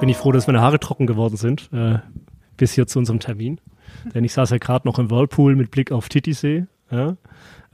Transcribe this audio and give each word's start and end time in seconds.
bin 0.00 0.08
ich 0.08 0.16
froh, 0.16 0.32
dass 0.32 0.46
meine 0.46 0.62
Haare 0.62 0.80
trocken 0.80 1.06
geworden 1.06 1.36
sind, 1.36 1.70
äh, 1.72 1.98
bis 2.56 2.72
hier 2.72 2.86
zu 2.86 2.98
unserem 2.98 3.20
Termin. 3.20 3.60
Denn 4.14 4.24
ich 4.24 4.32
saß 4.32 4.50
ja 4.50 4.58
gerade 4.58 4.88
noch 4.88 4.98
im 4.98 5.10
Whirlpool 5.10 5.54
mit 5.56 5.70
Blick 5.70 5.92
auf 5.92 6.08
Titisee, 6.08 6.66
ja, 6.90 7.16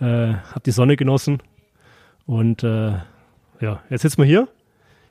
äh, 0.00 0.34
hab 0.52 0.64
die 0.64 0.72
Sonne 0.72 0.96
genossen 0.96 1.42
und 2.26 2.62
äh, 2.64 2.94
ja, 3.60 3.82
jetzt 3.88 4.02
sitzen 4.02 4.18
wir 4.18 4.24
hier. 4.24 4.48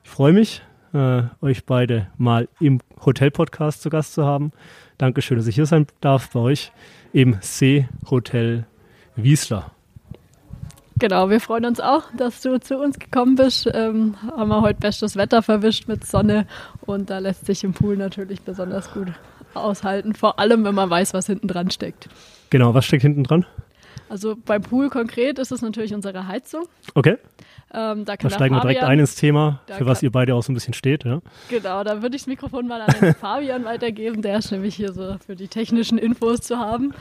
Ich 0.04 0.10
freue 0.10 0.32
mich, 0.32 0.62
äh, 0.92 1.22
euch 1.40 1.64
beide 1.64 2.08
mal 2.18 2.48
im 2.60 2.80
Hotel-Podcast 3.04 3.82
zu 3.82 3.90
Gast 3.90 4.12
zu 4.12 4.24
haben. 4.24 4.52
Dankeschön, 4.98 5.36
dass 5.36 5.46
ich 5.46 5.54
hier 5.54 5.66
sein 5.66 5.86
darf 6.00 6.30
bei 6.30 6.40
euch 6.40 6.72
im 7.12 7.38
Seehotel 7.40 8.66
Wiesler. 9.16 9.75
Genau, 10.98 11.28
wir 11.28 11.40
freuen 11.40 11.66
uns 11.66 11.78
auch, 11.78 12.04
dass 12.16 12.40
du 12.40 12.58
zu 12.58 12.78
uns 12.78 12.98
gekommen 12.98 13.34
bist. 13.34 13.68
Ähm, 13.72 14.16
haben 14.22 14.48
wir 14.48 14.62
heute 14.62 14.80
bestes 14.80 15.16
Wetter 15.16 15.42
verwischt 15.42 15.88
mit 15.88 16.06
Sonne 16.06 16.46
und 16.86 17.10
da 17.10 17.18
lässt 17.18 17.44
sich 17.44 17.64
im 17.64 17.74
Pool 17.74 17.96
natürlich 17.98 18.40
besonders 18.40 18.90
gut 18.92 19.08
aushalten, 19.52 20.14
vor 20.14 20.38
allem 20.38 20.64
wenn 20.64 20.74
man 20.74 20.88
weiß, 20.88 21.12
was 21.12 21.26
hinten 21.26 21.48
dran 21.48 21.70
steckt. 21.70 22.08
Genau, 22.48 22.72
was 22.72 22.86
steckt 22.86 23.02
hinten 23.02 23.24
dran? 23.24 23.44
Also 24.08 24.36
beim 24.36 24.62
Pool 24.62 24.88
konkret 24.88 25.38
ist 25.38 25.52
es 25.52 25.62
natürlich 25.62 25.92
unsere 25.92 26.28
Heizung. 26.28 26.66
Okay. 26.94 27.18
Ähm, 27.74 28.04
da, 28.04 28.16
da 28.16 28.30
steigen 28.30 28.54
wir 28.54 28.60
direkt 28.60 28.84
ein 28.84 29.00
ins 29.00 29.16
Thema, 29.16 29.60
für 29.66 29.86
was 29.86 30.02
ihr 30.02 30.12
beide 30.12 30.34
auch 30.34 30.42
so 30.42 30.52
ein 30.52 30.54
bisschen 30.54 30.74
steht. 30.74 31.04
Ja? 31.04 31.20
Genau, 31.50 31.82
da 31.82 32.00
würde 32.02 32.14
ich 32.14 32.22
das 32.22 32.28
Mikrofon 32.28 32.68
mal 32.68 32.80
an 32.80 32.94
den 33.00 33.14
Fabian 33.20 33.64
weitergeben. 33.64 34.22
Der 34.22 34.38
ist 34.38 34.52
nämlich 34.52 34.76
hier 34.76 34.92
so 34.92 35.16
für 35.26 35.34
die 35.34 35.48
technischen 35.48 35.98
Infos 35.98 36.40
zu 36.40 36.58
haben. 36.58 36.94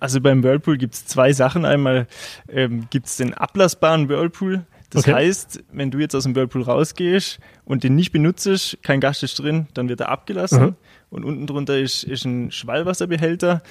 Also 0.00 0.20
beim 0.20 0.42
Whirlpool 0.42 0.76
gibt 0.76 0.94
es 0.94 1.06
zwei 1.06 1.32
Sachen. 1.32 1.64
Einmal 1.64 2.06
ähm, 2.48 2.86
gibt 2.90 3.06
es 3.06 3.16
den 3.16 3.34
ablassbaren 3.34 4.08
Whirlpool. 4.08 4.64
Das 4.90 5.04
okay. 5.04 5.14
heißt, 5.14 5.64
wenn 5.70 5.90
du 5.90 5.98
jetzt 5.98 6.14
aus 6.14 6.22
dem 6.22 6.34
Whirlpool 6.34 6.62
rausgehst 6.62 7.40
und 7.64 7.84
den 7.84 7.94
nicht 7.94 8.10
benutzt, 8.10 8.78
kein 8.82 9.00
Gast 9.00 9.22
ist 9.22 9.38
drin, 9.38 9.66
dann 9.74 9.88
wird 9.88 10.00
er 10.00 10.08
abgelassen. 10.08 10.62
Mhm. 10.62 10.74
Und 11.10 11.24
unten 11.24 11.46
drunter 11.46 11.78
ist, 11.78 12.04
ist 12.04 12.24
ein 12.24 12.50
Schwallwasserbehälter, 12.50 13.62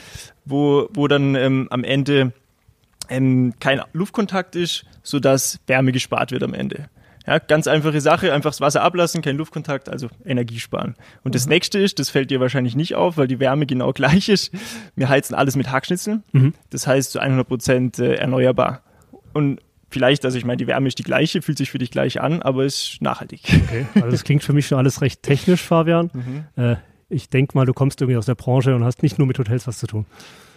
wo, 0.45 0.89
wo 0.93 1.07
dann 1.07 1.35
ähm, 1.35 1.67
am 1.71 1.83
Ende 1.83 2.33
ähm, 3.09 3.53
kein 3.59 3.81
Luftkontakt 3.93 4.55
ist, 4.55 4.85
sodass 5.01 5.59
Wärme 5.65 5.91
gespart 5.91 6.31
wird 6.31 6.43
am 6.43 6.53
Ende. 6.53 6.89
Ja, 7.27 7.39
ganz 7.39 7.67
einfache 7.67 7.99
Sache, 7.99 8.33
einfach 8.33 8.51
das 8.51 8.61
Wasser 8.61 8.81
ablassen, 8.81 9.21
kein 9.21 9.35
Luftkontakt, 9.35 9.89
also 9.89 10.07
Energie 10.25 10.59
sparen. 10.59 10.95
Und 11.23 11.31
mhm. 11.31 11.33
das 11.33 11.45
nächste 11.45 11.77
ist, 11.77 11.99
das 11.99 12.09
fällt 12.09 12.31
dir 12.31 12.39
wahrscheinlich 12.39 12.75
nicht 12.75 12.95
auf, 12.95 13.17
weil 13.17 13.27
die 13.27 13.39
Wärme 13.39 13.65
genau 13.65 13.91
gleich 13.93 14.29
ist. 14.29 14.51
Wir 14.95 15.09
heizen 15.09 15.35
alles 15.35 15.57
mit 15.57 15.69
Hackschnitzeln. 15.69 16.23
Mhm. 16.31 16.53
Das 16.69 16.87
heißt 16.87 17.11
zu 17.11 17.19
100 17.19 17.45
Prozent 17.45 17.99
äh, 17.99 18.15
erneuerbar. 18.15 18.81
Und 19.33 19.59
vielleicht, 19.89 20.23
also 20.23 20.37
ich 20.37 20.45
meine, 20.45 20.57
die 20.57 20.67
Wärme 20.67 20.87
ist 20.87 20.99
die 20.99 21.03
gleiche, 21.03 21.41
fühlt 21.41 21.57
sich 21.57 21.69
für 21.69 21.79
dich 21.79 21.91
gleich 21.91 22.21
an, 22.21 22.41
aber 22.41 22.63
ist 22.63 23.01
nachhaltig. 23.01 23.41
Okay, 23.65 23.85
also 23.95 24.09
das 24.09 24.23
klingt 24.23 24.43
für 24.43 24.53
mich 24.53 24.67
schon 24.67 24.77
alles 24.77 25.01
recht 25.01 25.21
technisch, 25.21 25.61
Fabian. 25.61 26.09
Mhm. 26.17 26.45
Äh, 26.55 26.77
ich 27.09 27.29
denke 27.29 27.57
mal, 27.57 27.65
du 27.65 27.73
kommst 27.73 28.01
irgendwie 28.01 28.17
aus 28.17 28.25
der 28.25 28.35
Branche 28.35 28.75
und 28.75 28.83
hast 28.83 29.01
nicht 29.01 29.17
nur 29.17 29.27
mit 29.27 29.39
Hotels 29.39 29.65
was 29.65 29.77
zu 29.77 29.87
tun. 29.87 30.05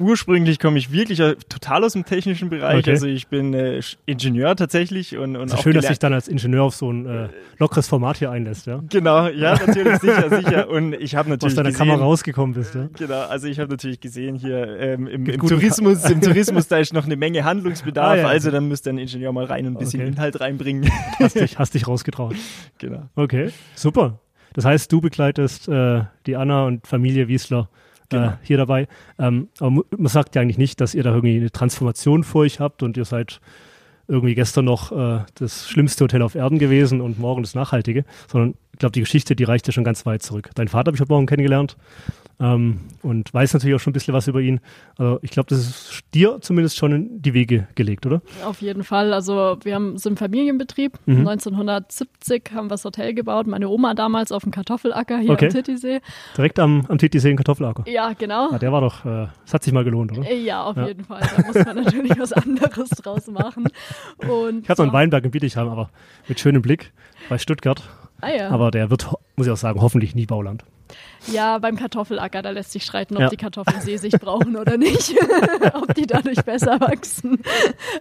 Ursprünglich 0.00 0.58
komme 0.58 0.78
ich 0.78 0.90
wirklich 0.90 1.18
total 1.48 1.84
aus 1.84 1.92
dem 1.92 2.04
technischen 2.04 2.48
Bereich. 2.48 2.80
Okay. 2.80 2.90
Also 2.90 3.06
ich 3.06 3.28
bin 3.28 3.54
äh, 3.54 3.80
Ingenieur 4.06 4.56
tatsächlich 4.56 5.16
und, 5.16 5.36
und 5.36 5.46
ist 5.46 5.54
auch 5.54 5.62
schön, 5.62 5.74
dass 5.74 5.86
sich 5.86 6.00
dann 6.00 6.12
als 6.12 6.26
Ingenieur 6.26 6.64
auf 6.64 6.74
so 6.74 6.90
ein 6.90 7.06
äh, 7.06 7.28
lockeres 7.58 7.86
Format 7.86 8.16
hier 8.16 8.32
einlässt, 8.32 8.66
ja? 8.66 8.82
Genau, 8.88 9.28
ja, 9.28 9.54
natürlich 9.64 9.98
sicher, 9.98 10.28
sicher. 10.28 10.68
Und 10.68 10.94
ich 10.94 11.14
habe 11.14 11.28
natürlich 11.30 11.52
aus 11.52 11.56
deiner 11.56 11.70
gesehen, 11.70 11.86
Kamera 11.86 12.02
rausgekommen 12.02 12.54
bist, 12.54 12.74
ja? 12.74 12.88
Genau, 12.98 13.20
also 13.20 13.46
ich 13.46 13.60
habe 13.60 13.70
natürlich 13.70 14.00
gesehen 14.00 14.34
hier 14.34 14.76
ähm, 14.80 15.06
im, 15.06 15.26
im 15.26 15.46
Tourismus, 15.46 16.04
im 16.10 16.20
Tourismus 16.20 16.66
da 16.66 16.78
ist 16.78 16.92
noch 16.92 17.04
eine 17.04 17.16
Menge 17.16 17.44
Handlungsbedarf. 17.44 18.00
Ah, 18.10 18.16
ja. 18.16 18.26
Also 18.26 18.50
dann 18.50 18.66
müsste 18.66 18.90
ein 18.90 18.98
Ingenieur 18.98 19.30
mal 19.32 19.44
rein 19.44 19.66
und 19.66 19.74
ein 19.74 19.78
bisschen 19.78 20.00
okay. 20.00 20.10
Inhalt 20.10 20.40
reinbringen. 20.40 20.90
Hast 21.20 21.38
dich, 21.38 21.58
hast 21.58 21.74
dich 21.74 21.86
rausgetraut. 21.86 22.34
Genau. 22.78 23.08
Okay, 23.14 23.50
super. 23.74 24.18
Das 24.52 24.64
heißt, 24.64 24.90
du 24.92 25.00
begleitest 25.00 25.68
äh, 25.68 26.04
die 26.26 26.36
Anna 26.36 26.66
und 26.66 26.86
Familie 26.86 27.28
Wiesler 27.28 27.68
äh, 28.04 28.16
genau. 28.16 28.26
äh, 28.28 28.32
hier 28.42 28.56
dabei. 28.56 28.88
Ähm, 29.18 29.48
aber 29.58 29.82
man 29.96 30.08
sagt 30.08 30.34
ja 30.34 30.42
eigentlich 30.42 30.58
nicht, 30.58 30.80
dass 30.80 30.94
ihr 30.94 31.02
da 31.02 31.10
irgendwie 31.10 31.36
eine 31.36 31.50
Transformation 31.50 32.24
vor 32.24 32.42
euch 32.42 32.60
habt 32.60 32.82
und 32.82 32.96
ihr 32.96 33.04
seid 33.04 33.40
irgendwie 34.08 34.34
gestern 34.34 34.64
noch 34.64 34.90
äh, 34.90 35.24
das 35.34 35.68
schlimmste 35.68 36.04
Hotel 36.04 36.22
auf 36.22 36.34
Erden 36.34 36.58
gewesen 36.58 37.00
und 37.00 37.18
morgen 37.18 37.42
das 37.42 37.54
Nachhaltige, 37.54 38.04
sondern 38.26 38.54
ich 38.72 38.78
glaube, 38.80 38.92
die 38.92 39.00
Geschichte, 39.00 39.36
die 39.36 39.44
reicht 39.44 39.66
ja 39.68 39.72
schon 39.72 39.84
ganz 39.84 40.04
weit 40.04 40.22
zurück. 40.22 40.50
Dein 40.54 40.68
Vater 40.68 40.88
habe 40.88 40.96
ich 40.96 41.00
heute 41.00 41.12
Morgen 41.12 41.26
kennengelernt 41.26 41.76
ähm, 42.40 42.80
und 43.02 43.32
weiß 43.32 43.52
natürlich 43.52 43.76
auch 43.76 43.80
schon 43.80 43.90
ein 43.90 43.94
bisschen 43.94 44.14
was 44.14 44.26
über 44.26 44.40
ihn. 44.40 44.60
Also 44.96 45.18
ich 45.22 45.30
glaube, 45.30 45.48
das 45.50 45.58
ist 45.58 46.00
dir 46.14 46.38
zumindest 46.40 46.76
schon 46.78 46.92
in 46.92 47.22
die 47.22 47.34
Wege 47.34 47.68
gelegt, 47.74 48.06
oder? 48.06 48.22
Auf 48.44 48.62
jeden 48.62 48.82
Fall. 48.82 49.12
Also 49.12 49.58
wir 49.62 49.74
haben 49.74 49.98
so 49.98 50.08
einen 50.08 50.16
Familienbetrieb. 50.16 50.98
Mhm. 51.06 51.28
1970 51.28 52.52
haben 52.54 52.66
wir 52.66 52.70
das 52.70 52.84
Hotel 52.84 53.14
gebaut. 53.14 53.46
Meine 53.46 53.68
Oma 53.68 53.94
damals 53.94 54.32
auf 54.32 54.42
dem 54.42 54.52
Kartoffelacker 54.52 55.18
hier 55.18 55.30
okay. 55.30 55.46
am 55.46 55.52
Titisee. 55.52 56.00
Direkt 56.36 56.58
am, 56.58 56.86
am 56.88 56.98
Titisee 56.98 57.30
im 57.30 57.36
Kartoffelacker. 57.36 57.84
Ja, 57.86 58.12
genau. 58.14 58.50
Ja, 58.52 58.58
der 58.58 58.72
war 58.72 58.80
doch, 58.80 59.04
äh, 59.04 59.28
das 59.44 59.54
hat 59.54 59.62
sich 59.62 59.72
mal 59.72 59.84
gelohnt, 59.84 60.16
oder? 60.16 60.32
Ja, 60.32 60.64
auf 60.64 60.76
ja. 60.76 60.88
jeden 60.88 61.04
Fall. 61.04 61.20
Da 61.36 61.46
muss 61.46 61.66
man 61.66 61.76
natürlich 61.84 62.18
was 62.18 62.32
anderes 62.32 62.88
draus 62.90 63.26
machen. 63.26 63.68
Und 64.18 64.62
ich 64.62 64.68
habe 64.68 64.76
so 64.76 64.82
einen 64.82 64.92
Weinberg 64.92 65.24
in 65.24 65.30
Bietigheim, 65.30 65.68
aber 65.68 65.90
mit 66.26 66.40
schönem 66.40 66.62
Blick 66.62 66.92
bei 67.28 67.36
Stuttgart. 67.36 67.82
Ah, 68.22 68.30
ja. 68.30 68.50
Aber 68.50 68.70
der 68.70 68.90
wird, 68.90 69.08
muss 69.36 69.46
ich 69.46 69.52
auch 69.52 69.56
sagen, 69.56 69.80
hoffentlich 69.80 70.14
nie 70.14 70.26
Bauland. 70.26 70.64
Ja, 71.26 71.58
beim 71.58 71.76
Kartoffelacker, 71.76 72.42
da 72.42 72.50
lässt 72.50 72.72
sich 72.72 72.82
streiten, 72.82 73.16
ob 73.16 73.22
ja. 73.22 73.28
die 73.28 73.36
Kartoffeln 73.36 73.80
Seesicht 73.80 74.20
brauchen 74.20 74.56
oder 74.56 74.76
nicht. 74.76 75.14
ob 75.74 75.94
die 75.94 76.06
dadurch 76.06 76.42
besser 76.44 76.80
wachsen. 76.80 77.40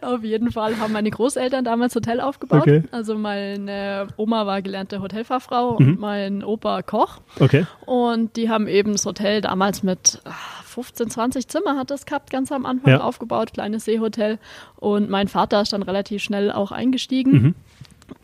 Auf 0.02 0.24
jeden 0.24 0.52
Fall 0.52 0.80
haben 0.80 0.94
meine 0.94 1.10
Großeltern 1.10 1.66
damals 1.66 1.96
Hotel 1.96 2.22
aufgebaut. 2.22 2.62
Okay. 2.62 2.84
Also 2.92 3.16
meine 3.16 4.08
Oma 4.18 4.46
war 4.46 4.62
gelernte 4.62 5.02
Hotelfachfrau 5.02 5.72
mhm. 5.72 5.76
und 5.78 6.00
mein 6.00 6.44
Opa 6.44 6.82
Koch. 6.82 7.20
Okay. 7.40 7.66
Und 7.86 8.36
die 8.36 8.50
haben 8.50 8.68
eben 8.68 8.94
das 8.94 9.06
Hotel 9.06 9.42
damals 9.42 9.84
mit 9.84 10.22
15, 10.66 11.08
ah, 11.08 11.10
20 11.10 11.48
Zimmer 11.48 11.78
hat 11.78 11.92
das 11.92 12.06
gehabt, 12.06 12.30
ganz 12.30 12.52
am 12.52 12.66
Anfang 12.66 12.94
ja. 12.94 13.02
aufgebaut, 13.02 13.54
kleines 13.54 13.86
Seehotel. 13.86 14.40
Und 14.78 15.10
mein 15.10 15.28
Vater 15.28 15.62
ist 15.62 15.74
dann 15.74 15.84
relativ 15.84 16.24
schnell 16.24 16.52
auch 16.52 16.72
eingestiegen. 16.72 17.32
Mhm. 17.32 17.56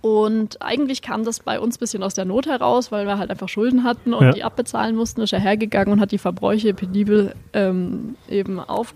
Und 0.01 0.61
eigentlich 0.61 1.01
kam 1.01 1.23
das 1.23 1.39
bei 1.39 1.59
uns 1.59 1.77
ein 1.77 1.79
bisschen 1.79 2.03
aus 2.03 2.13
der 2.13 2.25
Not 2.25 2.47
heraus, 2.47 2.91
weil 2.91 3.05
wir 3.05 3.17
halt 3.17 3.31
einfach 3.31 3.49
Schulden 3.49 3.83
hatten 3.83 4.13
und 4.13 4.25
ja. 4.25 4.31
die 4.31 4.43
abbezahlen 4.43 4.95
mussten. 4.95 5.21
Ist 5.21 5.33
er 5.33 5.39
hergegangen 5.39 5.93
und 5.93 5.99
hat 5.99 6.11
die 6.11 6.17
Verbräuche 6.17 6.73
penibel 6.73 7.33
ähm, 7.53 8.15
eben 8.29 8.59
auf 8.59 8.93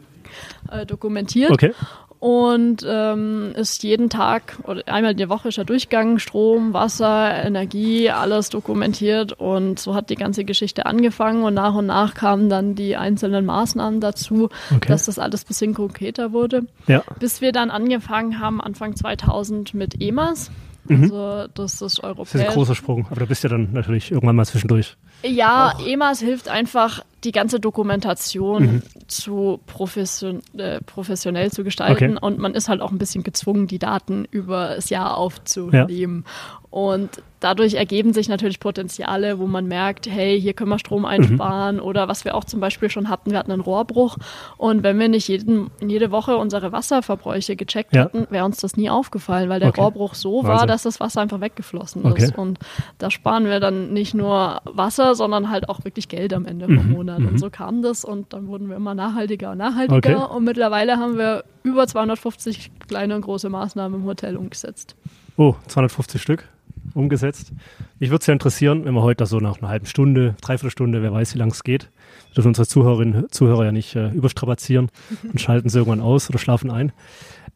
äh, 0.71 0.85
dokumentiert. 0.85 1.51
Okay. 1.51 1.73
Und 2.19 2.85
ähm, 2.85 3.53
ist 3.55 3.81
jeden 3.81 4.09
Tag 4.09 4.57
oder 4.63 4.85
einmal 4.89 5.13
in 5.13 5.17
der 5.17 5.29
Woche 5.29 5.47
ist 5.47 5.57
er 5.57 5.63
durchgegangen, 5.63 6.19
Strom, 6.19 6.73
Wasser, 6.73 7.33
Energie, 7.45 8.09
alles 8.09 8.49
dokumentiert. 8.49 9.31
Und 9.31 9.79
so 9.79 9.95
hat 9.95 10.09
die 10.09 10.15
ganze 10.15 10.43
Geschichte 10.43 10.85
angefangen. 10.85 11.43
Und 11.43 11.53
nach 11.53 11.73
und 11.75 11.85
nach 11.85 12.15
kamen 12.15 12.49
dann 12.49 12.75
die 12.75 12.97
einzelnen 12.97 13.45
Maßnahmen 13.45 14.01
dazu, 14.01 14.49
okay. 14.69 14.89
dass 14.89 15.05
das 15.05 15.17
alles 15.17 15.45
ein 15.45 15.47
bisschen 15.47 15.73
konkreter 15.73 16.33
wurde. 16.33 16.63
Ja. 16.87 17.03
Bis 17.19 17.39
wir 17.39 17.53
dann 17.53 17.71
angefangen 17.71 18.39
haben, 18.39 18.59
Anfang 18.59 18.97
2000 18.97 19.73
mit 19.73 20.01
EMAS. 20.01 20.51
Mhm. 20.89 21.03
Also 21.03 21.47
das 21.53 21.81
ist 21.81 22.03
europäisch. 22.03 22.31
Das 22.33 22.41
ist 22.41 22.47
ein 22.47 22.53
großer 22.53 22.75
Sprung, 22.75 23.07
aber 23.09 23.21
da 23.21 23.25
bist 23.25 23.43
du 23.43 23.47
ja 23.47 23.57
dann 23.57 23.71
natürlich 23.73 24.11
irgendwann 24.11 24.35
mal 24.35 24.45
zwischendurch. 24.45 24.97
Ja, 25.23 25.73
auch. 25.75 25.85
EMAS 25.85 26.19
hilft 26.19 26.49
einfach, 26.49 27.03
die 27.23 27.31
ganze 27.31 27.59
Dokumentation 27.59 28.63
mhm. 28.63 28.81
zu 29.07 29.59
profession 29.65 30.41
äh, 30.57 30.79
professionell 30.81 31.51
zu 31.51 31.63
gestalten 31.63 32.17
okay. 32.17 32.25
und 32.25 32.39
man 32.39 32.53
ist 32.53 32.69
halt 32.69 32.81
auch 32.81 32.91
ein 32.91 32.97
bisschen 32.97 33.23
gezwungen, 33.23 33.67
die 33.67 33.79
Daten 33.79 34.25
über 34.31 34.75
das 34.75 34.89
Jahr 34.89 35.17
aufzunehmen. 35.17 36.23
Ja. 36.25 36.58
Und 36.71 37.23
dadurch 37.39 37.73
ergeben 37.75 38.13
sich 38.13 38.29
natürlich 38.29 38.59
Potenziale, 38.59 39.39
wo 39.39 39.47
man 39.47 39.65
merkt, 39.65 40.07
hey, 40.07 40.39
hier 40.39 40.53
können 40.53 40.69
wir 40.69 40.77
Strom 40.77 41.05
einsparen 41.05 41.77
mhm. 41.77 41.81
oder 41.81 42.07
was 42.07 42.25
wir 42.25 42.35
auch 42.35 42.43
zum 42.43 42.59
Beispiel 42.59 42.89
schon 42.91 43.09
hatten, 43.09 43.31
wir 43.31 43.39
hatten 43.39 43.51
einen 43.51 43.61
Rohrbruch 43.61 44.17
und 44.57 44.83
wenn 44.83 44.99
wir 44.99 45.09
nicht 45.09 45.27
jeden, 45.27 45.71
jede 45.81 46.11
Woche 46.11 46.37
unsere 46.37 46.71
Wasserverbräuche 46.71 47.55
gecheckt 47.55 47.95
ja. 47.95 48.03
hätten, 48.03 48.27
wäre 48.29 48.45
uns 48.45 48.57
das 48.57 48.77
nie 48.77 48.89
aufgefallen, 48.89 49.49
weil 49.49 49.59
der 49.59 49.69
okay. 49.69 49.81
Rohrbruch 49.81 50.13
so 50.13 50.43
Wahnsinn. 50.43 50.49
war, 50.49 50.67
dass 50.67 50.83
das 50.83 50.99
Wasser 50.99 51.21
einfach 51.21 51.41
weggeflossen 51.41 52.05
okay. 52.05 52.25
ist 52.25 52.37
und 52.37 52.59
da 52.97 53.09
sparen 53.09 53.45
wir 53.45 53.59
dann 53.59 53.93
nicht 53.93 54.13
nur 54.13 54.61
Wasser, 54.65 55.15
sondern 55.15 55.49
halt 55.49 55.69
auch 55.69 55.83
wirklich 55.85 56.07
Geld 56.07 56.33
am 56.33 56.45
Ende 56.45 56.67
mhm. 56.67 56.81
vom 56.81 56.91
Monat 56.91 57.19
und 57.19 57.33
mhm. 57.33 57.37
so 57.37 57.49
kam 57.49 57.81
das 57.81 58.05
und 58.05 58.33
dann 58.33 58.47
wurden 58.47 58.69
wir 58.69 58.75
immer 58.75 58.93
nachhaltiger 58.93 59.51
und 59.51 59.57
nachhaltiger 59.57 60.25
okay. 60.25 60.35
und 60.35 60.43
mittlerweile 60.43 60.97
haben 60.97 61.17
wir 61.17 61.45
über 61.63 61.87
250 61.87 62.71
kleine 62.87 63.15
und 63.15 63.21
große 63.21 63.49
Maßnahmen 63.49 64.01
im 64.01 64.05
Hotel 64.05 64.37
umgesetzt. 64.37 64.95
Oh, 65.37 65.55
250 65.67 66.21
Stück? 66.21 66.49
Umgesetzt. 66.93 67.53
Mich 67.99 68.09
würde 68.09 68.21
es 68.21 68.27
ja 68.27 68.33
interessieren, 68.33 68.85
wenn 68.85 68.93
wir 68.93 69.01
heute 69.01 69.25
so 69.25 69.39
nach 69.39 69.59
einer 69.59 69.69
halben 69.69 69.85
Stunde, 69.85 70.35
dreiviertel 70.41 70.71
Stunde, 70.71 71.01
wer 71.01 71.13
weiß, 71.13 71.33
wie 71.35 71.39
lange 71.39 71.51
es 71.51 71.63
geht, 71.63 71.89
dürfen 72.35 72.49
unsere 72.49 72.67
Zuhörerinnen 72.67 73.31
Zuhörer 73.31 73.65
ja 73.65 73.71
nicht 73.71 73.95
äh, 73.95 74.09
überstrapazieren 74.09 74.89
und 75.23 75.39
schalten 75.39 75.69
sie 75.69 75.79
irgendwann 75.79 76.01
aus 76.01 76.29
oder 76.29 76.39
schlafen 76.39 76.71
ein. 76.71 76.91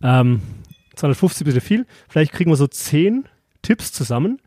Ähm, 0.02 0.42
250 0.96 1.46
bitte 1.46 1.62
viel. 1.62 1.86
Vielleicht 2.08 2.34
kriegen 2.34 2.52
wir 2.52 2.56
so 2.56 2.68
zehn 2.68 3.26
Tipps 3.62 3.92
zusammen, 3.92 4.40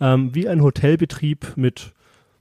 ähm, 0.00 0.34
wie 0.34 0.48
ein 0.48 0.62
Hotelbetrieb 0.62 1.56
mit 1.56 1.92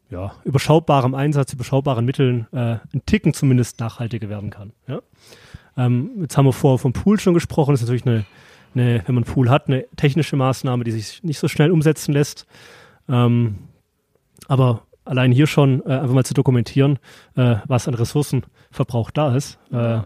ja, 0.09 0.33
überschaubarem 0.43 1.15
Einsatz, 1.15 1.53
überschaubaren 1.53 2.05
Mitteln 2.05 2.47
äh, 2.51 2.77
ein 2.93 3.05
Ticken 3.05 3.33
zumindest 3.33 3.79
nachhaltiger 3.79 4.29
werden 4.29 4.51
kann. 4.51 4.71
Ja? 4.88 5.01
Ähm, 5.75 6.11
jetzt 6.21 6.38
haben 6.38 6.45
wir 6.45 6.53
vorher 6.53 6.77
vom 6.77 6.93
Pool 6.93 7.19
schon 7.19 7.33
gesprochen, 7.33 7.73
das 7.73 7.81
ist 7.81 7.88
natürlich 7.88 8.05
eine 8.05 8.25
eine, 8.79 9.03
wenn 9.06 9.15
man 9.15 9.24
einen 9.24 9.33
Pool 9.33 9.50
hat, 9.50 9.68
eine 9.68 9.85
technische 9.95 10.35
Maßnahme, 10.35 10.83
die 10.83 10.91
sich 10.91 11.24
nicht 11.24 11.39
so 11.39 11.47
schnell 11.47 11.71
umsetzen 11.71 12.13
lässt. 12.13 12.45
Ähm, 13.09 13.56
aber 14.47 14.83
allein 15.06 15.31
hier 15.31 15.47
schon 15.47 15.81
äh, 15.85 15.94
einfach 15.94 16.13
mal 16.13 16.25
zu 16.25 16.33
dokumentieren, 16.33 17.00
äh, 17.35 17.56
was 17.65 17.88
an 17.88 17.94
Ressourcenverbrauch 17.94 19.12
da 19.12 19.35
ist. 19.35 19.59
Äh, 19.71 20.01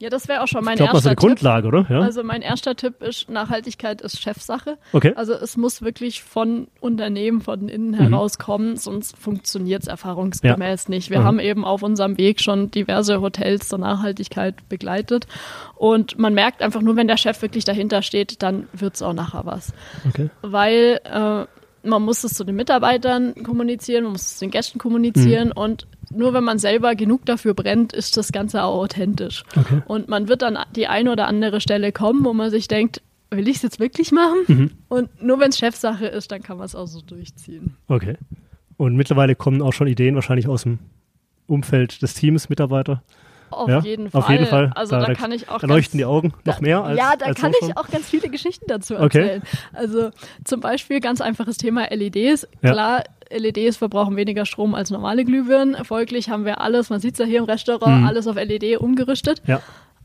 ja, 0.00 0.08
das 0.08 0.26
wäre 0.28 0.42
auch 0.42 0.48
schon 0.48 0.64
mein 0.64 0.74
ich 0.74 0.80
glaub, 0.80 0.94
erster 0.94 1.10
eine 1.10 1.16
Tipp. 1.16 1.26
Grundlage, 1.28 1.68
oder? 1.68 1.86
Ja? 1.88 2.00
Also 2.00 2.24
mein 2.24 2.42
erster 2.42 2.74
Tipp 2.74 3.02
ist, 3.02 3.28
Nachhaltigkeit 3.28 4.00
ist 4.00 4.20
Chefsache. 4.20 4.78
Okay. 4.92 5.12
Also 5.14 5.34
es 5.34 5.56
muss 5.56 5.82
wirklich 5.82 6.22
von 6.22 6.68
Unternehmen, 6.80 7.40
von 7.42 7.68
innen 7.68 7.90
Mhm. 7.90 7.94
herauskommen, 8.10 8.76
sonst 8.76 9.16
funktioniert 9.18 9.82
es 9.82 9.88
erfahrungsgemäß 9.88 10.88
nicht. 10.88 11.10
Wir 11.10 11.20
Mhm. 11.20 11.24
haben 11.24 11.38
eben 11.40 11.64
auf 11.64 11.82
unserem 11.82 12.16
Weg 12.18 12.40
schon 12.40 12.70
diverse 12.70 13.20
Hotels 13.20 13.68
zur 13.68 13.78
Nachhaltigkeit 13.78 14.68
begleitet. 14.68 15.26
Und 15.76 16.18
man 16.18 16.34
merkt 16.34 16.62
einfach 16.62 16.80
nur, 16.82 16.96
wenn 16.96 17.06
der 17.08 17.16
Chef 17.16 17.40
wirklich 17.42 17.64
dahinter 17.64 18.02
steht, 18.02 18.42
dann 18.42 18.68
wird 18.72 18.94
es 18.94 19.02
auch 19.02 19.12
nachher 19.12 19.44
was. 19.44 19.72
okay. 20.08 20.30
Weil 20.42 21.00
äh, 21.04 21.44
man 21.86 22.02
muss 22.02 22.24
es 22.24 22.34
zu 22.34 22.44
den 22.44 22.56
Mitarbeitern 22.56 23.34
kommunizieren, 23.42 24.04
man 24.04 24.12
muss 24.12 24.32
es 24.32 24.38
den 24.38 24.50
Gästen 24.50 24.78
kommunizieren 24.78 25.48
Mhm. 25.48 25.52
und 25.56 25.86
nur 26.10 26.34
wenn 26.34 26.44
man 26.44 26.58
selber 26.58 26.94
genug 26.94 27.24
dafür 27.24 27.54
brennt, 27.54 27.92
ist 27.92 28.16
das 28.16 28.32
Ganze 28.32 28.62
auch 28.64 28.76
authentisch. 28.78 29.44
Okay. 29.56 29.82
Und 29.86 30.08
man 30.08 30.28
wird 30.28 30.42
dann 30.42 30.58
die 30.74 30.86
eine 30.86 31.12
oder 31.12 31.26
andere 31.26 31.60
Stelle 31.60 31.92
kommen, 31.92 32.24
wo 32.24 32.32
man 32.32 32.50
sich 32.50 32.68
denkt, 32.68 33.00
will 33.30 33.48
ich 33.48 33.56
es 33.56 33.62
jetzt 33.62 33.80
wirklich 33.80 34.12
machen? 34.12 34.38
Mhm. 34.48 34.70
Und 34.88 35.22
nur 35.22 35.38
wenn 35.40 35.50
es 35.50 35.58
Chefsache 35.58 36.06
ist, 36.06 36.32
dann 36.32 36.42
kann 36.42 36.58
man 36.58 36.66
es 36.66 36.74
auch 36.74 36.86
so 36.86 37.00
durchziehen. 37.00 37.76
Okay. 37.88 38.16
Und 38.76 38.96
mittlerweile 38.96 39.34
kommen 39.34 39.62
auch 39.62 39.72
schon 39.72 39.86
Ideen 39.86 40.14
wahrscheinlich 40.14 40.48
aus 40.48 40.62
dem 40.64 40.78
Umfeld 41.46 42.02
des 42.02 42.14
Teams, 42.14 42.48
Mitarbeiter. 42.48 43.02
Auf 43.50 43.68
ja, 43.68 43.80
jeden 43.80 44.10
Fall. 44.10 44.20
Auf 44.22 44.30
jeden 44.30 44.46
Fall. 44.46 44.72
Also 44.74 44.96
da, 44.98 45.12
kann 45.14 45.32
ich 45.32 45.48
auch 45.48 45.58
Da 45.58 45.66
leuchten 45.66 45.98
die 45.98 46.04
Augen 46.04 46.32
noch 46.44 46.60
mehr 46.60 46.84
als 46.84 46.98
ja, 46.98 47.14
da 47.18 47.26
als 47.26 47.40
kann 47.40 47.52
ich 47.60 47.76
auch 47.76 47.88
ganz 47.88 48.08
viele 48.08 48.28
Geschichten 48.28 48.66
dazu 48.68 48.94
Okay. 48.94 49.18
erzählen. 49.18 49.42
Also 49.72 50.10
zum 50.44 50.60
Beispiel 50.60 51.00
ganz 51.00 51.20
einfaches 51.20 51.56
Thema 51.58 51.92
LEDs. 51.92 52.46
Ja. 52.62 52.72
Klar, 52.72 53.04
LEDs 53.30 53.76
verbrauchen 53.76 54.16
weniger 54.16 54.44
Strom 54.46 54.74
als 54.74 54.90
normale 54.90 55.24
Glühbirnen. 55.24 55.76
Folglich 55.84 56.30
haben 56.30 56.44
wir 56.44 56.60
alles, 56.60 56.90
man 56.90 57.00
sieht 57.00 57.14
es 57.14 57.18
ja 57.20 57.24
hier 57.26 57.38
im 57.38 57.44
Restaurant, 57.44 58.00
Mhm. 58.02 58.06
alles 58.06 58.26
auf 58.26 58.36
LED 58.36 58.78
umgerüstet. 58.78 59.40
Ja. 59.46 59.60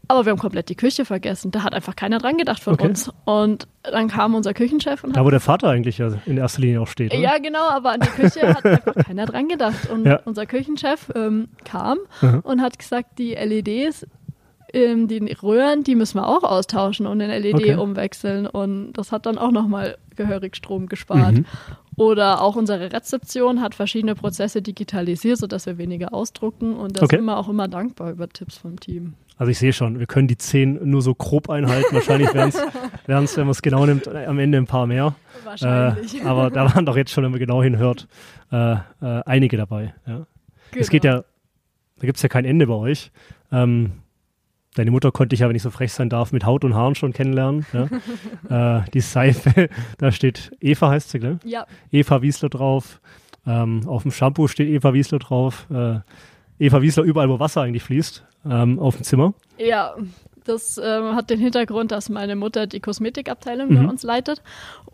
Aber 0.08 0.24
wir 0.26 0.32
haben 0.34 0.38
komplett 0.40 0.70
die 0.70 0.76
Küche 0.76 1.04
vergessen. 1.04 1.50
Da 1.50 1.64
hat 1.64 1.74
einfach 1.74 1.96
keiner 1.96 2.20
dran 2.20 2.38
gedacht 2.38 2.62
von 2.62 2.74
Okay. 2.76 2.90
uns. 2.90 3.12
Und 3.26 3.68
dann 3.82 4.08
kam 4.08 4.36
unser 4.36 4.54
Küchenchef 4.54 5.04
und 5.04 5.10
hat 5.12 5.18
Da, 5.18 5.26
wo 5.26 5.32
der 5.32 5.40
Vater 5.40 5.70
eigentlich 5.70 5.98
ja 5.98 6.12
in 6.28 6.38
erster 6.38 6.62
Linie 6.62 6.80
auch 6.82 6.88
steht. 6.88 7.12
Oder? 7.12 7.20
ja, 7.22 7.40
genau, 7.40 7.68
aber 7.72 7.94
an 7.94 8.02
die 8.02 8.10
Küche 8.10 8.54
hat 8.54 8.64
einfach 8.66 8.94
keiner 9.04 9.26
dran 9.26 9.48
gedacht. 9.48 9.90
Und 9.92 10.06
Ja. 10.06 10.20
unser 10.26 10.46
Küchenchef 10.46 11.12
ähm, 11.16 11.48
kam 11.64 11.98
Mhm. 12.22 12.42
und 12.44 12.62
hat 12.62 12.78
gesagt, 12.78 13.18
die 13.18 13.34
LEDs, 13.34 14.06
ähm, 14.74 15.08
die 15.08 15.18
Röhren, 15.42 15.84
die 15.84 15.96
müssen 15.96 16.20
wir 16.20 16.28
auch 16.28 16.44
austauschen 16.44 17.08
und 17.08 17.20
in 17.20 17.32
LED 17.32 17.56
Okay. 17.56 17.76
umwechseln. 17.76 18.46
Und 18.46 18.94
das 18.94 19.12
hat 19.12 19.26
dann 19.26 19.40
auch 19.40 19.52
nochmal 19.52 19.98
gehörig 20.16 20.56
Strom 20.56 20.86
gespart. 20.88 21.34
Mhm. 21.34 21.46
Oder 21.98 22.42
auch 22.42 22.56
unsere 22.56 22.92
Rezeption 22.92 23.62
hat 23.62 23.74
verschiedene 23.76 24.16
Prozesse 24.16 24.62
digitalisiert, 24.62 25.38
sodass 25.38 25.66
wir 25.66 25.78
weniger 25.78 26.14
ausdrucken. 26.14 26.74
Und 26.76 26.98
da 26.98 27.04
Okay. 27.04 27.16
sind 27.18 27.26
wir 27.26 27.38
auch 27.38 27.48
immer 27.50 27.68
dankbar 27.68 28.12
über 28.12 28.28
Tipps 28.28 28.58
vom 28.58 28.80
Team. 28.80 29.14
Also 29.38 29.52
ich 29.52 29.60
sehe 29.60 29.74
schon, 29.74 30.00
wir 30.00 30.08
können 30.08 30.28
die 30.30 30.38
zehn 30.38 30.80
nur 30.90 31.02
so 31.02 31.14
grob 31.14 31.50
einhalten. 31.50 31.94
Wahrscheinlich 31.94 32.34
wären 32.34 32.50
es, 32.50 32.56
wenn 33.38 33.46
man 33.46 33.50
es 33.52 33.62
genau 33.62 33.86
nimmt, 33.86 34.08
äh, 34.08 34.26
am 34.26 34.40
Ende 34.40 34.58
ein 34.58 34.66
paar 34.66 34.88
mehr. 34.88 35.16
Wahrscheinlich. 35.44 36.22
Äh, 36.22 36.26
aber 36.26 36.50
da 36.50 36.74
waren 36.74 36.86
doch 36.86 36.96
jetzt 36.96 37.12
schon, 37.12 37.24
wenn 37.24 37.32
man 37.32 37.40
genau 37.40 37.62
hinhört, 37.62 38.08
äh, 38.52 38.74
äh, 38.74 38.78
einige 39.26 39.58
dabei. 39.58 39.94
Ja. 40.08 40.26
Es 40.78 40.90
geht 40.90 41.04
Genau. 41.04 41.16
ja, 41.18 41.24
da 42.00 42.06
gibt 42.06 42.18
es 42.18 42.24
ja 42.24 42.30
kein 42.30 42.46
Ende 42.46 42.68
bei 42.68 42.74
euch. 42.74 43.12
Ähm, 43.52 43.92
deine 44.76 44.92
Mutter 44.92 45.12
konnte 45.12 45.34
ich 45.34 45.40
ja, 45.40 45.50
wenn 45.50 45.56
ich 45.56 45.64
so 45.64 45.72
frech 45.72 45.92
sein 45.92 46.10
darf, 46.10 46.32
mit 46.32 46.46
Haut 46.46 46.64
und 46.64 46.76
Haaren 46.76 46.96
schon 46.96 47.14
kennenlernen. 47.14 47.66
Ja. 47.74 48.80
äh, 48.80 48.84
die 48.94 49.02
Seife, 49.02 49.70
da 49.98 50.12
steht 50.12 50.52
Eva 50.62 50.90
heißt 50.90 51.10
sie, 51.10 51.20
gell? 51.20 51.40
Ja, 51.44 51.66
Eva 51.92 52.22
Wiesler 52.22 52.50
drauf. 52.50 53.02
Ähm, 53.48 53.88
auf 53.88 54.04
dem 54.04 54.12
Shampoo 54.12 54.48
steht 54.48 54.70
Eva 54.70 54.94
Wiesler 54.94 55.20
drauf. 55.20 55.68
Äh, 55.72 56.00
Eva 56.60 56.82
Wiesler 56.82 57.04
überall, 57.04 57.30
wo 57.30 57.40
Wasser 57.40 57.62
eigentlich 57.62 57.84
fließt, 57.84 58.26
ähm, 58.50 58.80
auf 58.80 58.96
dem 58.96 59.04
Zimmer. 59.04 59.34
Ja, 59.58 59.96
das 60.46 60.80
ähm, 60.84 61.16
hat 61.16 61.30
den 61.30 61.40
Hintergrund, 61.40 61.92
dass 61.92 62.10
meine 62.10 62.36
Mutter 62.36 62.68
die 62.68 62.80
Kosmetikabteilung 62.80 63.70
Mhm. 63.70 63.76
bei 63.84 63.90
uns 63.90 64.04
leitet 64.04 64.42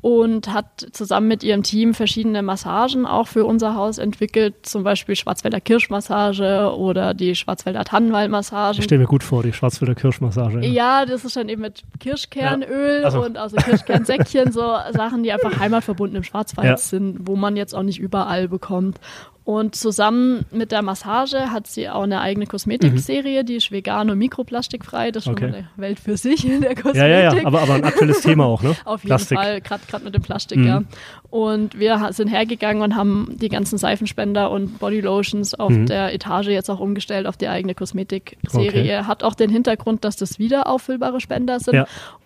und 0.01 0.51
hat 0.51 0.87
zusammen 0.93 1.27
mit 1.27 1.43
ihrem 1.43 1.61
Team 1.63 1.93
verschiedene 1.93 2.41
Massagen 2.41 3.05
auch 3.05 3.27
für 3.27 3.45
unser 3.45 3.75
Haus 3.75 3.97
entwickelt, 3.99 4.55
zum 4.65 4.83
Beispiel 4.83 5.15
Schwarzwälder 5.15 5.61
Kirschmassage 5.61 6.73
oder 6.75 7.13
die 7.13 7.35
Schwarzwälder 7.35 7.83
Tannenwaldmassage. 7.83 8.79
Ich 8.79 8.85
stelle 8.85 9.01
mir 9.01 9.07
gut 9.07 9.23
vor, 9.23 9.43
die 9.43 9.53
Schwarzwälder 9.53 9.93
Kirschmassage. 9.95 10.65
Ja, 10.65 11.05
das 11.05 11.23
ist 11.25 11.35
dann 11.35 11.49
eben 11.49 11.61
mit 11.61 11.83
Kirschkernöl 11.99 12.99
Ja. 13.01 13.05
Also. 13.05 13.23
und 13.23 13.37
also 13.37 13.57
Kirschkernsäckchen, 13.57 14.51
so 14.51 14.61
Sachen, 14.93 15.23
die 15.23 15.31
einfach 15.31 15.59
heimatverbunden 15.59 16.17
im 16.17 16.23
Schwarzwald 16.23 16.67
Ja. 16.67 16.77
sind, 16.77 17.27
wo 17.27 17.35
man 17.35 17.55
jetzt 17.55 17.75
auch 17.75 17.83
nicht 17.83 17.99
überall 17.99 18.47
bekommt. 18.47 18.99
Und 19.43 19.73
zusammen 19.75 20.45
mit 20.51 20.71
der 20.71 20.83
Massage 20.83 21.51
hat 21.51 21.65
sie 21.65 21.89
auch 21.89 22.03
eine 22.03 22.21
eigene 22.21 22.45
Kosmetikserie, 22.45 23.43
die 23.43 23.55
ist 23.55 23.71
vegan 23.71 24.11
und 24.11 24.19
mikroplastikfrei. 24.19 25.09
Das 25.09 25.21
ist 25.21 25.25
schon 25.25 25.33
Okay. 25.33 25.47
mal 25.47 25.55
eine 25.57 25.67
Welt 25.77 25.99
für 25.99 26.15
sich 26.15 26.47
in 26.47 26.61
der 26.61 26.75
Kosmetik. 26.75 27.01
Ja, 27.01 27.07
ja, 27.07 27.33
ja, 27.33 27.45
aber, 27.47 27.61
aber 27.61 27.73
ein 27.73 27.83
aktuelles 27.83 28.21
Thema 28.21 28.45
auch, 28.45 28.61
ne? 28.61 28.75
Auf 28.85 29.01
jeden 29.01 29.09
Plastik. 29.09 29.37
Fall, 29.39 29.59
gerade 29.61 30.03
mit 30.03 30.13
dem 30.13 30.21
Plastik, 30.21 30.59
Mhm. 30.59 30.67
ja. 30.67 30.83
Und 31.31 31.79
wir 31.79 32.09
sind 32.11 32.27
hergegangen 32.27 32.83
und 32.83 32.95
haben 32.95 33.35
die 33.41 33.49
ganzen 33.49 33.79
Seifenspender 33.79 34.51
und 34.51 34.77
Bodylotions 34.77 35.55
auf 35.55 35.71
Mhm. 35.71 35.87
der 35.87 36.13
Etage 36.13 36.47
jetzt 36.49 36.69
auch 36.69 36.79
umgestellt 36.79 37.25
auf 37.25 37.35
die 37.35 37.47
eigene 37.47 37.73
Kosmetikserie. 37.73 39.07
Hat 39.07 39.23
auch 39.23 39.33
den 39.33 39.49
Hintergrund, 39.49 40.05
dass 40.05 40.17
das 40.17 40.39
wieder 40.39 40.67
auffüllbare 40.67 41.19
Spender 41.19 41.59
sind. 41.59 41.73
Ja. 41.75 41.85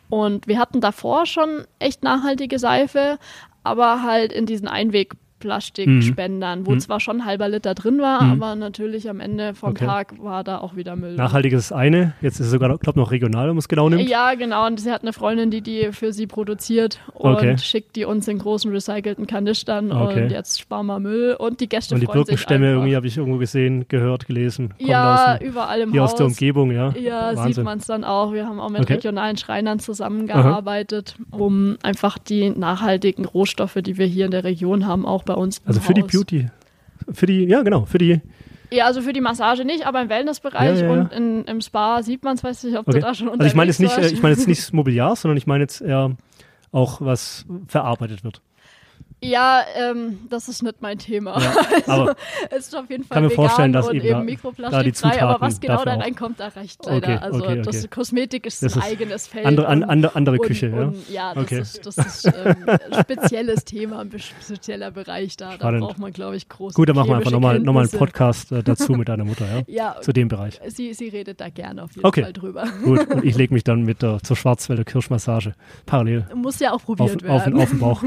Und 0.10 0.48
wir 0.48 0.60
hatten 0.60 0.82
davor 0.82 1.26
schon 1.26 1.64
echt 1.80 2.04
nachhaltige 2.04 2.60
Seife, 2.60 3.18
aber 3.64 4.04
halt 4.04 4.32
in 4.34 4.46
diesen 4.46 4.68
Einwegplastikspendern, 5.46 6.66
wo 6.66 6.72
Mhm. 6.72 6.80
zwar 6.80 7.00
schon 7.00 7.18
ein 7.22 7.26
halber 7.26 7.50
Liter 7.50 7.74
drin 7.76 8.00
war, 8.00 8.24
Mhm. 8.24 8.32
aber 8.42 8.56
natürlich 8.56 9.10
am 9.10 9.20
Ende 9.20 9.54
vom 9.54 9.72
Okay. 9.72 9.86
Tag 9.86 10.14
war 10.24 10.44
da 10.44 10.60
auch 10.60 10.76
wieder 10.76 10.96
Müll. 10.96 11.16
Nachhaltiges 11.16 11.66
ist 11.66 11.72
eine, 11.72 12.14
jetzt 12.22 12.40
ist 12.40 12.48
es 12.48 12.52
sogar, 12.52 12.78
glaube 12.78 13.00
noch 13.00 13.12
regional, 13.12 13.44
wenn 13.48 13.56
man 13.56 13.60
es 13.60 13.68
genau 13.68 13.90
nimmt. 13.90 14.10
Ja, 14.10 14.34
genau. 14.36 14.66
Und 14.68 14.80
sie 14.80 14.92
hat 14.92 15.02
eine 15.04 15.14
Freundin, 15.14 15.52
die 15.52 15.62
die 15.62 15.90
für 15.92 16.12
sie 16.14 16.28
produziert 16.28 17.00
und 17.14 17.36
Okay. 17.36 17.58
schickt 17.58 17.96
die 17.96 18.06
uns 18.06 18.28
in 18.28 18.38
großen 18.40 18.72
recycelten 18.72 19.28
Kanistern. 19.28 19.92
Okay. 19.92 20.24
Und 20.24 20.32
jetzt 20.32 20.60
sparen 20.60 20.86
wir 20.88 21.00
Müll 21.00 21.36
und 21.38 21.60
die 21.60 21.70
Gäste 21.70 21.96
Und 21.96 22.02
die 22.02 22.08
Birkenstämme 22.08 22.72
irgendwie 22.72 22.96
habe 22.96 23.08
ich 23.08 23.18
irgendwo 23.18 23.38
gesehen, 23.40 23.86
gehört, 23.88 24.28
gelesen. 24.28 24.74
Ja, 24.80 25.38
dem, 25.38 25.50
überall 25.50 25.82
im 25.82 25.92
hier 25.92 26.02
Haus. 26.02 26.12
aus 26.14 26.18
der 26.18 26.26
Umgebung, 26.28 26.72
ja. 26.72 26.92
Ja, 27.00 27.30
sieht 27.32 27.38
Wahnsinn. 27.38 27.64
man 27.64 27.78
es 27.80 27.88
dann 27.88 28.04
auch. 28.04 28.34
Wir 28.34 28.46
haben 28.48 28.60
auch 28.60 28.70
mit 28.70 28.90
regionalen 28.90 29.38
Schreinern 29.38 29.80
zusammengearbeitet, 29.80 31.16
um 31.32 31.78
einfach 31.84 32.18
die 32.18 32.50
nachhaltigen 32.50 33.26
Rohstoffe, 33.26 33.78
die 33.82 33.98
wir 33.98 34.06
hier 34.06 34.26
in 34.26 34.32
der 34.32 34.44
Region 34.44 34.86
haben, 34.86 35.06
auch 35.06 35.24
bei 35.24 35.35
uns 35.38 35.62
Also 35.66 35.80
für 35.80 35.94
die 35.94 36.04
Haus. 36.04 36.12
Beauty. 36.12 36.48
Für 37.12 37.26
die, 37.26 37.44
ja 37.46 37.62
genau, 37.62 37.86
für 37.86 37.98
die. 37.98 38.22
Ja, 38.72 38.86
also 38.86 39.02
für 39.02 39.14
die 39.14 39.22
Massage 39.22 39.64
nicht, 39.64 39.86
aber 39.86 40.02
im 40.02 40.10
Wellnessbereich 40.10 40.80
Ja, 40.80 40.86
ja, 40.88 40.94
ja. 40.96 41.02
und 41.02 41.14
in, 41.14 41.46
im 41.46 41.62
Spa 41.62 42.02
sieht 42.02 42.24
man 42.24 42.36
es, 42.36 42.44
weiß 42.44 42.64
nicht, 42.64 42.78
ob 42.78 42.88
Okay. 42.88 43.00
du 43.00 43.06
da 43.06 43.14
schon 43.14 43.30
Also 43.30 43.44
ich 43.46 43.54
meine 43.54 43.70
jetzt 43.70 43.80
nicht, 43.80 43.96
äh, 43.98 44.08
ich 44.08 44.22
meine 44.24 44.36
jetzt 44.36 44.48
nicht 44.48 44.62
das 44.62 44.74
Mobiliar, 44.74 45.16
sondern 45.16 45.38
ich 45.38 45.46
meine 45.46 45.64
jetzt 45.64 45.82
eher 45.82 46.16
auch 46.72 47.00
was 47.00 47.46
verarbeitet 47.68 48.24
wird. 48.24 48.42
Ja, 49.24 49.62
ähm, 49.76 50.20
das 50.30 50.50
ist 50.50 50.62
nicht 50.62 50.82
mein 50.82 51.00
Thema. 51.00 51.40
Ja, 51.42 51.54
aber 51.88 52.16
Es 52.52 52.68
ist 52.68 52.76
auf 52.76 52.90
jeden 52.90 53.04
Fall 53.06 53.16
Kann 53.16 53.24
mir 53.24 53.30
vegan 53.32 53.46
vorstellen, 53.46 53.74
dass 53.74 53.88
und 53.88 53.96
eben 53.96 54.06
eben 54.06 54.12
da- 54.14 54.20
da 54.20 54.20
die 54.26 54.32
mikroplastikfrei, 54.32 55.22
aber 55.24 55.42
was 55.42 55.60
genau 55.60 55.84
da 55.84 55.96
reinkommt, 55.96 56.40
da 56.40 56.50
reicht 56.50 56.86
leider. 56.86 56.98
Okay, 56.98 57.18
also 57.22 57.44
okay, 57.44 57.62
das 57.64 57.78
okay. 57.80 57.88
Kosmetik 57.88 58.46
ist 58.46 58.62
Das 58.62 58.74
ein 58.76 58.80
ist 58.80 58.86
eigenes 58.86 59.28
Feld. 59.28 59.46
andere, 59.48 59.68
an, 59.68 59.84
und- 59.84 59.90
andere, 59.90 60.16
andere 60.16 60.36
und, 60.38 60.46
Küche, 60.46 60.68
ja. 60.68 60.84
und, 60.84 61.10
ja. 61.10 61.34
das 61.34 61.44
Okay. 61.44 61.60
ist, 61.60 61.86
das 61.86 61.98
ist 61.98 62.26
ähm, 62.28 62.56
ein 62.68 62.94
spezielles 63.02 63.66
Thema, 63.66 64.00
ein 64.02 64.12
spezieller 64.20 64.92
Bereich 64.92 65.38
da. 65.38 65.52
Da 65.52 65.56
Spannend. 65.56 65.82
braucht 65.82 65.98
man, 66.00 66.12
glaube 66.14 66.36
ich, 66.36 66.48
große 66.50 66.76
Gut, 66.76 66.90
dann 66.90 66.96
machen 66.96 67.10
wir 67.10 67.16
einfach 67.18 67.32
nochmal 67.32 67.60
noch 67.60 67.74
mal 67.74 67.80
einen. 67.82 67.90
Podcast 67.98 68.52
äh, 68.52 68.62
dazu 68.64 68.94
mit 68.94 69.08
deiner 69.10 69.24
Mutter, 69.26 69.46
ja. 69.48 69.64
Ja, 69.96 70.02
Zu 70.02 70.12
dem 70.14 70.28
Bereich. 70.28 70.60
sie, 70.68 70.94
sie 70.94 71.08
redet 71.08 71.40
da 71.42 71.50
gerne 71.50 71.84
auf 71.84 71.96
jeden. 71.96 72.12
Fall 72.14 72.34
drüber. 72.34 72.66
Gut, 72.84 73.08
und 73.10 73.24
ich 73.24 73.36
lege 73.36 73.54
mich 73.54 73.64
dann 73.64 73.84
mit 73.84 74.02
der, 74.02 74.20
zur 74.22 74.36
Schwarzwälder 74.36 74.84
Kirschmassage 74.84 75.54
parallel 75.86 76.26
Muss 76.36 76.60
ja 76.60 76.70
auch 76.72 76.76
auf, 76.76 76.86
probiert 76.86 77.24
auf, 77.28 77.46
werden. 77.46 77.60
auf 77.60 77.70
den 77.70 77.80
Bauch. 77.80 78.04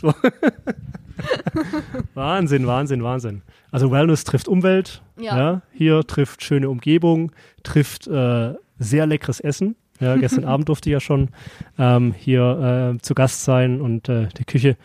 So. 0.00 0.14
Wahnsinn, 2.14 2.66
Wahnsinn, 2.66 3.02
Wahnsinn. 3.02 3.42
Also 3.70 3.90
Wellness 3.90 4.24
trifft 4.24 4.48
Umwelt, 4.48 5.02
ja. 5.18 5.36
Ja. 5.36 5.62
hier 5.72 6.06
trifft 6.06 6.42
schöne 6.42 6.68
Umgebung, 6.70 7.32
trifft 7.62 8.06
äh, 8.06 8.54
sehr 8.78 9.06
leckeres 9.06 9.40
Essen. 9.40 9.76
Ja, 10.00 10.16
gestern 10.16 10.44
Abend 10.46 10.68
durfte 10.68 10.90
ich 10.90 10.92
ja 10.92 11.00
schon 11.00 11.30
ähm, 11.78 12.14
hier 12.16 12.94
äh, 12.94 12.98
zu 13.02 13.14
Gast 13.14 13.44
sein 13.44 13.80
und 13.80 14.08
äh, 14.08 14.28
die 14.38 14.44
Küche 14.44 14.76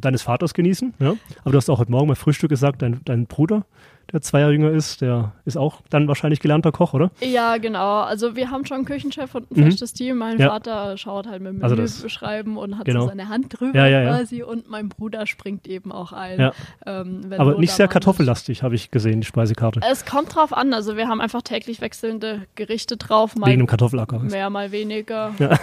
deines 0.00 0.22
Vaters 0.22 0.54
genießen. 0.54 0.94
Ja? 0.98 1.14
Aber 1.42 1.52
du 1.52 1.56
hast 1.56 1.70
auch 1.70 1.78
heute 1.78 1.90
Morgen 1.90 2.08
beim 2.08 2.16
Frühstück 2.16 2.50
gesagt, 2.50 2.82
dein, 2.82 3.00
dein 3.04 3.26
Bruder, 3.26 3.64
der 4.12 4.22
zwei 4.22 4.40
Jahre 4.40 4.52
jünger 4.52 4.70
ist, 4.70 5.00
der 5.00 5.32
ist 5.44 5.56
auch 5.56 5.80
dann 5.90 6.06
wahrscheinlich 6.06 6.40
gelernter 6.40 6.70
Koch, 6.72 6.94
oder? 6.94 7.10
Ja, 7.20 7.56
genau. 7.56 8.00
Also 8.02 8.36
wir 8.36 8.50
haben 8.50 8.64
schon 8.64 8.76
einen 8.76 8.84
Küchenchef 8.84 9.34
und 9.34 9.50
ein 9.50 9.60
Mhm. 9.60 9.64
festes 9.70 9.92
Team. 9.92 10.18
Mein 10.18 10.38
Ja. 10.38 10.48
Vater 10.50 10.96
schaut 10.96 11.26
halt 11.26 11.42
mit 11.42 11.52
dem 11.54 11.62
Also 11.62 11.74
Menü 11.74 11.86
das- 11.88 12.02
beschreiben 12.02 12.56
und 12.56 12.78
hat 12.78 12.84
genau. 12.84 13.02
so 13.02 13.08
seine 13.08 13.28
Hand 13.28 13.58
drüber 13.58 13.76
Ja, 13.76 13.86
ja, 13.88 14.02
quasi 14.04 14.42
und 14.42 14.70
mein 14.70 14.88
Bruder 14.88 15.26
springt 15.26 15.66
eben 15.66 15.90
auch 15.92 16.12
ein. 16.12 16.52
Ähm, 16.86 17.32
Aber 17.36 17.58
nicht 17.58 17.72
sehr 17.72 17.88
kartoffellastig, 17.88 18.62
habe 18.62 18.74
ich 18.76 18.90
gesehen, 18.90 19.20
die 19.20 19.26
Speisekarte. 19.26 19.80
Es 19.90 20.04
kommt 20.06 20.34
drauf 20.34 20.52
an. 20.52 20.72
Also 20.72 20.96
wir 20.96 21.08
haben 21.08 21.20
einfach 21.20 21.42
täglich 21.42 21.80
wechselnde 21.80 22.42
Gerichte 22.54 22.96
drauf. 22.96 23.34
Mal 23.36 23.48
Wegen 23.48 23.58
dem 23.60 23.66
Kartoffelacker. 23.66 24.20
mehr, 24.20 24.50
mal 24.50 24.70
weniger. 24.72 25.32
Ja. 25.38 25.58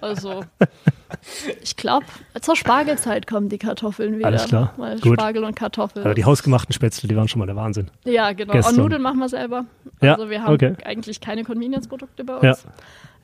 Also 0.00 0.44
Ich 1.62 1.76
glaube, 1.76 2.04
zur 2.40 2.54
Spargelzeit 2.54 3.26
kommen 3.26 3.48
die 3.48 3.56
Kartoffeln 3.58 4.18
wieder. 4.18 4.26
Alles 4.26 4.44
klar. 4.46 4.74
Gut. 5.00 5.14
Spargel 5.14 5.42
und 5.44 5.56
Kartoffeln. 5.56 6.04
Aber 6.04 6.14
die 6.14 6.24
hausgemachten 6.26 6.72
Spätzle, 6.74 7.08
die 7.08 7.16
waren 7.16 7.28
schon 7.28 7.38
mal 7.38 7.47
der 7.48 7.56
Wahnsinn. 7.56 7.88
ja, 8.04 8.32
genau. 8.32 8.52
gestern. 8.52 8.74
Und 8.76 8.80
Nudeln 8.82 9.02
machen 9.02 9.18
wir 9.18 9.28
selber. 9.28 9.64
Ja, 10.00 10.14
Also 10.14 10.30
wir 10.30 10.42
haben 10.44 10.54
okay. 10.54 10.74
eigentlich 10.84 11.20
keine 11.20 11.42
Convenience-Produkte 11.44 12.22
bei 12.24 12.34
uns 12.36 12.64
Ja. 12.64 12.70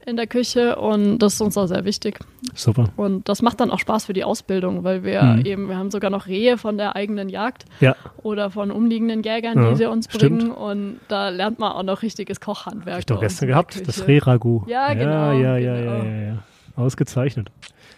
in 0.06 0.16
der 0.16 0.26
Küche 0.26 0.76
und 0.76 1.18
das 1.20 1.34
ist 1.34 1.40
uns 1.40 1.56
auch 1.56 1.66
sehr 1.66 1.84
wichtig. 1.84 2.18
Super. 2.54 2.88
Und 2.96 3.28
das 3.28 3.40
macht 3.40 3.60
dann 3.60 3.70
auch 3.70 3.78
Spaß 3.78 4.04
für 4.06 4.12
die 4.12 4.24
Ausbildung, 4.24 4.84
weil 4.84 5.02
wir 5.04 5.22
Mhm. 5.22 5.46
eben, 5.46 5.68
wir 5.68 5.76
haben 5.78 5.90
sogar 5.90 6.10
noch 6.10 6.26
Rehe 6.26 6.58
von 6.58 6.76
der 6.76 6.94
eigenen 6.96 7.28
Jagd 7.28 7.64
Ja, 7.80 7.96
oder 8.22 8.50
von 8.50 8.70
umliegenden 8.70 9.22
Jägern, 9.22 9.62
Ja, 9.62 9.70
die 9.70 9.76
sie 9.76 9.86
uns 9.86 10.06
stimmt. 10.12 10.40
bringen. 10.40 10.50
Und 10.50 11.00
da 11.08 11.28
lernt 11.30 11.58
man 11.58 11.72
auch 11.72 11.82
noch 11.84 12.02
richtiges 12.02 12.40
Kochhandwerk. 12.40 12.94
hab 12.94 12.98
ich 13.00 13.06
doch 13.06 13.20
gestern 13.20 13.48
gehabt. 13.48 13.86
Das 13.88 14.06
Reh-Ragout. 14.06 14.64
Ja, 14.68 14.92
genau, 14.92 15.32
Ja, 15.32 15.32
ja, 15.32 15.56
ja, 15.56 15.76
genau. 15.76 15.92
ja, 15.92 16.04
ja, 16.04 16.26
ja. 16.26 16.38
Ausgezeichnet. 16.76 17.50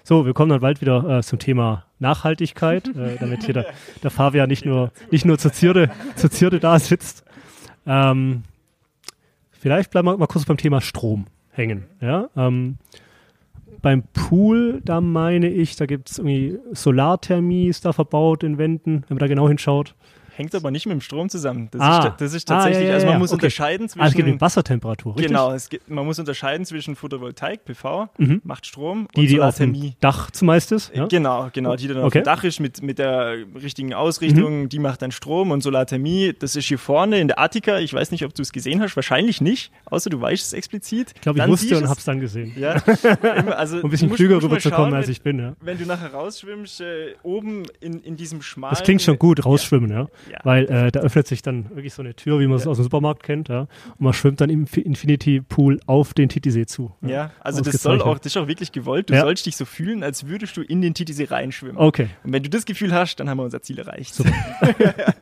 So, 0.08 0.24
wir 0.24 0.34
kommen 0.34 0.50
dann 0.50 0.60
bald 0.60 0.80
wieder 0.80 1.18
äh, 1.18 1.22
zum 1.24 1.40
Thema 1.40 1.82
Nachhaltigkeit, 1.98 2.86
äh, 2.86 3.16
damit 3.18 3.42
hier 3.42 3.54
der, 3.54 3.66
der 4.04 4.12
Fabian 4.12 4.48
nicht 4.48 4.64
nur, 4.64 4.92
nicht 5.10 5.24
nur 5.24 5.36
zur 5.36 5.52
Zierde, 5.52 5.90
zur 6.14 6.30
Zierde 6.30 6.60
da 6.60 6.78
sitzt. 6.78 7.24
Ähm, 7.88 8.44
vielleicht 9.50 9.90
bleiben 9.90 10.06
wir 10.06 10.16
mal 10.16 10.28
kurz 10.28 10.44
beim 10.44 10.58
Thema 10.58 10.80
Strom 10.80 11.26
hängen. 11.50 11.86
Ja? 12.00 12.28
Ähm, 12.36 12.78
beim 13.82 14.04
Pool, 14.12 14.80
da 14.84 15.00
meine 15.00 15.48
ich, 15.48 15.74
da 15.74 15.86
gibt 15.86 16.08
es 16.08 16.18
irgendwie 16.18 16.60
Solarthermie 16.70 17.66
ist 17.66 17.84
da 17.84 17.92
verbaut 17.92 18.44
in 18.44 18.58
Wänden, 18.58 19.04
wenn 19.08 19.16
man 19.16 19.18
da 19.18 19.26
genau 19.26 19.48
hinschaut. 19.48 19.96
Hängt 20.36 20.54
aber 20.54 20.70
nicht 20.70 20.84
mit 20.84 20.92
dem 20.92 21.00
Strom 21.00 21.30
zusammen. 21.30 21.68
Das, 21.70 21.80
Ah. 21.80 22.08
ist, 22.08 22.20
das 22.20 22.34
ist 22.34 22.50
Ah, 22.50 22.54
tatsächlich, 22.56 22.82
ja, 22.84 22.88
ja, 22.90 22.94
also 22.96 23.06
man 23.06 23.18
muss 23.18 23.30
okay. 23.30 23.36
unterscheiden 23.36 23.88
zwischen. 23.88 24.02
Ah, 24.04 24.08
es 24.08 24.14
geht 24.14 24.26
um 24.26 24.38
Wassertemperatur, 24.40 25.12
richtig? 25.16 25.28
Genau, 25.28 25.52
es 25.52 25.68
gibt, 25.70 25.88
man 25.88 26.04
muss 26.04 26.18
unterscheiden 26.18 26.66
zwischen 26.66 26.94
Photovoltaik, 26.94 27.64
PV, 27.64 28.08
Mhm. 28.18 28.42
macht 28.44 28.66
Strom 28.66 29.08
Die, 29.16 29.20
und 29.20 29.26
die 29.30 29.40
auf 29.40 29.56
dem. 29.56 29.94
Dach 30.00 30.30
zumeist 30.30 30.72
ist. 30.72 30.94
Ja? 30.94 31.06
Genau, 31.06 31.48
genau, 31.54 31.74
die 31.76 31.88
dann 31.88 31.98
auf 31.98 32.04
Okay. 32.08 32.18
Mhm. 32.18 32.22
dem 32.22 32.24
Dach 32.26 32.44
ist 32.44 32.60
mit, 32.60 32.82
mit 32.82 32.98
der 32.98 33.36
richtigen 33.60 33.94
Ausrichtung, 33.94 34.68
die 34.68 34.78
macht 34.78 35.00
dann 35.02 35.10
Strom 35.10 35.50
und 35.52 35.62
Solarthermie. 35.62 36.34
Das 36.38 36.54
ist 36.54 36.66
hier 36.66 36.78
vorne 36.78 37.18
in 37.18 37.28
der 37.28 37.38
Attika. 37.40 37.78
Ich 37.78 37.94
weiß 37.94 38.10
nicht, 38.10 38.24
ob 38.24 38.34
du 38.34 38.42
es 38.42 38.52
gesehen 38.52 38.82
hast, 38.82 38.94
wahrscheinlich 38.96 39.40
nicht, 39.40 39.72
außer 39.86 40.10
du 40.10 40.20
weißt 40.20 40.44
es 40.44 40.52
explizit. 40.52 41.12
Ich 41.14 41.20
glaube, 41.22 41.38
ich 41.38 41.46
wusste 41.46 41.78
und 41.78 41.88
habe 41.88 41.98
es 41.98 42.04
dann 42.04 42.20
gesehen. 42.20 42.52
Ja, 42.56 42.72
also 43.56 43.78
Um 43.78 43.84
ein 43.84 43.90
bisschen 43.90 44.10
klüger 44.10 44.42
rüberzukommen, 44.42 44.92
als 44.94 45.08
ich 45.08 45.22
bin. 45.22 45.38
Ja. 45.38 45.54
Wenn 45.60 45.78
du 45.78 45.86
nachher 45.86 46.12
rausschwimmst, 46.12 46.80
äh, 46.82 47.14
oben 47.22 47.64
in, 47.80 48.00
in 48.02 48.16
diesem 48.16 48.42
schmalen. 48.42 48.74
Das 48.74 48.82
klingt 48.84 49.02
schon 49.02 49.18
gut, 49.18 49.44
rausschwimmen, 49.44 49.90
ja. 49.90 50.08
Ja. 50.30 50.38
Weil 50.44 50.64
äh, 50.66 50.90
da 50.92 51.00
öffnet 51.00 51.26
sich 51.26 51.42
dann 51.42 51.70
wirklich 51.74 51.94
so 51.94 52.02
eine 52.02 52.14
Tür, 52.14 52.40
wie 52.40 52.46
man 52.46 52.56
es 52.56 52.64
Ja. 52.64 52.70
aus 52.70 52.78
dem 52.78 52.82
Supermarkt 52.84 53.22
kennt, 53.22 53.48
ja. 53.48 53.60
Und 53.60 54.00
man 54.00 54.12
schwimmt 54.12 54.40
dann 54.40 54.50
im 54.50 54.66
Fi- 54.66 54.80
Infinity 54.82 55.40
Pool 55.40 55.80
auf 55.86 56.14
den 56.14 56.28
Titisee 56.28 56.66
zu. 56.66 56.92
Ja, 57.02 57.30
also 57.40 57.60
das 57.62 57.82
soll 57.82 58.02
auch, 58.02 58.18
das 58.18 58.26
ist 58.32 58.36
auch 58.36 58.48
wirklich 58.48 58.72
gewollt. 58.72 59.10
Du 59.10 59.14
Ja. 59.14 59.20
sollst 59.22 59.46
dich 59.46 59.56
so 59.56 59.64
fühlen, 59.64 60.02
als 60.02 60.26
würdest 60.26 60.56
du 60.56 60.62
in 60.62 60.80
den 60.80 60.94
Titisee 60.94 61.24
reinschwimmen. 61.24 61.76
Okay, 61.76 62.08
Und 62.24 62.32
wenn 62.32 62.42
du 62.42 62.50
das 62.50 62.64
Gefühl 62.66 62.92
hast, 62.92 63.16
dann 63.20 63.28
haben 63.30 63.38
wir 63.38 63.44
unser 63.44 63.62
Ziel 63.62 63.78
erreicht. 63.78 64.14
Super. 64.14 64.32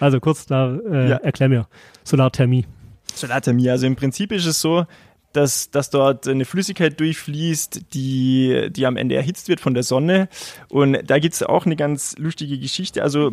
also 0.00 0.20
kurz 0.20 0.46
da, 0.46 0.74
äh, 0.76 1.10
Ja. 1.10 1.16
erklär 1.16 1.48
mir. 1.48 1.66
Solarthermie. 2.04 2.66
Solarthermie, 3.14 3.70
also 3.70 3.86
im 3.86 3.96
Prinzip 3.96 4.32
ist 4.32 4.46
es 4.46 4.60
so, 4.60 4.86
dass, 5.32 5.70
dass 5.70 5.90
dort 5.90 6.26
eine 6.26 6.44
Flüssigkeit 6.44 6.98
durchfließt, 7.00 7.92
die, 7.94 8.68
die 8.70 8.86
am 8.86 8.96
Ende 8.96 9.14
erhitzt 9.14 9.48
wird 9.48 9.60
von 9.60 9.74
der 9.74 9.82
Sonne. 9.82 10.28
Und 10.68 10.98
da 11.04 11.18
gibt 11.18 11.34
es 11.34 11.42
auch 11.42 11.66
eine 11.66 11.76
ganz 11.76 12.16
lustige 12.18 12.58
Geschichte. 12.58 13.02
Also 13.02 13.32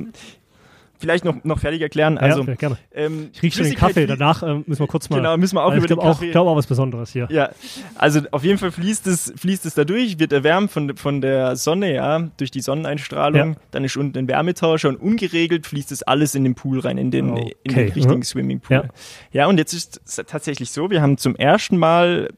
vielleicht 0.99 1.25
noch, 1.25 1.43
noch 1.43 1.59
fertig 1.59 1.81
erklären. 1.81 2.17
Also, 2.17 2.43
ja, 2.43 2.55
gerne. 2.55 2.77
ähm, 2.93 3.29
Ich 3.33 3.41
riech 3.43 3.53
schon 3.55 3.65
den 3.65 3.75
Kaffee, 3.75 4.05
danach 4.07 4.43
ähm, 4.43 4.63
müssen 4.67 4.81
wir 4.81 4.87
kurz 4.87 5.09
mal. 5.09 5.17
Genau, 5.17 5.35
müssen 5.37 5.55
wir 5.55 5.63
auch 5.63 5.71
ich 5.71 5.77
über 5.77 5.87
den 5.87 5.95
glaube 5.97 6.09
auch, 6.09 6.13
Kaffee. 6.19 6.31
glaub 6.31 6.47
auch 6.47 6.55
was 6.55 6.67
Besonderes 6.67 7.11
hier. 7.11 7.27
Ja, 7.29 7.49
also 7.95 8.21
auf 8.31 8.43
jeden 8.43 8.57
Fall 8.57 8.71
fließt 8.71 9.07
es, 9.07 9.33
fließt 9.35 9.65
es 9.65 9.73
da 9.73 9.83
durch, 9.83 10.19
wird 10.19 10.31
erwärmt 10.33 10.71
von, 10.71 10.95
von 10.97 11.21
der 11.21 11.55
Sonne, 11.55 11.93
ja, 11.93 12.29
durch 12.37 12.51
die 12.51 12.61
Sonneneinstrahlung. 12.61 13.49
Ja. 13.53 13.55
Dann 13.71 13.83
ist 13.83 13.97
unten 13.97 14.17
ein 14.17 14.27
Wärmetauscher 14.27 14.89
und 14.89 14.95
ungeregelt 14.97 15.65
fließt 15.67 15.91
es 15.91 16.03
alles 16.03 16.35
in 16.35 16.43
den 16.43 16.55
Pool 16.55 16.79
rein, 16.79 16.97
in 16.97 17.11
den, 17.11 17.35
in 17.37 17.43
Okay, 17.43 17.53
den 17.85 17.93
richtigen 17.93 18.15
mhm. 18.17 18.23
Swimmingpool. 18.23 18.75
Ja. 18.77 18.83
Ja. 19.31 19.47
und 19.47 19.57
jetzt 19.57 19.73
ist 19.73 20.01
es 20.05 20.15
tatsächlich 20.27 20.71
so, 20.71 20.89
wir 20.89 21.01
haben 21.01 21.17
zum 21.17 21.35
ersten 21.35 21.77
Mal 21.77 22.29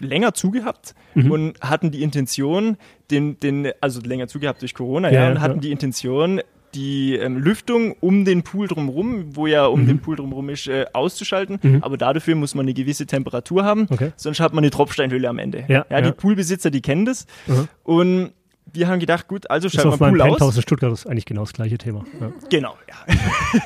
länger 0.00 0.32
zugehabt 0.34 0.94
Mhm. 1.14 1.30
und 1.32 1.60
hatten 1.60 1.90
die 1.90 2.02
Intention, 2.02 2.76
den, 3.10 3.40
den, 3.40 3.72
also 3.80 4.00
länger 4.00 4.28
zugehabt 4.28 4.60
durch 4.62 4.74
Corona, 4.74 5.08
Ja, 5.08 5.14
ja, 5.14 5.24
ja, 5.24 5.30
und 5.32 5.40
hatten 5.40 5.54
ja. 5.56 5.60
die 5.62 5.70
Intention, 5.72 6.40
die 6.74 7.14
ähm, 7.16 7.36
Lüftung 7.38 7.94
um 8.00 8.24
den 8.24 8.42
Pool 8.42 8.68
drumherum, 8.68 9.36
wo 9.36 9.46
ja 9.46 9.66
um 9.66 9.82
Mhm. 9.82 9.86
den 9.86 9.98
Pool 10.00 10.16
drumherum 10.16 10.48
ist, 10.50 10.66
äh, 10.68 10.86
auszuschalten. 10.92 11.58
Mhm. 11.62 11.82
Aber 11.82 11.96
dafür 11.96 12.34
muss 12.34 12.54
man 12.54 12.64
eine 12.66 12.74
gewisse 12.74 13.06
Temperatur 13.06 13.64
haben, 13.64 13.86
Okay. 13.90 14.12
sonst 14.16 14.40
hat 14.40 14.52
man 14.52 14.64
eine 14.64 14.70
Tropfsteinhülle 14.70 15.28
am 15.28 15.38
Ende. 15.38 15.64
Ja, 15.68 15.84
die 15.88 15.94
ja. 16.06 16.12
Poolbesitzer, 16.12 16.70
die 16.70 16.80
kennen 16.82 17.04
das. 17.04 17.26
Mhm. 17.46 17.68
Und 17.84 18.32
wir 18.72 18.86
haben 18.88 19.00
gedacht, 19.00 19.28
gut, 19.28 19.50
also 19.50 19.68
schalten 19.70 19.92
wir 19.92 19.96
Pool 19.96 20.18
Penthouse 20.18 20.42
aus. 20.42 20.56
in 20.56 20.62
Stuttgart 20.62 20.92
ist 20.92 21.06
eigentlich 21.06 21.24
genau 21.24 21.40
das 21.42 21.54
gleiche 21.54 21.78
Thema. 21.78 22.04
Ja. 22.20 22.32
Genau, 22.50 22.76
ja. 22.88 23.14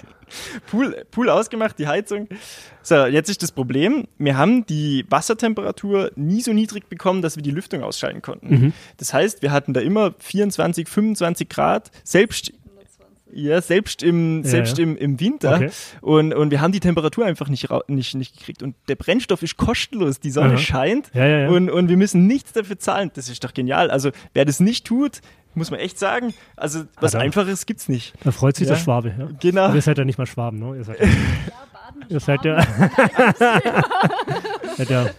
Pool, 0.71 1.04
Pool 1.11 1.28
ausgemacht, 1.28 1.78
die 1.78 1.87
Heizung. 1.87 2.26
So, 2.82 3.04
jetzt 3.06 3.28
ist 3.28 3.42
das 3.42 3.52
Problem, 3.52 4.06
wir 4.16 4.38
haben 4.38 4.64
die 4.64 5.04
Wassertemperatur 5.11 6.11
nie 6.16 6.40
so 6.40 6.52
niedrig 6.52 6.88
bekommen, 6.88 7.21
dass 7.21 7.37
wir 7.37 7.42
die 7.42 7.50
Lüftung 7.50 7.82
ausschalten 7.82 8.23
konnten. 8.23 8.49
Mhm. 8.49 8.73
Das 8.97 9.12
heißt, 9.12 9.42
wir 9.42 9.50
hatten 9.52 9.75
da 9.75 9.80
immer 9.80 10.14
24, 10.21 10.88
25 10.88 11.49
Grad, 11.50 11.90
selbst 12.04 12.52
ja, 13.33 13.61
selbst 13.61 14.03
im, 14.03 14.43
Ja, 14.43 14.49
selbst 14.51 14.79
ja. 14.79 14.85
Im, 14.85 14.97
im 14.97 15.21
Winter. 15.21 15.57
Okay. 15.57 15.71
Und, 16.01 16.35
und 16.35 16.51
wir 16.51 16.61
haben 16.61 16.73
die 16.73 16.81
Temperatur 16.81 17.25
einfach 17.25 17.49
nicht, 17.49 17.69
nicht, 17.89 18.15
nicht 18.15 18.39
gekriegt. 18.39 18.62
Und 18.62 18.77
der 18.89 18.97
Brennstoff 18.97 19.43
ist 19.43 19.57
kostenlos. 19.57 20.21
Die 20.21 20.31
Sonne 20.31 20.55
Aha. 20.55 20.59
scheint 20.59 21.11
Ja. 21.15 21.49
Und, 21.49 21.71
und 21.71 21.89
wir 21.89 21.97
müssen 21.97 22.27
nichts 22.27 22.53
dafür 22.53 22.79
zahlen. 22.79 23.11
Das 23.15 23.29
ist 23.29 23.43
doch 23.43 23.55
genial. 23.55 23.91
Also, 23.91 24.11
wer 24.35 24.45
das 24.45 24.61
nicht 24.61 24.87
tut, 24.87 25.21
muss 25.55 25.71
man 25.71 25.81
echt 25.81 25.99
sagen, 25.99 26.35
also 26.57 26.85
was 27.01 27.15
Hat 27.15 27.21
er. 27.21 27.25
Einfaches 27.25 27.67
gibt's 27.67 27.89
nicht. 27.89 28.15
Da 28.25 28.33
freut 28.33 28.57
sich 28.57 28.69
der 28.69 28.77
Schwabe. 28.77 29.15
Ja. 29.19 29.29
Genau. 29.41 29.65
Aber 29.65 29.75
ihr 29.75 29.83
seid 29.83 29.99
ja 29.99 30.05
nicht 30.05 30.19
mal 30.19 30.27
Schwaben, 30.27 30.59
ne? 30.59 30.77
Ihr 30.77 30.85
seid 30.85 31.01
ja, 31.01 31.07
ihr 32.09 32.21
seid 32.21 32.45
ja, 32.45 32.59
ja 34.79 34.85
der 34.85 35.15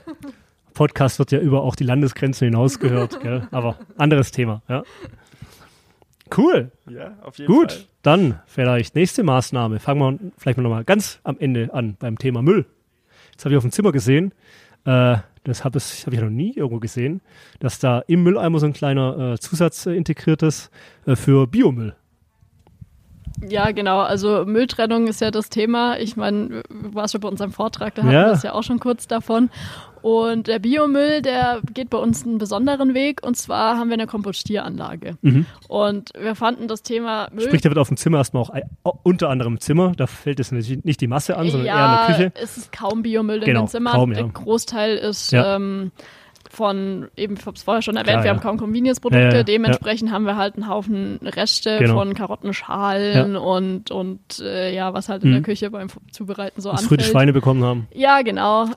Podcast 0.74 1.20
wird 1.20 1.32
ja 1.32 1.40
über 1.40 1.62
auch 1.62 1.76
die 1.76 1.84
Landesgrenzen 1.84 2.46
hinaus 2.46 2.80
gehört, 2.80 3.22
gell? 3.22 3.48
aber 3.52 3.78
anderes 3.98 4.32
Thema. 4.32 4.64
Ja. 4.68 4.84
Cool, 6.36 6.72
Ja, 6.90 7.18
auf 7.22 7.38
jeden 7.38 7.52
gut. 7.54 7.72
Fall. 7.72 7.82
Dann 8.02 8.40
vielleicht 8.46 8.96
nächste 8.96 9.24
Maßnahme. 9.24 9.80
Fangen 9.80 10.00
wir 10.00 10.32
vielleicht 10.38 10.58
mal 10.58 10.64
nochmal 10.64 10.84
ganz 10.84 11.20
am 11.24 11.38
Ende 11.40 11.74
an 11.74 11.96
beim 12.00 12.18
Thema 12.18 12.42
Müll. 12.42 12.66
Jetzt 13.32 13.46
habe 13.46 13.54
ich 13.54 13.58
auf 13.58 13.64
dem 13.64 13.72
Zimmer 13.72 13.92
gesehen, 13.92 14.34
äh, 14.86 15.18
das 15.46 15.64
habe 15.64 15.78
ich, 15.78 16.06
hab 16.06 16.14
ich 16.14 16.20
noch 16.20 16.30
nie 16.30 16.54
irgendwo 16.56 16.80
gesehen, 16.80 17.22
dass 17.60 17.80
da 17.80 18.00
im 18.08 18.24
Mülleimer 18.24 18.60
so 18.60 18.66
ein 18.66 18.74
kleiner 18.74 19.34
äh, 19.34 19.40
Zusatz 19.40 19.86
äh, 19.86 19.94
integriert 19.94 20.42
ist 20.44 20.70
äh, 21.06 21.16
für 21.16 21.48
Biomüll. 21.48 21.96
Ja, 23.48 23.72
genau. 23.72 24.00
Also 24.00 24.46
Mülltrennung 24.46 25.08
ist 25.08 25.22
ja 25.22 25.32
das 25.32 25.50
Thema. 25.50 25.98
Ich 26.00 26.16
meine, 26.16 26.64
du 26.70 26.94
warst 26.94 27.12
schon 27.14 27.22
bei 27.22 27.28
unserem 27.28 27.52
Vortrag, 27.52 27.96
da 27.96 28.04
hatten 28.04 28.12
Ja. 28.14 28.26
wir 28.28 28.32
es 28.34 28.44
ja 28.44 28.54
auch 28.54 28.64
schon 28.64 28.80
kurz 28.80 29.08
davon. 29.08 29.50
Und 30.02 30.48
der 30.48 30.60
Biomüll, 30.60 31.22
der 31.22 31.62
geht 31.74 31.90
bei 31.90 31.98
uns 31.98 32.26
einen 32.26 32.38
besonderen 32.38 32.94
Weg. 32.94 33.26
Und 33.26 33.38
zwar 33.38 33.78
haben 33.78 33.88
wir 33.90 33.94
eine 33.94 34.06
Kompostieranlage. 34.08 35.18
Mhm. 35.22 35.46
Und 35.70 36.10
wir 36.20 36.36
fanden 36.36 36.68
das 36.68 36.84
Thema 36.84 37.30
Müll. 37.32 37.46
Sprich, 37.46 37.62
der 37.62 37.72
wird 37.72 37.80
auf 37.80 37.88
dem 37.88 37.96
Zimmer 37.98 38.18
erstmal 38.18 38.44
auch 38.84 38.98
unter 39.04 39.30
anderem 39.30 39.54
im 39.54 39.60
Zimmer. 39.62 39.94
Da 39.96 40.08
fällt 40.08 40.40
es 40.42 40.52
nicht, 40.52 40.84
nicht 40.84 41.00
die 41.00 41.08
Masse 41.08 41.38
an, 41.38 41.50
sondern 41.50 41.68
eher 41.68 41.74
in 41.74 41.80
ja, 41.80 42.06
der 42.08 42.16
Küche. 42.16 42.32
es 42.36 42.58
ist 42.58 42.72
kaum 42.74 43.02
Biomüll 43.02 43.38
in 43.38 43.46
Genau, 43.46 43.62
den 43.62 43.68
Zimmern. 43.70 43.94
kaum, 43.94 44.12
ja. 44.12 44.18
Der 44.24 44.28
Großteil 44.28 44.98
ist 44.98 45.32
Ja. 45.32 45.56
ähm, 45.56 45.92
von, 46.54 47.08
eben, 47.18 47.36
ich 47.36 47.46
habe 47.46 47.56
es 47.56 47.64
vorher 47.64 47.82
schon 47.82 47.96
erwähnt, 47.96 48.12
Klar, 48.14 48.24
wir 48.24 48.28
ja. 48.30 48.36
haben 48.36 48.42
kaum 48.44 48.58
Convenience-Produkte. 48.58 49.26
Ja, 49.28 49.34
ja. 49.38 49.44
Dementsprechend 49.44 50.12
haben 50.12 50.26
wir 50.26 50.38
halt 50.38 50.56
einen 50.56 50.68
Haufen 50.70 51.20
Reste 51.24 51.80
Genau. 51.80 51.96
von 51.96 52.14
Karottenschalen 52.14 53.36
und, 53.36 53.90
und 53.92 54.20
äh, 54.40 54.74
ja, 54.74 54.94
was 54.94 55.10
halt 55.10 55.24
in 55.24 55.30
Mhm. 55.30 55.34
der 55.34 55.42
Küche 55.42 55.70
beim 55.72 55.88
Zubereiten 56.12 56.62
so 56.62 56.72
Was 56.72 56.82
früher 56.86 56.98
die 56.98 57.04
anfällt. 57.04 57.12
Schweine 57.12 57.34
bekommen 57.34 57.64
haben. 57.64 57.88
Ja, 57.94 58.22
genau. 58.22 58.68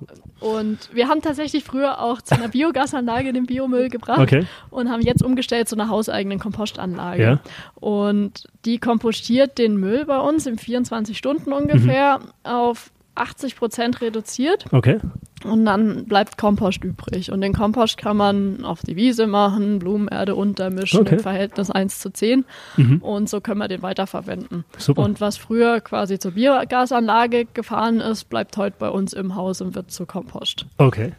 Und 0.40 0.90
wir 0.92 1.08
haben 1.08 1.22
tatsächlich 1.22 1.64
früher 1.64 2.00
auch 2.00 2.20
zu 2.22 2.34
einer 2.34 2.48
Biogasanlage 2.48 3.32
den 3.32 3.46
Biomüll 3.46 3.88
gebracht 3.88 4.20
Okay. 4.20 4.46
und 4.70 4.90
haben 4.90 5.02
jetzt 5.02 5.22
umgestellt 5.22 5.68
zu 5.68 5.76
einer 5.76 5.88
hauseigenen 5.88 6.38
Kompostanlage. 6.38 7.40
Und 7.74 8.44
die 8.64 8.78
kompostiert 8.78 9.58
den 9.58 9.76
Müll 9.76 10.04
bei 10.06 10.18
uns 10.18 10.46
in 10.46 10.58
24 10.58 11.16
Stunden 11.16 11.52
ungefähr 11.52 12.18
Mhm. 12.18 12.24
auf 12.44 12.90
80 13.14 13.56
Prozent 13.56 14.00
reduziert 14.02 14.66
Okay. 14.72 14.98
Und 15.46 15.64
dann 15.64 16.04
bleibt 16.06 16.36
Kompost 16.38 16.82
übrig. 16.84 17.30
Und 17.32 17.40
den 17.40 17.52
Kompost 17.52 17.96
kann 17.96 18.16
man 18.16 18.64
auf 18.64 18.80
die 18.82 18.96
Wiese 18.96 19.26
machen, 19.26 19.78
Blumenerde 19.78 20.34
untermischen 20.34 21.00
Okay. 21.00 21.14
im 21.16 21.20
Verhältnis 21.20 21.70
1 21.70 21.98
zu 22.00 22.10
10 22.12 22.44
Mhm. 22.76 22.98
und 22.98 23.28
so 23.28 23.40
können 23.40 23.58
wir 23.58 23.68
den 23.68 23.82
weiterverwenden. 23.82 24.64
Super. 24.78 25.02
Und 25.02 25.20
was 25.20 25.36
früher 25.36 25.80
quasi 25.80 26.18
zur 26.18 26.32
Biogasanlage 26.32 27.46
gefahren 27.54 28.00
ist, 28.00 28.28
bleibt 28.28 28.56
heute 28.56 28.76
bei 28.78 28.88
uns 28.90 29.12
im 29.12 29.34
Haus 29.34 29.60
und 29.60 29.74
wird 29.74 29.90
zu 29.90 30.06
Kompost. 30.06 30.66
Okay. 30.78 31.12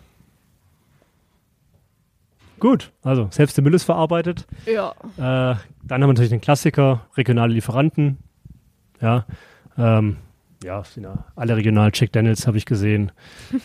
Gut, 2.60 2.92
also 3.04 3.28
selbst 3.32 3.56
der 3.58 3.64
Müll 3.64 3.76
ist 3.76 3.84
verarbeitet. 3.84 4.48
Ja, 4.66 4.92
Äh, 5.18 5.20
dann 5.20 6.02
haben 6.02 6.02
wir 6.02 6.08
natürlich 6.08 6.32
den 6.32 6.42
Klassiker, 6.42 7.02
regionale 7.16 7.54
Lieferanten. 7.54 8.18
Ja, 9.00 9.26
ähm, 9.78 10.18
ja, 10.64 10.84
alle 11.36 11.56
regional. 11.56 11.92
Jack 11.94 12.14
Daniels 12.14 12.48
habe 12.48 12.58
ich 12.58 12.66
gesehen 12.66 13.12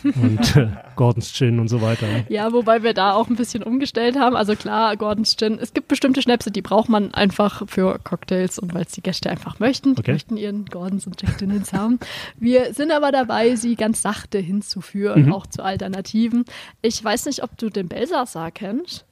und 0.03 0.55
äh, 0.55 0.69
Gordon's 0.95 1.33
Gin 1.33 1.59
und 1.59 1.67
so 1.67 1.81
weiter. 1.81 2.05
Ja, 2.29 2.53
wobei 2.53 2.83
wir 2.83 2.93
da 2.93 3.13
auch 3.13 3.29
ein 3.29 3.35
bisschen 3.35 3.63
umgestellt 3.63 4.17
haben. 4.17 4.35
Also 4.35 4.55
klar, 4.55 4.95
Gordon's 4.95 5.35
Gin. 5.35 5.57
Es 5.59 5.73
gibt 5.73 5.87
bestimmte 5.87 6.21
Schnäpse, 6.21 6.51
die 6.51 6.61
braucht 6.61 6.89
man 6.89 7.13
einfach 7.13 7.67
für 7.67 7.99
Cocktails 8.03 8.59
und 8.59 8.75
weil 8.75 8.83
es 8.83 8.91
die 8.91 9.01
Gäste 9.01 9.29
einfach 9.29 9.59
möchten. 9.59 9.95
Die 9.95 10.01
okay. 10.01 10.11
möchten 10.13 10.37
ihren 10.37 10.65
Gordons 10.65 11.07
und 11.07 11.19
Jack 11.19 11.39
Daniels 11.39 11.73
haben. 11.73 11.99
Wir 12.39 12.73
sind 12.73 12.91
aber 12.91 13.11
dabei, 13.11 13.55
sie 13.55 13.75
ganz 13.75 14.01
sachte 14.03 14.37
hinzuführen, 14.37 15.25
mhm. 15.25 15.33
auch 15.33 15.47
zu 15.47 15.63
Alternativen. 15.63 16.45
Ich 16.83 17.03
weiß 17.03 17.25
nicht, 17.25 17.43
ob 17.43 17.57
du 17.57 17.69
den 17.69 17.87
Belsassar 17.87 18.51
kennst. 18.51 19.05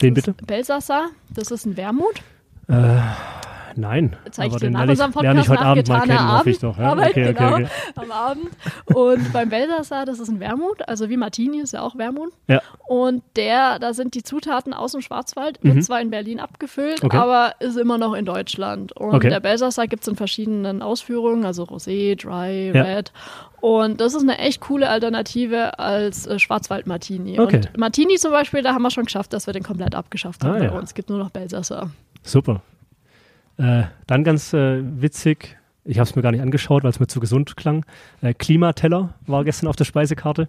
Den 0.00 0.14
bitte? 0.14 0.32
Belsassar, 0.32 1.10
das 1.28 1.50
ist 1.50 1.66
ein 1.66 1.76
Wermut. 1.76 2.22
Äh, 2.68 3.00
Nein. 3.78 4.16
Zeige 4.32 4.56
ich 4.56 4.60
dir 4.60 4.70
nach 4.70 4.88
unserem 4.88 5.12
Podcast 5.12 5.38
ich 5.38 5.48
heute 5.48 5.60
Abend 5.60 5.88
mal 5.88 6.00
kennen, 6.00 6.18
Abend, 6.18 6.46
ich 6.48 6.58
doch. 6.58 6.76
Ja? 6.76 6.90
Arbeit, 6.90 7.10
okay, 7.10 7.32
genau, 7.32 7.52
okay, 7.54 7.66
am 7.94 8.10
Abend. 8.10 8.50
Und 8.86 9.32
beim 9.32 9.48
Belsassar, 9.50 10.04
das 10.04 10.18
ist 10.18 10.28
ein 10.28 10.40
Wermut, 10.40 10.86
also 10.88 11.08
wie 11.08 11.16
Martini 11.16 11.60
ist 11.60 11.72
ja 11.72 11.82
auch 11.82 11.96
Wermut. 11.96 12.32
Ja. 12.48 12.60
Und 12.88 13.22
der, 13.36 13.78
da 13.78 13.94
sind 13.94 14.16
die 14.16 14.24
Zutaten 14.24 14.74
aus 14.74 14.92
dem 14.92 15.00
Schwarzwald, 15.00 15.62
mhm. 15.62 15.76
wird 15.76 15.84
zwar 15.84 16.00
in 16.00 16.10
Berlin 16.10 16.40
abgefüllt, 16.40 17.04
okay. 17.04 17.16
aber 17.16 17.54
ist 17.60 17.76
immer 17.76 17.98
noch 17.98 18.14
in 18.14 18.24
Deutschland. 18.24 18.92
Und 18.92 19.22
der 19.22 19.38
Belsassar 19.38 19.86
gibt 19.86 20.02
es 20.02 20.08
in 20.08 20.16
verschiedenen 20.16 20.82
Ausführungen, 20.82 21.44
also 21.44 21.62
Rosé, 21.62 22.20
Dry, 22.20 22.72
ja. 22.74 22.82
Red. 22.82 23.12
Und 23.60 24.00
das 24.00 24.14
ist 24.14 24.22
eine 24.22 24.38
echt 24.38 24.60
coole 24.60 24.88
Alternative 24.88 25.78
als 25.78 26.26
äh, 26.26 26.40
Schwarzwald-Martini. 26.40 27.38
Okay. 27.38 27.56
Und 27.56 27.78
Martini 27.78 28.16
zum 28.16 28.32
Beispiel, 28.32 28.62
da 28.62 28.74
haben 28.74 28.82
wir 28.82 28.90
schon 28.90 29.04
geschafft, 29.04 29.32
dass 29.32 29.46
wir 29.46 29.52
den 29.52 29.62
komplett 29.62 29.94
abgeschafft 29.94 30.42
haben 30.42 30.56
ah, 30.56 30.58
bei 30.58 30.64
ja. 30.64 30.72
uns. 30.72 30.90
Es 30.90 30.94
gibt 30.94 31.10
nur 31.10 31.18
noch 31.18 31.30
Belsassar. 31.30 31.90
Super. 32.22 32.60
Äh, 33.58 33.84
dann 34.06 34.24
ganz 34.24 34.52
äh, 34.52 34.80
witzig, 34.82 35.58
ich 35.84 35.98
habe 35.98 36.08
es 36.08 36.14
mir 36.14 36.22
gar 36.22 36.32
nicht 36.32 36.42
angeschaut, 36.42 36.84
weil 36.84 36.90
es 36.90 37.00
mir 37.00 37.06
zu 37.06 37.18
gesund 37.18 37.56
klang. 37.56 37.84
Äh, 38.20 38.34
Klimateller 38.34 39.14
war 39.26 39.44
gestern 39.44 39.68
auf 39.68 39.76
der 39.76 39.84
Speisekarte. 39.84 40.48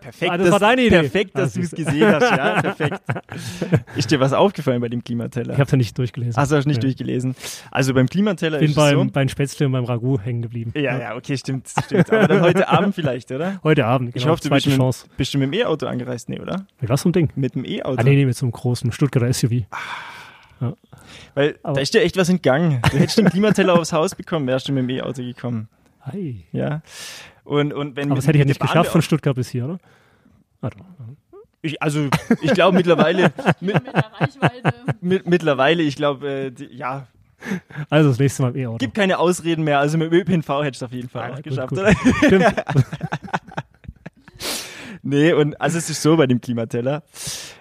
Perfekt, 0.00 0.30
ah, 0.30 0.36
das, 0.36 0.44
das, 0.44 0.52
war 0.52 0.60
deine 0.60 0.82
Idee. 0.82 1.00
Perfekt, 1.00 1.36
dass 1.36 1.56
ah, 1.56 1.58
du 1.58 1.64
es 1.64 1.70
gesehen 1.72 2.06
hast. 2.06 2.30
Ja, 2.30 2.62
perfekt. 2.62 3.00
Ist 3.96 4.08
dir 4.08 4.20
was 4.20 4.32
aufgefallen 4.32 4.80
bei 4.80 4.88
dem 4.88 5.02
Klimateller? 5.02 5.52
Ich 5.52 5.58
habe 5.58 5.64
es 5.64 5.72
ja 5.72 5.76
nicht 5.76 5.98
durchgelesen. 5.98 6.36
Hast 6.36 6.52
du 6.52 6.56
nicht 6.58 6.76
ja. 6.76 6.78
durchgelesen? 6.78 7.34
Also 7.72 7.92
beim 7.92 8.08
Klimateller 8.08 8.60
Bin 8.60 8.68
ist 8.68 8.76
beim, 8.76 9.08
so, 9.08 9.12
beim 9.12 9.28
Spätzle 9.28 9.66
und 9.66 9.72
beim 9.72 9.84
Ragout 9.84 10.20
hängen 10.22 10.42
geblieben. 10.42 10.72
Ja, 10.76 10.96
ja, 10.96 11.16
okay, 11.16 11.36
stimmt, 11.36 11.68
stimmt. 11.84 12.12
Aber 12.12 12.28
dann 12.28 12.40
heute 12.40 12.68
Abend 12.68 12.94
vielleicht, 12.94 13.32
oder? 13.32 13.58
Heute 13.64 13.84
Abend, 13.84 14.14
genau. 14.14 14.24
Ich 14.24 14.30
hoffe, 14.30 14.42
du 14.42 14.50
bist, 14.50 14.68
Chance. 14.68 15.06
Mit, 15.08 15.16
bist 15.16 15.34
du 15.34 15.38
mit 15.38 15.52
dem 15.52 15.54
E-Auto 15.54 15.86
angereist? 15.86 16.28
Nee, 16.28 16.38
oder? 16.38 16.66
Mit 16.80 16.88
was 16.88 17.04
ein 17.04 17.12
Ding? 17.12 17.30
Mit 17.34 17.56
dem 17.56 17.64
E-Auto. 17.64 17.98
Ah, 17.98 18.04
nee, 18.04 18.14
nee, 18.14 18.26
mit 18.26 18.36
so 18.36 18.46
einem 18.46 18.52
großen 18.52 18.92
Stuttgarter 18.92 19.32
SUV. 19.32 19.64
Ah. 19.70 19.78
Ja. 20.60 20.72
Weil 21.34 21.58
Aber 21.62 21.74
da 21.74 21.80
ist 21.80 21.94
dir 21.94 22.02
echt 22.02 22.16
was 22.16 22.28
entgangen. 22.28 22.80
Du 22.90 22.98
hättest 22.98 23.18
den 23.18 23.28
Klimateller 23.28 23.74
aufs 23.74 23.92
Haus 23.92 24.14
bekommen, 24.14 24.46
wärst 24.46 24.68
du 24.68 24.72
mit 24.72 24.82
dem 24.82 24.90
E-Auto 24.90 25.22
gekommen. 25.22 25.68
Hi. 26.02 26.44
Ja. 26.52 26.82
Und, 27.44 27.72
und 27.72 27.96
wenn 27.96 28.10
Aber 28.10 28.16
das 28.16 28.26
hätte 28.26 28.38
ich 28.38 28.44
ja 28.44 28.46
nicht 28.46 28.60
geschafft 28.60 28.90
von 28.90 29.02
Stuttgart 29.02 29.34
bis 29.34 29.48
hier, 29.48 29.64
oder? 29.64 29.78
Ah, 30.62 30.70
ich, 31.62 31.82
also, 31.82 32.08
ich 32.42 32.52
glaube 32.54 32.76
mittlerweile. 32.76 33.32
mit, 33.60 33.74
mit 33.84 33.94
der 33.94 34.12
Reichweite. 34.20 34.74
Mit, 35.00 35.26
mittlerweile, 35.26 35.82
ich 35.82 35.96
glaube, 35.96 36.52
äh, 36.58 36.64
ja. 36.70 37.06
Also 37.90 38.10
das 38.10 38.18
nächste 38.18 38.42
Mal 38.42 38.56
E-Auto. 38.56 38.78
Gibt 38.78 38.94
keine 38.94 39.18
Ausreden 39.18 39.64
mehr. 39.64 39.78
Also 39.78 39.98
mit 39.98 40.10
dem 40.10 40.18
ÖPNV 40.18 40.48
hättest 40.62 40.82
du 40.82 40.86
auf 40.86 40.92
jeden 40.92 41.08
Fall 41.08 41.22
ah, 41.22 41.32
auch 41.32 41.36
gut, 41.36 41.44
geschafft, 41.44 41.68
gut. 41.70 41.78
oder? 41.78 41.92
Stimmt. 42.24 42.44
Nee, 45.06 45.32
und 45.32 45.60
also 45.60 45.78
es 45.78 45.88
ist 45.88 46.02
so 46.02 46.16
bei 46.16 46.26
dem 46.26 46.40
Klimateller. 46.40 47.04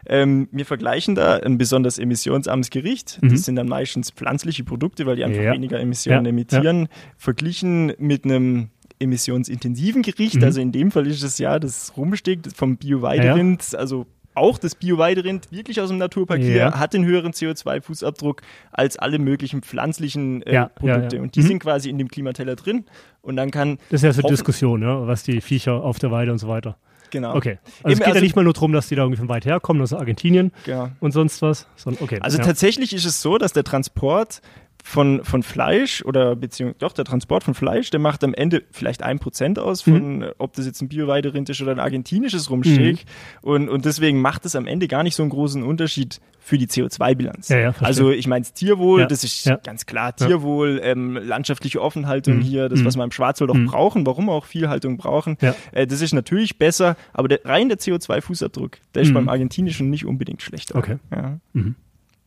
Ähm, 0.08 0.48
wir 0.52 0.66
vergleichen 0.66 1.16
da 1.16 1.38
ein 1.38 1.58
besonders 1.58 2.00
emissionsarmes 2.00 2.70
Gericht. 2.70 3.20
Mhm. 3.22 3.30
Das 3.30 3.44
sind 3.44 3.56
dann 3.56 3.68
meistens 3.68 4.12
pflanzliche 4.12 4.64
Produkte, 4.64 5.06
weil 5.06 5.16
die 5.16 5.24
einfach 5.24 5.44
ja. 5.44 5.54
weniger 5.54 5.80
Emissionen 5.80 6.26
ja. 6.26 6.30
emittieren. 6.30 6.88
Verglichen 7.18 7.94
mit 8.00 8.26
einem 8.26 8.70
emissionsintensiven 9.00 10.02
Gericht, 10.02 10.38
mhm. 10.38 10.44
also 10.44 10.62
in 10.62 10.72
dem 10.72 10.90
Fall 10.90 11.06
ist 11.08 11.22
es 11.22 11.38
ja 11.38 11.60
das 11.60 11.96
Rumsteak 11.98 12.40
vom 12.56 12.78
Bio-Weiderind, 12.78 13.76
also 13.76 14.06
auch 14.36 14.58
das 14.58 14.76
Bio-Weiderind 14.76 15.52
wirklich 15.52 15.82
aus 15.82 15.90
dem 15.90 15.98
Naturpapier 15.98 16.56
ja. 16.56 16.80
hat 16.80 16.94
den 16.94 17.06
höheren 17.06 17.32
CO2-Fußabdruck 17.32 18.42
als 18.72 18.98
alle 18.98 19.20
möglichen 19.20 19.62
pflanzlichen 19.62 20.42
äh, 20.44 20.54
ja, 20.54 20.66
Produkte. 20.68 21.18
Ja, 21.18 21.22
und 21.22 21.36
die 21.36 21.42
mhm. 21.42 21.48
sind 21.48 21.60
quasi 21.60 21.90
in 21.90 21.98
dem 21.98 22.10
Klimateller 22.10 22.56
drin. 22.56 22.86
Und 23.22 23.38
dann 23.38 23.52
kann. 23.52 23.80
Das 23.90 24.02
ist 24.02 24.04
ja 24.04 24.14
so 24.14 24.22
eine 24.22 24.30
Diskussion, 24.30 24.84
ja, 24.84 25.08
was 25.08 25.24
die 25.24 25.42
Viecher 25.42 25.84
auf 25.84 25.98
der 25.98 26.12
Weide 26.12 26.32
und 26.32 26.38
so 26.38 26.48
weiter. 26.48 26.78
Genau. 27.12 27.36
Okay. 27.36 27.60
Also 27.62 27.80
Eben, 27.84 27.92
es 27.92 27.98
geht 28.00 28.08
also, 28.08 28.16
ja 28.18 28.22
nicht 28.22 28.36
mal 28.36 28.44
nur 28.44 28.54
darum, 28.54 28.74
dass 28.74 28.88
die 28.88 28.96
da 28.96 29.04
irgendwie 29.04 29.20
von 29.20 29.30
weit 29.30 29.46
herkommen, 29.46 29.82
aus 29.82 29.94
Argentinien 29.94 30.52
genau. 30.66 30.90
und 31.00 31.12
sonst 31.12 31.42
was. 31.42 31.68
Sondern, 31.76 32.04
okay. 32.04 32.20
Also 32.22 32.38
tatsächlich 32.40 32.94
ist 32.94 33.06
es 33.06 33.22
so, 33.22 33.38
dass 33.38 33.54
der 33.54 33.64
Transport 33.64 34.42
von, 34.88 35.24
von 35.24 35.42
Fleisch 35.42 36.04
oder 36.06 36.36
beziehungsweise 36.36 36.78
doch 36.78 36.94
der 36.94 37.06
Transport 37.06 37.44
von 37.44 37.56
Fleisch, 37.56 37.90
der 37.90 38.00
macht 38.00 38.24
am 38.24 38.36
Ende 38.36 38.62
vielleicht 38.72 39.02
ein 39.02 39.18
Prozent 39.18 39.58
aus 39.58 39.82
von, 39.82 40.20
mhm. 40.20 40.26
ob 40.38 40.54
das 40.54 40.68
jetzt 40.68 40.80
ein 40.80 40.90
Bio-Weiderind 40.90 41.50
ist 41.50 41.60
oder 41.60 41.72
ein 41.72 41.80
argentinisches 41.80 42.52
Rumsteak. 42.52 42.98
Mhm. 42.98 43.50
Und, 43.50 43.70
und 43.70 43.86
deswegen 43.86 44.22
macht 44.22 44.46
es 44.46 44.56
am 44.56 44.68
Ende 44.68 44.88
gar 44.88 45.02
nicht 45.02 45.16
so 45.16 45.24
einen 45.24 45.32
großen 45.32 45.64
Unterschied 45.64 46.22
für 46.40 46.60
die 46.60 46.68
CO2-Bilanz. 46.68 47.50
Ja, 47.50 47.58
ja, 47.58 47.76
also 47.80 48.12
ich 48.12 48.28
meine 48.28 48.46
Tierwohl, 48.46 49.02
ja, 49.02 49.08
das 49.08 49.24
ist 49.24 49.52
ganz 49.64 49.88
klar 49.88 50.16
Tierwohl, 50.16 50.80
ähm, 50.84 51.18
landschaftliche 51.18 51.82
Offenhaltung 51.82 52.38
mhm. 52.38 52.42
hier, 52.42 52.70
das, 52.70 52.86
was 52.86 52.96
mhm. 52.96 53.00
wir 53.00 53.04
im 53.06 53.12
Schwarzwald 53.12 53.50
auch 53.50 53.56
mhm. 53.56 53.66
brauchen, 53.66 54.06
warum 54.06 54.26
wir 54.26 54.34
auch 54.34 54.46
viel 54.46 54.70
Haltung 54.70 54.98
brauchen, 54.98 55.36
äh, 55.72 55.88
das 55.88 56.02
ist 56.02 56.14
natürlich 56.14 56.60
besser, 56.60 56.96
aber 57.12 57.28
der, 57.28 57.40
rein 57.44 57.70
der 57.70 57.80
CO2-Fußabdruck, 57.80 58.74
der 58.94 59.02
ist 59.02 59.10
mhm. 59.10 59.14
beim 59.16 59.30
argentinischen 59.30 59.90
nicht 59.90 60.06
unbedingt 60.06 60.44
schlechter. 60.44 60.76
Okay. 60.76 60.98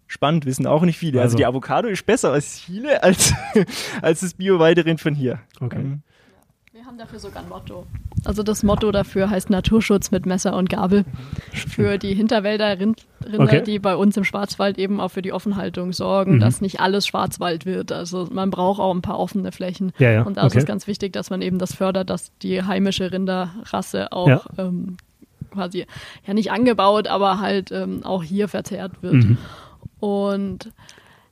Spannend, 0.09 0.47
wissen 0.47 0.67
auch 0.67 0.83
nicht 0.83 0.99
viele. 0.99 1.21
Also, 1.21 1.35
also 1.35 1.37
die 1.37 1.47
Avocado 1.47 1.89
ist 1.89 2.05
besser 2.07 2.33
als 2.33 2.63
Chile, 2.63 3.03
als, 3.03 3.35
als 4.03 4.21
das 4.21 4.35
Bio-Weiderind 4.35 5.01
von 5.01 5.15
hier. 5.15 5.39
Okay. 5.61 5.79
Mhm. 5.79 6.03
Wir 6.73 6.87
haben 6.87 6.97
dafür 6.97 7.19
sogar 7.19 7.43
ein 7.43 7.49
Motto. 7.49 7.87
Also 8.25 8.43
das 8.43 8.63
Motto 8.63 8.91
dafür 8.91 9.29
heißt 9.29 9.51
Naturschutz 9.51 10.11
mit 10.11 10.27
Messer 10.27 10.57
und 10.57 10.71
Gabel. 10.71 11.05
Für 11.53 11.99
die 11.99 12.15
Hinterwälder 12.15 12.79
Rind, 12.79 13.07
Rinder, 13.25 13.45
okay. 13.45 13.63
die 13.63 13.79
bei 13.79 13.97
uns 13.97 14.17
im 14.17 14.25
Schwarzwald 14.25 14.79
eben 14.79 15.01
auch 15.01 15.11
für 15.11 15.21
die 15.21 15.33
Offenhaltung 15.33 15.93
sorgen, 15.93 16.37
mhm. 16.37 16.41
dass 16.41 16.61
nicht 16.61 16.81
alles 16.81 17.07
Schwarzwald 17.07 17.67
wird. 17.67 17.93
Also 17.93 18.29
man 18.31 18.51
braucht 18.51 18.81
auch 18.81 18.95
ein 18.95 19.03
paar 19.03 19.19
offene 19.19 19.53
Flächen. 19.53 19.93
Ja, 19.99 20.11
ja. 20.11 20.23
Und 20.23 20.37
da 20.37 20.45
okay. 20.45 20.57
ist 20.57 20.63
es 20.63 20.67
ganz 20.67 20.87
wichtig, 20.87 21.13
dass 21.13 21.31
man 21.31 21.43
eben 21.43 21.59
das 21.59 21.75
fördert, 21.75 22.09
dass 22.09 22.33
die 22.39 22.63
heimische 22.63 23.13
Rinderrasse 23.13 24.13
auch 24.13 24.29
ja. 24.29 24.43
ähm, 24.57 24.97
quasi 25.51 25.87
ja 26.27 26.35
nicht 26.35 26.51
angebaut, 26.51 27.09
aber 27.09 27.41
halt 27.41 27.73
ähm, 27.73 28.05
auch 28.05 28.23
hier 28.23 28.49
verzehrt 28.49 29.03
wird. 29.03 29.15
Mhm. 29.15 29.39
Und 30.01 30.73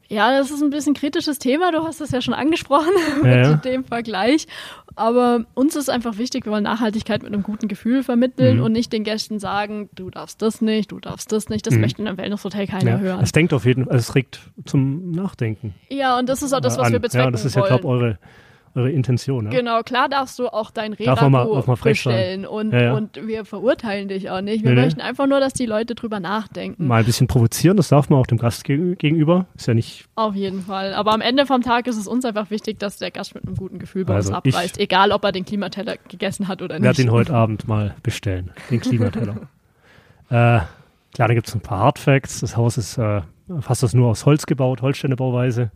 ja, 0.08 0.38
das 0.38 0.50
ist 0.50 0.62
ein 0.62 0.70
bisschen 0.70 0.94
kritisches 0.94 1.38
Thema. 1.38 1.72
Du 1.72 1.82
hast 1.82 2.00
es 2.00 2.10
ja 2.10 2.20
schon 2.20 2.34
angesprochen 2.34 2.92
mit 3.22 3.32
ja. 3.32 3.54
dem 3.54 3.84
Vergleich. 3.84 4.46
Aber 4.94 5.44
uns 5.54 5.76
ist 5.76 5.90
einfach 5.90 6.16
wichtig, 6.16 6.46
wir 6.46 6.52
wollen 6.52 6.62
Nachhaltigkeit 6.62 7.22
mit 7.22 7.32
einem 7.32 7.42
guten 7.42 7.68
Gefühl 7.68 8.02
vermitteln 8.02 8.58
mhm. 8.58 8.62
und 8.62 8.72
nicht 8.72 8.92
den 8.92 9.04
Gästen 9.04 9.38
sagen, 9.38 9.90
du 9.94 10.08
darfst 10.10 10.40
das 10.40 10.62
nicht, 10.62 10.92
du 10.92 11.00
darfst 11.00 11.32
das 11.32 11.48
nicht. 11.48 11.66
Das 11.66 11.74
mhm. 11.74 11.80
möchte 11.80 12.02
in 12.02 12.08
einem 12.08 12.18
Wellness-Hotel 12.18 12.66
keiner 12.66 12.92
ja. 12.92 12.98
hören. 12.98 13.20
Es 13.22 13.32
denkt 13.32 13.52
auf 13.52 13.66
jeden 13.66 13.86
Fall, 13.86 13.96
es 13.96 14.14
regt 14.14 14.40
zum 14.64 15.10
Nachdenken. 15.10 15.74
Ja, 15.88 16.18
und 16.18 16.28
das 16.28 16.42
ist 16.42 16.52
auch 16.52 16.60
das, 16.60 16.78
was 16.78 16.86
an. 16.86 16.92
wir 16.92 17.00
bezwecken 17.00 17.26
Ja, 17.26 17.30
das 17.30 17.44
ist 17.44 17.56
ja, 17.56 17.66
glaube 17.66 17.86
eure 17.86 18.18
Intention. 18.84 19.44
Ne? 19.44 19.50
Genau, 19.50 19.82
klar 19.82 20.08
darfst 20.08 20.38
du 20.38 20.48
auch 20.48 20.70
dein 20.70 20.92
Reraco 20.92 21.62
bestellen 21.82 22.46
und, 22.46 22.72
ja, 22.72 22.82
ja. 22.82 22.94
und 22.94 23.26
wir 23.26 23.44
verurteilen 23.44 24.08
dich 24.08 24.30
auch 24.30 24.40
nicht. 24.40 24.64
Wir 24.64 24.74
nee, 24.74 24.82
möchten 24.82 25.00
nee. 25.00 25.06
einfach 25.06 25.26
nur, 25.26 25.40
dass 25.40 25.52
die 25.54 25.66
Leute 25.66 25.94
drüber 25.94 26.20
nachdenken. 26.20 26.86
Mal 26.86 27.00
ein 27.00 27.04
bisschen 27.04 27.26
provozieren, 27.26 27.76
das 27.76 27.88
darf 27.88 28.10
man 28.10 28.18
auch 28.20 28.26
dem 28.26 28.38
Gast 28.38 28.64
gegenüber. 28.64 29.46
Ist 29.54 29.66
ja 29.66 29.74
nicht. 29.74 30.04
Auf 30.14 30.34
jeden 30.34 30.62
Fall. 30.62 30.94
Aber 30.94 31.12
am 31.12 31.20
Ende 31.20 31.46
vom 31.46 31.62
Tag 31.62 31.86
ist 31.86 31.96
es 31.96 32.06
uns 32.06 32.24
einfach 32.24 32.50
wichtig, 32.50 32.78
dass 32.78 32.98
der 32.98 33.10
Gast 33.10 33.34
mit 33.34 33.46
einem 33.46 33.56
guten 33.56 33.78
Gefühl 33.78 34.04
bei 34.04 34.14
also 34.14 34.28
uns 34.28 34.36
abreist, 34.36 34.78
egal 34.78 35.12
ob 35.12 35.24
er 35.24 35.32
den 35.32 35.44
Klimateller 35.44 35.96
gegessen 36.08 36.48
hat 36.48 36.60
oder 36.62 36.78
nicht. 36.78 36.90
Ich 36.90 36.98
werde 36.98 37.02
ihn 37.02 37.10
heute 37.10 37.34
Abend 37.34 37.66
mal 37.66 37.94
bestellen, 38.02 38.50
den 38.70 38.80
Klimateller. 38.80 39.36
äh, 40.28 40.60
klar, 41.14 41.28
da 41.28 41.34
gibt 41.34 41.48
es 41.48 41.54
ein 41.54 41.60
paar 41.60 41.78
Hardfacts. 41.78 42.40
Das 42.40 42.56
Haus 42.56 42.76
ist 42.76 42.98
äh, 42.98 43.22
fast 43.60 43.82
das 43.82 43.94
nur 43.94 44.10
aus 44.10 44.26
Holz 44.26 44.46
gebaut, 44.46 44.82
Holzständebauweise. 44.82 45.70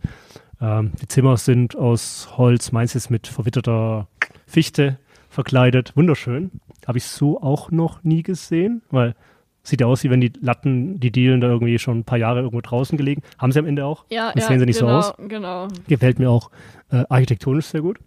Ähm, 0.60 0.92
die 1.00 1.08
Zimmer 1.08 1.36
sind 1.36 1.76
aus 1.76 2.36
Holz, 2.36 2.72
meins 2.72 2.94
ist 2.94 3.10
mit 3.10 3.26
verwitterter 3.26 4.08
Fichte 4.46 4.98
verkleidet. 5.28 5.96
Wunderschön. 5.96 6.50
Habe 6.86 6.98
ich 6.98 7.04
so 7.04 7.40
auch 7.40 7.70
noch 7.70 8.02
nie 8.02 8.22
gesehen, 8.22 8.82
weil 8.90 9.14
sieht 9.62 9.80
ja 9.80 9.86
aus, 9.86 10.04
wie 10.04 10.10
wenn 10.10 10.20
die 10.20 10.32
Latten, 10.40 11.00
die 11.00 11.10
Dielen 11.10 11.40
da 11.40 11.48
irgendwie 11.48 11.78
schon 11.78 11.98
ein 11.98 12.04
paar 12.04 12.18
Jahre 12.18 12.40
irgendwo 12.40 12.60
draußen 12.60 12.96
gelegen. 12.96 13.22
Haben 13.38 13.52
sie 13.52 13.58
am 13.58 13.66
Ende 13.66 13.84
auch. 13.84 14.04
Ja, 14.10 14.32
das 14.32 14.44
ja, 14.44 14.48
sehen 14.48 14.58
sie 14.58 14.66
nicht 14.66 14.80
genau, 14.80 15.00
so 15.00 15.08
aus. 15.10 15.14
Genau. 15.28 15.68
Gefällt 15.86 16.18
mir 16.18 16.30
auch 16.30 16.50
äh, 16.90 17.04
architektonisch 17.08 17.66
sehr 17.66 17.82
gut. 17.82 17.98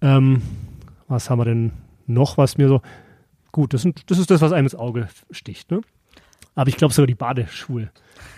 Ähm, 0.00 0.42
was 1.08 1.30
haben 1.30 1.38
wir 1.38 1.44
denn 1.44 1.72
noch, 2.06 2.38
was 2.38 2.58
mir 2.58 2.68
so. 2.68 2.82
Gut, 3.52 3.72
das, 3.72 3.82
sind, 3.82 4.10
das 4.10 4.18
ist 4.18 4.30
das, 4.30 4.42
was 4.42 4.52
einem 4.52 4.66
ins 4.66 4.74
Auge 4.74 5.08
sticht. 5.30 5.70
Ne? 5.70 5.80
Aber 6.54 6.68
ich 6.68 6.76
glaube 6.76 6.92
sogar 6.92 7.06
die 7.06 7.14
Badeschuhe, 7.14 7.90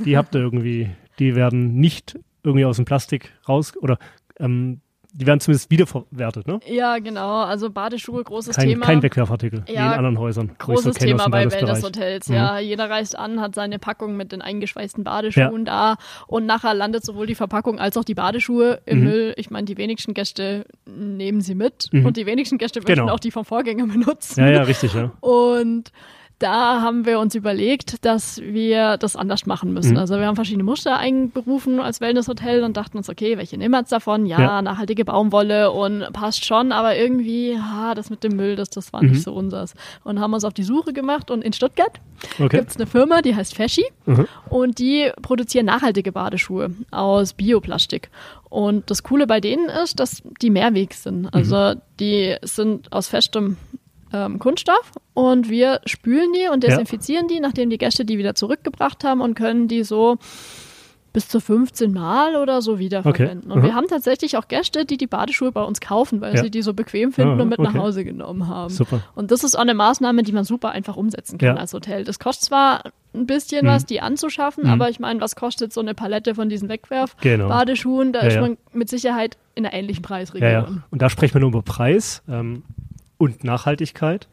die 0.05 0.16
habt 0.16 0.35
ihr 0.35 0.40
irgendwie, 0.40 0.90
die 1.18 1.35
werden 1.35 1.74
nicht 1.74 2.18
irgendwie 2.42 2.64
aus 2.64 2.77
dem 2.77 2.85
Plastik 2.85 3.33
raus 3.48 3.77
oder 3.77 3.98
ähm, 4.38 4.81
die 5.12 5.27
werden 5.27 5.40
zumindest 5.40 5.70
wiederverwertet, 5.70 6.46
ne? 6.46 6.61
Ja, 6.66 6.98
genau. 6.98 7.42
Also 7.42 7.70
Badeschuhe, 7.70 8.22
großes 8.22 8.57
kein, 8.57 8.68
Thema. 8.68 8.87
Kein 8.87 9.03
Wegwerfartikel, 9.03 9.64
ja, 9.66 9.74
wie 9.74 9.79
in 9.79 9.92
anderen 9.92 10.18
Häusern. 10.18 10.51
Großes 10.59 10.85
so 10.85 10.92
Thema 10.92 11.29
bei 11.29 11.51
Wellnesshotels, 11.51 12.29
mhm. 12.29 12.35
ja. 12.35 12.59
Jeder 12.59 12.90
reist 12.90 13.18
an, 13.18 13.40
hat 13.40 13.55
seine 13.55 13.79
Packung 13.79 14.16
mit 14.16 14.33
den 14.33 14.42
eingeschweißten 14.42 15.05
Badeschuhen 15.05 15.66
ja. 15.66 15.94
da 15.94 15.96
und 16.27 16.46
nachher 16.46 16.74
landet 16.74 17.05
sowohl 17.05 17.27
die 17.27 17.35
Verpackung 17.35 17.79
als 17.81 17.96
auch 17.96 18.05
die 18.05 18.14
Badeschuhe 18.14 18.81
im 18.85 18.98
mhm. 18.98 19.05
Müll. 19.05 19.35
Ich 19.37 19.51
meine, 19.51 19.64
die 19.64 19.79
wenigsten 19.79 20.12
Gäste 20.12 20.66
nehmen 20.87 21.40
sie 21.40 21.55
mit 21.55 21.88
mhm. 21.90 22.05
und 22.05 22.16
die 22.16 22.27
wenigsten 22.27 22.59
Gäste 22.59 22.81
möchten 22.81 23.01
genau. 23.01 23.12
auch 23.12 23.20
die 23.20 23.31
vom 23.31 23.44
Vorgänger 23.44 23.87
benutzen. 23.87 24.40
Ja, 24.40 24.51
ja, 24.51 24.62
richtig, 24.62 24.94
ja. 24.94 25.12
Und 25.20 25.90
da 26.38 26.83
haben 26.83 27.05
wir 27.05 27.18
uns 27.18 27.35
überlegt, 27.35 28.05
dass 28.05 28.40
wir 28.40 28.96
das 28.96 29.16
anders 29.16 29.46
machen 29.46 29.72
müssen. 29.72 29.92
Mhm. 29.92 29.98
Also 29.98 30.18
wir 30.18 30.27
haben 30.27 30.37
verschiedene 30.37 30.62
Muster 30.62 30.96
einberufen 30.96 31.81
als 31.81 32.01
Wellnesshotel 32.01 32.62
und 32.62 32.77
dachten 32.77 32.96
uns, 32.96 33.09
okay, 33.09 33.37
welche 33.37 33.59
nehmen 33.59 33.72
wir 33.72 33.81
jetzt 33.81 33.90
davon? 33.90 34.24
Ja, 34.24 34.40
ja, 34.40 34.62
nachhaltige 34.62 35.05
Baumwolle 35.05 35.72
und 35.72 36.12
passt 36.12 36.44
schon, 36.44 36.70
aber 36.70 36.96
irgendwie, 36.96 37.59
ha, 37.59 37.94
das 37.94 38.11
mit 38.11 38.22
dem 38.22 38.37
Müll, 38.37 38.55
das, 38.55 38.70
das 38.70 38.92
war 38.92 39.03
mhm. 39.03 39.11
nicht 39.11 39.22
so 39.22 39.35
unseres. 39.35 39.74
Und 40.05 40.20
haben 40.20 40.33
uns 40.33 40.44
auf 40.44 40.55
die 40.55 40.62
Suche 40.62 40.92
gemacht 40.92 41.31
und 41.31 41.42
in 41.42 41.53
Stuttgart 41.53 42.01
okay. 42.38 42.59
gibt 42.59 42.70
es 42.70 42.77
eine 42.77 42.87
Firma, 42.87 43.20
die 43.20 43.35
heißt 43.35 43.55
Feschi 43.55 43.85
mhm. 44.07 44.29
und 44.48 44.79
die 44.79 45.11
produzieren 45.22 45.66
nachhaltige 45.66 46.12
Badeschuhe 46.12 46.70
aus 46.92 47.33
Bioplastik. 47.33 48.11
Und 48.48 48.90
das 48.90 49.03
Coole 49.03 49.27
bei 49.27 49.40
denen 49.40 49.68
ist, 49.68 50.01
dass 50.01 50.22
die 50.40 50.51
Mehrweg 50.51 50.94
sind. 50.94 51.27
Also 51.35 51.57
mhm. 51.57 51.81
die 51.98 52.37
sind 52.42 52.92
aus 52.92 53.09
festem 53.09 53.57
ähm, 54.12 54.38
Kunststoff 54.38 54.92
und 55.14 55.49
wir 55.49 55.81
spülen 55.87 56.33
die 56.33 56.49
und 56.53 56.62
desinfizieren 56.62 57.29
ja. 57.29 57.37
die, 57.37 57.40
nachdem 57.40 57.71
die 57.71 57.79
Gäste 57.79 58.05
die 58.05 58.18
wieder 58.18 58.35
zurückgebracht 58.35 59.05
haben 59.05 59.21
und 59.21 59.35
können 59.35 59.68
die 59.68 59.85
so 59.85 60.18
bis 61.12 61.29
zu 61.29 61.40
15 61.40 61.92
Mal 61.92 62.37
oder 62.37 62.62
so 62.62 62.79
wiederverwenden. 62.79 63.51
Okay. 63.51 63.53
Und 63.53 63.64
wir 63.64 63.75
haben 63.75 63.87
tatsächlich 63.88 64.37
auch 64.37 64.47
Gäste, 64.47 64.85
die 64.85 64.97
die 64.97 65.07
Badeschuhe 65.07 65.53
bei 65.53 65.62
uns 65.62 65.81
kaufen, 65.81 66.21
weil 66.21 66.35
ja. 66.37 66.42
sie 66.42 66.51
die 66.51 66.62
so 66.62 66.75
bequem 66.75 67.12
finden 67.12 67.40
ah, 67.40 67.42
und 67.42 67.49
mit 67.49 67.59
okay. 67.59 67.73
nach 67.73 67.81
Hause 67.81 68.05
genommen 68.05 68.47
haben. 68.47 68.71
Super. 68.71 69.01
Und 69.14 69.31
das 69.31 69.42
ist 69.42 69.57
auch 69.57 69.62
eine 69.62 69.75
Maßnahme, 69.75 70.23
die 70.23 70.33
man 70.33 70.44
super 70.44 70.71
einfach 70.71 70.97
umsetzen 70.97 71.38
kann 71.38 71.57
ja. 71.57 71.61
als 71.61 71.73
Hotel. 71.73 72.05
Das 72.05 72.18
kostet 72.18 72.44
zwar 72.44 72.83
ein 73.14 73.27
bisschen 73.27 73.66
mhm. 73.66 73.71
was, 73.71 73.87
die 73.87 74.01
anzuschaffen, 74.01 74.64
mhm. 74.64 74.71
aber 74.71 74.90
ich 74.90 75.01
meine, 75.01 75.21
was 75.21 75.35
kostet 75.35 75.73
so 75.73 75.81
eine 75.81 75.94
Palette 75.94 76.35
von 76.35 76.49
diesen 76.49 76.68
Wegwerf-Badeschuhen? 76.68 78.12
Genau. 78.12 78.21
Da 78.21 78.27
ist 78.29 78.40
man 78.40 78.59
mit 78.73 78.88
Sicherheit 78.88 79.38
in 79.55 79.64
einer 79.66 79.75
ähnlichen 79.75 80.03
Preisregion. 80.03 80.85
Und 80.90 81.03
da 81.03 81.11
sprechen 81.11 81.35
wir 81.35 81.40
nur 81.40 81.51
über 81.51 81.62
Preis. 81.62 82.23
Ähm, 82.29 82.62
und 83.18 83.44
Nachhaltigkeit. 83.44 84.28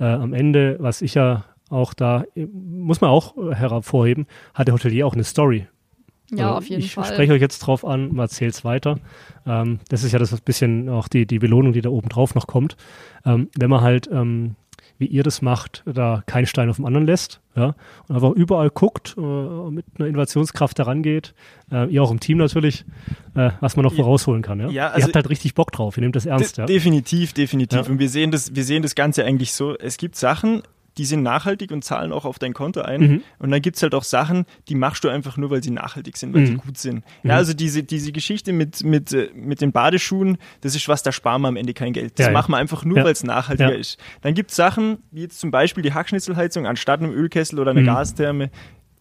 Äh, 0.00 0.04
am 0.04 0.32
Ende, 0.32 0.76
was 0.80 1.02
ich 1.02 1.14
ja 1.14 1.44
auch 1.70 1.92
da, 1.92 2.24
muss 2.34 3.00
man 3.00 3.10
auch 3.10 3.36
hervorheben, 3.52 4.26
hat 4.54 4.68
der 4.68 4.74
Hotelier 4.74 5.06
auch 5.06 5.14
eine 5.14 5.24
Story. 5.24 5.66
Ja, 6.30 6.46
also 6.46 6.58
auf 6.58 6.68
jeden 6.68 6.82
ich 6.82 6.94
Fall. 6.94 7.04
Ich 7.04 7.10
spreche 7.10 7.32
euch 7.32 7.40
jetzt 7.40 7.58
drauf 7.60 7.84
an, 7.84 8.14
mal 8.14 8.24
erzähl's 8.24 8.64
weiter. 8.64 8.98
Ähm, 9.46 9.80
das 9.88 10.04
ist 10.04 10.12
ja 10.12 10.18
das 10.18 10.38
bisschen 10.40 10.88
auch 10.88 11.08
die, 11.08 11.26
die 11.26 11.38
Belohnung, 11.38 11.72
die 11.72 11.80
da 11.80 11.90
oben 11.90 12.08
drauf 12.08 12.34
noch 12.34 12.46
kommt. 12.46 12.76
Ähm, 13.24 13.48
wenn 13.58 13.70
man 13.70 13.80
halt 13.80 14.08
ähm, 14.12 14.54
wie 14.98 15.06
ihr 15.06 15.22
das 15.22 15.42
macht, 15.42 15.82
da 15.86 16.22
keinen 16.26 16.46
Stein 16.46 16.68
auf 16.68 16.76
dem 16.76 16.84
anderen 16.84 17.06
lässt, 17.06 17.40
ja, 17.54 17.74
und 18.08 18.14
einfach 18.14 18.32
überall 18.32 18.70
guckt, 18.70 19.14
äh, 19.16 19.20
mit 19.70 19.84
einer 19.96 20.08
Innovationskraft 20.08 20.78
herangeht, 20.78 21.34
äh, 21.70 21.88
ihr 21.88 22.02
auch 22.02 22.10
im 22.10 22.20
Team 22.20 22.38
natürlich, 22.38 22.84
äh, 23.34 23.50
was 23.60 23.76
man 23.76 23.84
noch 23.84 23.94
vorausholen 23.94 24.42
kann, 24.42 24.60
ja. 24.60 24.68
ja 24.68 24.88
also 24.88 24.98
ihr 24.98 25.04
habt 25.04 25.16
halt 25.16 25.30
richtig 25.30 25.54
Bock 25.54 25.70
drauf, 25.72 25.96
ihr 25.96 26.02
nehmt 26.02 26.16
das 26.16 26.26
ernst, 26.26 26.58
ja. 26.58 26.66
Definitiv, 26.66 27.32
definitiv. 27.32 27.88
Und 27.88 27.98
wir 27.98 28.08
sehen 28.08 28.30
das, 28.30 28.54
wir 28.54 28.64
sehen 28.64 28.82
das 28.82 28.94
Ganze 28.94 29.24
eigentlich 29.24 29.52
so, 29.52 29.76
es 29.76 29.96
gibt 29.96 30.16
Sachen, 30.16 30.62
die 30.98 31.04
sind 31.04 31.22
nachhaltig 31.22 31.70
und 31.70 31.84
zahlen 31.84 32.12
auch 32.12 32.24
auf 32.24 32.38
dein 32.38 32.52
Konto 32.52 32.82
ein. 32.82 33.00
Mhm. 33.00 33.22
Und 33.38 33.50
dann 33.50 33.62
gibt 33.62 33.76
es 33.76 33.82
halt 33.82 33.94
auch 33.94 34.02
Sachen, 34.02 34.44
die 34.68 34.74
machst 34.74 35.04
du 35.04 35.08
einfach 35.08 35.36
nur, 35.36 35.50
weil 35.50 35.62
sie 35.62 35.70
nachhaltig 35.70 36.16
sind, 36.16 36.34
weil 36.34 36.42
mhm. 36.42 36.46
sie 36.46 36.54
gut 36.56 36.76
sind. 36.76 37.04
Ja, 37.22 37.34
mhm. 37.34 37.38
also 37.38 37.54
diese, 37.54 37.84
diese 37.84 38.12
Geschichte 38.12 38.52
mit, 38.52 38.82
mit, 38.82 39.12
äh, 39.12 39.30
mit 39.34 39.60
den 39.60 39.72
Badeschuhen, 39.72 40.38
das 40.60 40.74
ist 40.74 40.88
was, 40.88 41.02
da 41.02 41.12
sparen 41.12 41.42
wir 41.42 41.48
am 41.48 41.56
Ende 41.56 41.72
kein 41.72 41.92
Geld. 41.92 42.18
Das 42.18 42.26
ja, 42.26 42.32
machen 42.32 42.52
wir 42.52 42.58
einfach 42.58 42.84
nur, 42.84 42.98
ja. 42.98 43.04
weil 43.04 43.12
es 43.12 43.22
nachhaltiger 43.22 43.74
ist. 43.74 43.98
Dann 44.22 44.34
gibt 44.34 44.50
es 44.50 44.56
Sachen, 44.56 44.98
wie 45.12 45.22
jetzt 45.22 45.38
zum 45.38 45.50
Beispiel 45.50 45.82
die 45.82 45.94
Hackschnitzelheizung 45.94 46.66
anstatt 46.66 47.00
einem 47.00 47.12
Ölkessel 47.12 47.60
oder 47.60 47.70
einer 47.70 47.82
mhm. 47.82 47.86
Gastherme, 47.86 48.50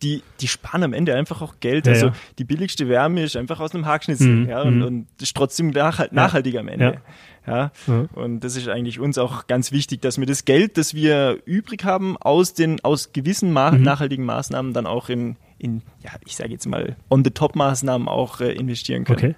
die, 0.01 0.23
die 0.39 0.47
sparen 0.47 0.83
am 0.83 0.93
Ende 0.93 1.15
einfach 1.15 1.41
auch 1.41 1.55
Geld. 1.59 1.87
Ja, 1.87 1.93
also 1.93 2.07
ja. 2.07 2.13
die 2.37 2.43
billigste 2.43 2.87
Wärme 2.87 3.23
ist 3.23 3.35
einfach 3.35 3.59
aus 3.59 3.73
einem 3.73 3.85
Hackschnitzel 3.85 4.27
mhm. 4.27 4.49
ja, 4.49 4.61
und, 4.61 4.77
mhm. 4.77 4.83
und 4.83 5.07
ist 5.21 5.35
trotzdem 5.35 5.71
nachhaltig 5.71 6.57
am 6.57 6.67
Ende. 6.67 7.01
Ja. 7.45 7.71
ja. 7.87 8.05
Und 8.13 8.41
das 8.41 8.55
ist 8.55 8.67
eigentlich 8.67 8.99
uns 8.99 9.17
auch 9.17 9.47
ganz 9.47 9.71
wichtig, 9.71 10.01
dass 10.01 10.19
wir 10.19 10.25
das 10.25 10.45
Geld, 10.45 10.77
das 10.77 10.93
wir 10.93 11.39
übrig 11.45 11.83
haben, 11.83 12.17
aus 12.17 12.53
den 12.53 12.83
aus 12.83 13.13
gewissen 13.13 13.51
Ma 13.51 13.71
mhm. 13.71 13.83
nachhaltigen 13.83 14.25
Maßnahmen 14.25 14.73
dann 14.73 14.85
auch 14.85 15.09
in, 15.09 15.37
in 15.57 15.81
ja, 16.03 16.11
ich 16.25 16.35
sage 16.35 16.51
jetzt 16.51 16.67
mal, 16.67 16.95
on-the-top-Maßnahmen 17.09 18.07
auch 18.07 18.41
äh, 18.41 18.53
investieren 18.53 19.05
können. 19.05 19.17
Okay. 19.17 19.35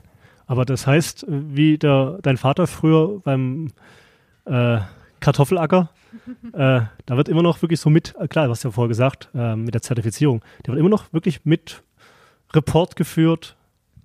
Aber 0.47 0.65
das 0.65 0.87
heißt, 0.87 1.25
wie 1.29 1.77
der, 1.77 2.17
dein 2.23 2.37
Vater 2.37 2.65
früher 2.65 3.19
beim 3.23 3.71
äh, 4.45 4.79
Kartoffelacker, 5.19 5.89
äh, 6.53 6.82
da 7.05 7.17
wird 7.17 7.29
immer 7.29 7.43
noch 7.43 7.62
wirklich 7.62 7.79
so 7.79 7.89
mit, 7.89 8.15
äh, 8.19 8.27
klar, 8.27 8.45
du 8.45 8.51
hast 8.51 8.63
ja 8.63 8.71
vorher 8.71 8.89
gesagt, 8.89 9.29
äh, 9.34 9.55
mit 9.55 9.73
der 9.73 9.82
Zertifizierung, 9.82 10.41
der 10.65 10.73
wird 10.73 10.79
immer 10.79 10.89
noch 10.89 11.12
wirklich 11.13 11.45
mit 11.45 11.84
Report 12.53 12.95
geführt, 12.95 13.55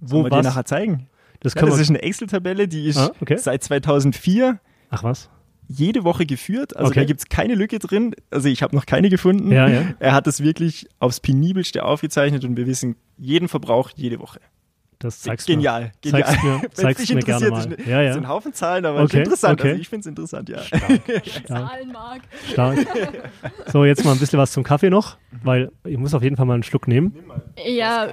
wo 0.01 0.09
Sollen 0.09 0.25
wir 0.25 0.31
was. 0.31 0.41
Dir 0.41 0.49
nachher 0.49 0.65
zeigen? 0.65 1.09
Das, 1.41 1.55
ja, 1.55 1.63
das 1.63 1.79
ist 1.79 1.91
eine 1.91 2.03
Excel-Tabelle, 2.03 2.69
die 2.69 2.87
ist 2.87 2.99
ah, 2.99 3.13
okay. 3.21 3.37
seit 3.37 3.63
2004. 3.63 4.59
Ach 4.91 5.03
was? 5.03 5.29
Jede 5.69 6.05
Woche 6.05 6.27
geführt, 6.27 6.77
also 6.77 6.91
okay. 6.91 7.01
da 7.01 7.07
gibt 7.07 7.21
es 7.21 7.29
keine 7.29 7.55
Lücke 7.55 7.79
drin. 7.79 8.15
Also 8.31 8.49
ich 8.49 8.63
habe 8.63 8.77
noch 8.77 8.85
keine 8.85 9.09
gefunden. 9.09 9.51
Ja, 9.51 9.67
ja. 9.67 9.83
Er 9.99 10.13
hat 10.13 10.27
es 10.27 10.43
wirklich 10.43 10.89
aufs 10.99 11.21
penibelste 11.21 11.85
aufgezeichnet 11.85 12.45
und 12.45 12.57
wir 12.57 12.67
wissen 12.67 12.97
jeden 13.17 13.49
Verbrauch 13.49 13.91
jede 13.95 14.21
Woche. 14.21 14.41
Das 15.05 15.21
zeigst 15.21 15.47
genial, 15.47 15.83
mir. 15.83 15.93
Genial, 16.01 16.25
Zeigst 16.25 16.45
mir, 16.45 16.71
zeigst 16.73 17.15
mir 17.15 17.21
gerne 17.21 17.51
mal. 17.51 17.73
Ist, 17.73 17.87
ja, 17.87 18.01
ja. 18.01 18.07
Das 18.07 18.15
sind 18.15 18.27
Haufen 18.27 18.55
Zahlen, 18.55 18.87
aber 18.87 19.03
okay, 19.03 19.19
interessant. 19.19 19.61
Okay. 19.61 19.73
Also 19.73 19.81
ich 19.83 19.89
finde 19.91 20.01
es 20.01 20.07
interessant, 20.07 20.49
ja. 20.49 20.63
Stark, 20.63 20.83
stark. 21.27 21.47
Zahlenmark. 21.47 22.23
Stark. 22.51 22.79
So, 23.71 23.85
jetzt 23.85 24.03
mal 24.03 24.13
ein 24.13 24.19
bisschen 24.19 24.39
was 24.39 24.53
zum 24.53 24.65
Kaffee 24.65 24.89
noch, 24.89 25.19
weil 25.43 25.71
ich 25.85 25.99
muss 25.99 26.15
auf 26.15 26.23
jeden 26.23 26.37
Fall 26.37 26.47
mal 26.47 26.55
einen 26.55 26.63
Schluck 26.63 26.89
nehmen. 26.89 27.15
Ja, 27.67 28.09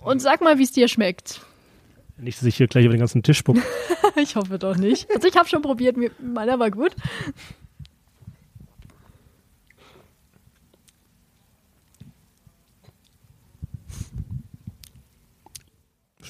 und 0.00 0.20
sag 0.22 0.40
mal, 0.40 0.58
wie 0.58 0.64
es 0.64 0.72
dir 0.72 0.88
schmeckt. 0.88 1.40
Nicht, 2.16 2.38
dass 2.38 2.46
ich 2.46 2.56
hier 2.56 2.66
gleich 2.66 2.84
über 2.84 2.94
den 2.94 3.00
ganzen 3.00 3.22
Tisch 3.22 3.38
spuck. 3.38 3.58
ich 4.16 4.34
hoffe 4.34 4.58
doch 4.58 4.76
nicht. 4.76 5.08
Also 5.14 5.28
ich 5.28 5.36
habe 5.36 5.48
schon 5.48 5.62
probiert, 5.62 5.96
meiner 6.20 6.58
war 6.58 6.72
gut. 6.72 6.96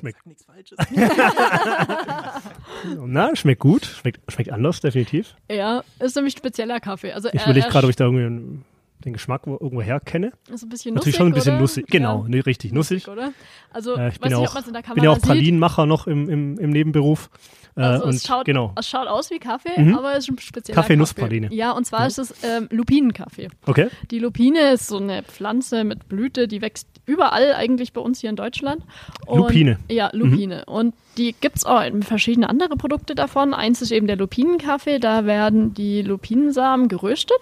Schmeckt 0.05 0.27
nichts 0.27 0.45
Falsches. 0.45 0.79
Na, 3.07 3.35
schmeckt 3.35 3.61
gut, 3.61 3.87
schmeckt, 3.87 4.21
schmeckt 4.31 4.53
anders, 4.53 4.81
definitiv. 4.81 5.35
Ja, 5.51 5.83
ist 5.99 6.15
nämlich 6.15 6.37
spezieller 6.37 6.79
Kaffee. 6.79 7.13
Also 7.13 7.31
ich 7.33 7.43
überlege 7.43 7.69
gerade, 7.69 7.87
ob 7.87 7.91
ich 7.91 7.97
da 7.97 8.05
irgendwie 8.05 8.61
den 9.05 9.13
Geschmack 9.15 9.47
irgendwo 9.47 9.81
her 9.81 10.01
kenne. 10.01 10.33
Ist 10.53 10.63
ein 10.63 10.69
bisschen 10.69 10.95
nussig, 10.95 10.95
Natürlich 10.95 11.17
schon 11.17 11.27
ein 11.29 11.33
bisschen 11.33 11.55
oder? 11.55 11.63
nussig. 11.63 11.87
Genau, 11.87 12.23
ja. 12.23 12.29
nee, 12.29 12.41
richtig 12.41 12.73
nussig. 12.73 13.09
Oder? 13.09 13.33
Also, 13.71 13.97
äh, 13.97 14.09
ich 14.09 14.21
bin, 14.21 14.31
nicht, 14.31 14.37
auch, 14.37 14.63
bin 14.95 15.05
ja 15.05 15.11
auch 15.11 15.21
Pralinenmacher 15.21 15.87
noch 15.87 16.07
im, 16.07 16.29
im, 16.29 16.59
im 16.59 16.71
Nebenberuf. 16.71 17.31
Äh, 17.77 17.83
also 17.83 18.05
und 18.07 18.15
es, 18.15 18.27
schaut, 18.27 18.45
genau. 18.45 18.73
es 18.79 18.89
schaut 18.89 19.09
aus 19.09 19.31
wie 19.31 19.39
Kaffee, 19.39 19.81
mhm. 19.81 19.97
aber 19.97 20.13
es 20.13 20.25
ist 20.25 20.31
ein 20.31 20.39
spezieller 20.39 20.77
Kaffee-Nusspraline. 20.77 21.53
Ja, 21.53 21.73
und 21.73 21.85
zwar 21.85 22.01
ja. 22.01 22.07
ist 22.07 22.19
es 22.19 22.35
ähm, 22.43 22.69
Lupinenkaffee. 22.71 23.49
Okay. 23.67 23.89
Die 24.11 24.19
Lupine 24.19 24.73
ist 24.73 24.87
so 24.87 24.99
eine 24.99 25.23
Pflanze 25.23 25.85
mit 25.85 26.09
Blüte, 26.09 26.47
die 26.47 26.61
wächst 26.61 26.87
überall 27.07 27.55
eigentlich 27.55 27.93
bei 27.93 28.01
uns 28.01 28.21
hier 28.21 28.31
in 28.31 28.37
Deutschland. 28.37 28.83
Und, 29.27 29.39
Lupine. 29.39 29.79
Ja, 29.91 30.11
Lupine. 30.13 30.65
Mhm. 30.67 30.73
Und 30.73 30.95
die 31.19 31.35
gibt 31.39 31.59
es 31.59 31.65
auch 31.65 31.83
verschiedene 32.01 32.49
andere 32.49 32.77
Produkte 32.77 33.15
davon. 33.15 33.55
Eins 33.55 33.83
ist 33.83 33.93
eben 33.93 34.07
der 34.07 34.17
Lupinenkaffee. 34.17 34.99
Da 34.99 35.27
werden 35.27 35.75
die 35.75 36.03
Lupinensamen 36.03 36.89
geröstet. 36.89 37.39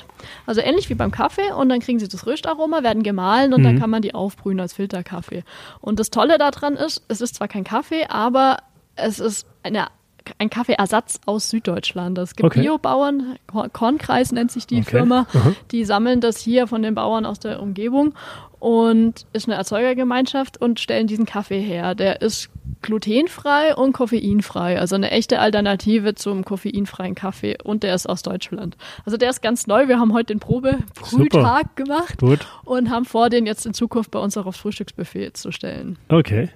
Also 0.47 0.61
ähnlich 0.61 0.91
wie 0.91 0.95
beim 0.95 1.11
Kaffee. 1.11 1.53
Und 1.53 1.69
dann 1.69 1.81
kriegen 1.81 1.99
sie 1.99 2.09
das 2.09 2.27
Röstaroma, 2.27 2.83
werden 2.83 3.03
gemahlen 3.03 3.55
und 3.55 3.61
mhm. 3.61 3.65
dann 3.65 3.79
kann 3.79 3.91
man 3.91 4.03
die 4.03 4.15
aufbrühen 4.15 4.61
als 4.61 4.73
Filterkaffee. 4.75 5.45
Und 5.81 6.01
das 6.01 6.11
Tolle 6.11 6.39
daran 6.39 6.75
ist, 6.75 7.05
es 7.09 7.21
ist 7.21 7.37
zwar 7.37 7.49
kein 7.49 7.65
Kaffee, 7.65 8.07
aber 8.09 8.59
es 8.97 9.21
ist 9.21 9.47
eine 9.63 9.87
ein 10.39 10.51
Kaffeeersatz 10.51 11.21
aus 11.27 11.51
Süddeutschland. 11.51 12.19
Es 12.19 12.37
gibt 12.37 12.47
okay. 12.47 12.63
Biobauern, 12.63 13.37
Kornkreis 13.73 14.33
nennt 14.33 14.51
sich 14.51 14.67
die 14.67 14.81
okay. 14.81 14.91
Firma, 14.91 15.27
die 15.71 15.85
sammeln 15.85 16.21
das 16.21 16.39
hier 16.39 16.67
von 16.67 16.83
den 16.83 16.95
Bauern 16.95 17.27
aus 17.27 17.39
der 17.39 17.61
Umgebung 17.61 18.15
und 18.59 19.27
ist 19.33 19.49
eine 19.49 19.57
Erzeugergemeinschaft 19.57 20.61
und 20.61 20.79
stellen 20.79 21.09
diesen 21.09 21.27
Kaffee 21.27 21.61
her. 21.61 21.95
Der 21.95 22.23
ist 22.23 22.49
glutenfrei 22.83 23.75
und 23.75 23.93
koffeinfrei, 23.93 24.79
also 24.79 24.95
eine 24.95 25.11
echte 25.11 25.39
Alternative 25.39 26.15
zum 26.15 26.45
koffeinfreien 26.45 27.15
Kaffee 27.15 27.57
und 27.63 27.83
der 27.83 27.95
ist 27.95 28.09
aus 28.09 28.23
Deutschland. 28.23 28.77
Also 29.05 29.17
der 29.17 29.31
ist 29.31 29.43
ganz 29.43 29.67
neu. 29.67 29.89
Wir 29.89 29.99
haben 29.99 30.13
heute 30.13 30.35
den 30.35 30.41
Probe-Frühtag 30.41 31.75
gemacht 31.77 32.19
Gut. 32.19 32.47
und 32.65 32.91
haben 32.91 33.05
vor, 33.05 33.31
den 33.31 33.47
jetzt 33.47 33.67
in 33.67 33.75
Zukunft 33.75 34.11
bei 34.11 34.19
uns 34.19 34.37
auch 34.37 34.47
aufs 34.47 34.59
Frühstücksbuffet 34.59 35.37
zu 35.37 35.51
stellen. 35.53 35.99
Okay. 36.09 36.51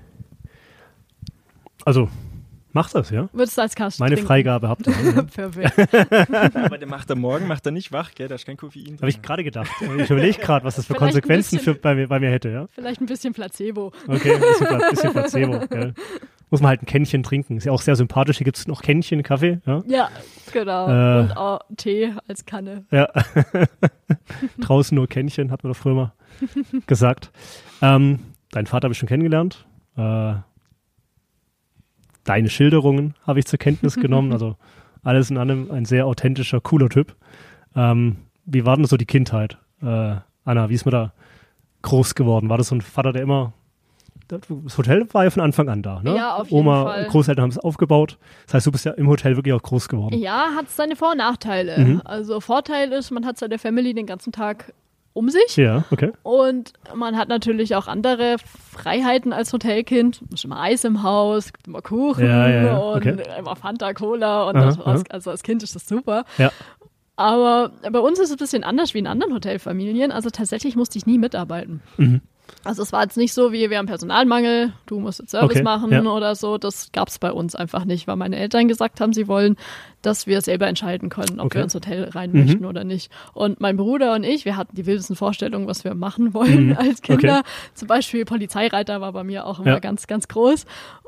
Also 1.85 2.09
Macht 2.77 2.95
das, 2.95 3.09
ja? 3.09 3.31
Würdest 3.33 3.57
du 3.57 3.63
als 3.63 3.75
Kasten 3.75 4.03
Meine 4.03 4.17
trinken? 4.17 4.27
Freigabe 4.29 4.69
habt 4.69 4.87
ihr. 4.87 4.93
Ja. 5.17 5.23
Perfekt. 5.23 6.55
Aber 6.55 6.77
der 6.77 6.87
macht 6.87 7.09
er 7.09 7.17
morgen, 7.17 7.47
macht 7.47 7.65
er 7.65 7.73
nicht 7.73 7.91
wach, 7.91 8.15
gell? 8.15 8.29
Da 8.29 8.35
ist 8.35 8.45
kein 8.45 8.59
Koffein. 8.59 8.99
Habe 8.99 9.09
ich 9.09 9.23
gerade 9.23 9.45
gedacht. 9.45 9.71
Ich 9.81 10.11
überlege 10.11 10.39
gerade, 10.39 10.63
was 10.63 10.77
das 10.77 10.85
für 10.85 10.93
Vielleicht 10.95 11.13
Konsequenzen 11.15 11.57
bisschen, 11.57 11.75
für, 11.75 11.81
bei, 11.81 11.95
mir, 11.95 12.07
bei 12.07 12.21
mir 12.21 12.31
hätte, 12.31 12.51
ja? 12.51 12.67
Vielleicht 12.75 13.01
ein 13.01 13.07
bisschen 13.07 13.33
Placebo. 13.33 13.93
Okay, 14.07 14.35
ein 14.35 14.41
bisschen, 14.41 14.91
bisschen 14.91 15.13
Placebo, 15.13 15.67
gell? 15.69 15.95
muss 16.51 16.61
man 16.61 16.69
halt 16.69 16.83
ein 16.83 16.87
Kännchen 16.87 17.23
trinken. 17.23 17.57
Ist 17.57 17.65
ja 17.65 17.73
auch 17.73 17.81
sehr 17.81 17.97
sympathisch. 17.97 18.37
Hier 18.37 18.45
gibt 18.45 18.59
es 18.59 18.69
noch 18.69 18.83
Kännchen, 18.83 19.23
Kaffee. 19.23 19.61
Ja, 19.65 19.83
ja 19.87 20.11
genau. 20.53 20.89
Äh, 20.89 21.21
Und 21.21 21.37
auch 21.37 21.61
Tee 21.79 22.13
als 22.29 22.45
Kanne. 22.45 22.85
Ja. 22.91 23.09
Draußen 24.61 24.95
nur 24.95 25.09
Kännchen, 25.09 25.51
hat 25.51 25.65
man 25.65 25.73
doch 25.73 25.79
früher 25.79 25.95
mal 25.95 26.13
gesagt. 26.87 27.31
Ähm, 27.81 28.19
deinen 28.51 28.67
Vater 28.67 28.85
habe 28.85 28.93
ich 28.93 28.99
schon 28.99 29.09
kennengelernt. 29.09 29.67
Äh, 29.97 30.35
deine 32.27 32.51
Schilderungen 32.51 33.15
habe 33.27 33.39
ich 33.39 33.47
zur 33.47 33.59
Kenntnis 33.59 33.97
genommen. 34.01 34.33
Also 34.33 34.57
alles 35.03 35.31
in 35.31 35.39
allem 35.39 35.71
ein 35.71 35.85
sehr 35.85 36.07
authentischer, 36.07 36.61
cooler 36.61 36.89
Typ. 36.89 37.17
Ähm, 37.75 38.17
wie 38.45 38.65
war 38.67 38.77
denn 38.77 38.85
so 38.85 38.97
die 38.97 39.07
Kindheit? 39.07 39.59
Äh, 39.83 40.17
Anna, 40.45 40.69
wie 40.69 40.75
ist 40.75 40.85
man 40.85 40.93
da 40.93 41.13
groß 41.83 42.15
geworden? 42.15 42.49
War 42.49 42.59
das 42.59 42.69
so 42.69 42.75
ein 42.75 42.81
Vater, 42.81 43.13
der 43.13 43.23
immer 43.23 43.53
das 44.29 44.77
Hotel 44.77 45.07
war 45.13 45.25
ja 45.25 45.31
von 45.31 45.43
Anfang 45.43 45.69
an 45.69 45.83
da, 45.83 46.03
ne? 46.03 46.17
Ja, 46.17 46.35
auf 46.35 46.51
jeden 46.51 46.67
Oma, 46.67 46.85
Fall. 46.85 47.05
Großeltern 47.05 47.43
haben 47.45 47.51
es 47.51 47.59
aufgebaut. 47.59 48.19
Das 48.47 48.55
heißt, 48.55 48.67
du 48.67 48.73
bist 48.73 48.85
ja 48.85 48.93
im 48.93 49.07
Hotel 49.09 49.37
wirklich 49.37 49.55
auch 49.55 49.63
groß 49.63 49.89
geworden. 49.89 50.19
Ja, 50.19 50.49
hat 50.57 50.69
seine 50.69 50.97
Vor- 50.97 51.13
und 51.13 51.19
Nachteile. 51.19 51.79
Mhm. 51.79 52.03
Also 52.05 52.41
Vorteil 52.41 52.93
ist, 52.93 53.13
man 53.13 53.25
hat 53.25 53.39
seine 53.39 53.59
Family 53.59 53.95
den 53.95 54.07
ganzen 54.07 54.33
Tag 54.33 54.73
um 55.17 55.31
sich. 55.31 55.57
Ja, 55.57 55.85
okay. 55.91 56.13
Und 56.23 56.75
man 56.95 57.17
hat 57.17 57.29
natürlich 57.29 57.75
auch 57.75 57.89
andere 57.89 58.37
Freiheiten 58.71 59.33
als 59.33 59.53
Hotelkind. 59.53 60.21
Es 60.29 60.41
ist 60.41 60.45
immer 60.45 60.61
Eis 60.61 60.85
im 60.85 61.03
Haus, 61.03 61.53
gibt 61.53 61.67
immer 61.67 61.81
Kuchen 61.81 62.27
Ja, 62.27 62.49
ja, 62.49 62.65
ja, 62.65 62.77
und 62.77 62.97
okay. 62.99 63.17
immer 63.39 63.57
Fanta 63.57 63.95
Cola. 63.95 64.49
Und 64.49 64.57
Aha, 64.57 64.67
das, 64.67 64.81
aha. 64.81 65.03
also 65.09 65.31
als 65.31 65.43
Kind 65.43 65.63
ist 65.63 65.75
das 65.75 65.89
super. 65.89 66.25
Ja. 66.37 66.53
Aber 67.17 67.71
bei 67.91 67.99
uns 67.99 68.19
ist 68.19 68.27
es 68.27 68.33
ein 68.33 68.37
bisschen 68.37 68.63
anders 68.63 68.93
wie 68.93 68.99
in 68.99 69.07
anderen 69.07 69.33
Hotelfamilien. 69.33 70.13
Also 70.13 70.29
tatsächlich 70.29 70.77
musste 70.77 70.99
ich 70.99 71.07
nie 71.07 71.19
mitarbeiten. 71.19 71.81
Mhm. 71.97 72.21
Also 72.65 72.83
es 72.83 72.93
war 72.93 73.03
jetzt 73.03 73.17
nicht 73.17 73.33
so, 73.33 73.53
wie 73.53 73.71
wir 73.71 73.79
haben 73.79 73.87
Personalmangel, 73.87 74.73
du 74.87 74.99
musst 74.99 75.21
jetzt 75.21 75.31
Service 75.31 75.57
Okay, 75.57 75.63
machen 75.63 75.93
ja. 75.93 76.03
oder 76.03 76.35
so. 76.35 76.59
Das 76.59 76.91
gab 76.93 77.09
es 77.09 77.19
bei 77.19 77.31
uns 77.31 77.55
einfach 77.55 77.85
nicht, 77.85 78.07
weil 78.09 78.17
meine 78.17 78.37
Eltern 78.37 78.67
gesagt 78.67 79.01
haben, 79.01 79.13
sie 79.13 79.29
wollen, 79.29 79.57
dass 80.03 80.27
wir 80.27 80.41
selber 80.41 80.67
entscheiden 80.67 81.09
können, 81.09 81.39
ob 81.39 81.47
Okay. 81.47 81.59
wir 81.59 81.63
ins 81.65 81.75
Hotel 81.75 82.09
rein 82.11 82.33
Mhm. 82.33 82.41
möchten 82.45 82.65
oder 82.65 82.83
nicht. 82.85 83.11
Und 83.35 83.61
mein 83.61 83.77
Bruder 83.77 84.15
und 84.15 84.25
ich, 84.25 84.45
wir 84.45 84.57
hatten 84.57 84.75
die 84.75 84.87
wildesten 84.87 85.15
Vorstellungen, 85.17 85.67
was 85.69 85.85
wir 85.85 85.95
machen 85.95 86.35
wollen 86.35 86.69
Mhm. 86.71 86.77
als 86.79 87.03
Kinder. 87.03 87.41
Okay. 87.41 87.49
Zum 87.75 87.89
Beispiel 87.89 88.25
Polizeireiter 88.25 89.01
war 89.01 89.13
bei 89.13 89.23
mir 89.25 89.47
auch 89.47 89.61
immer 89.61 89.69
Ja. 89.75 89.79
ganz, 89.79 90.07
ganz 90.09 90.27
groß. 90.29 90.67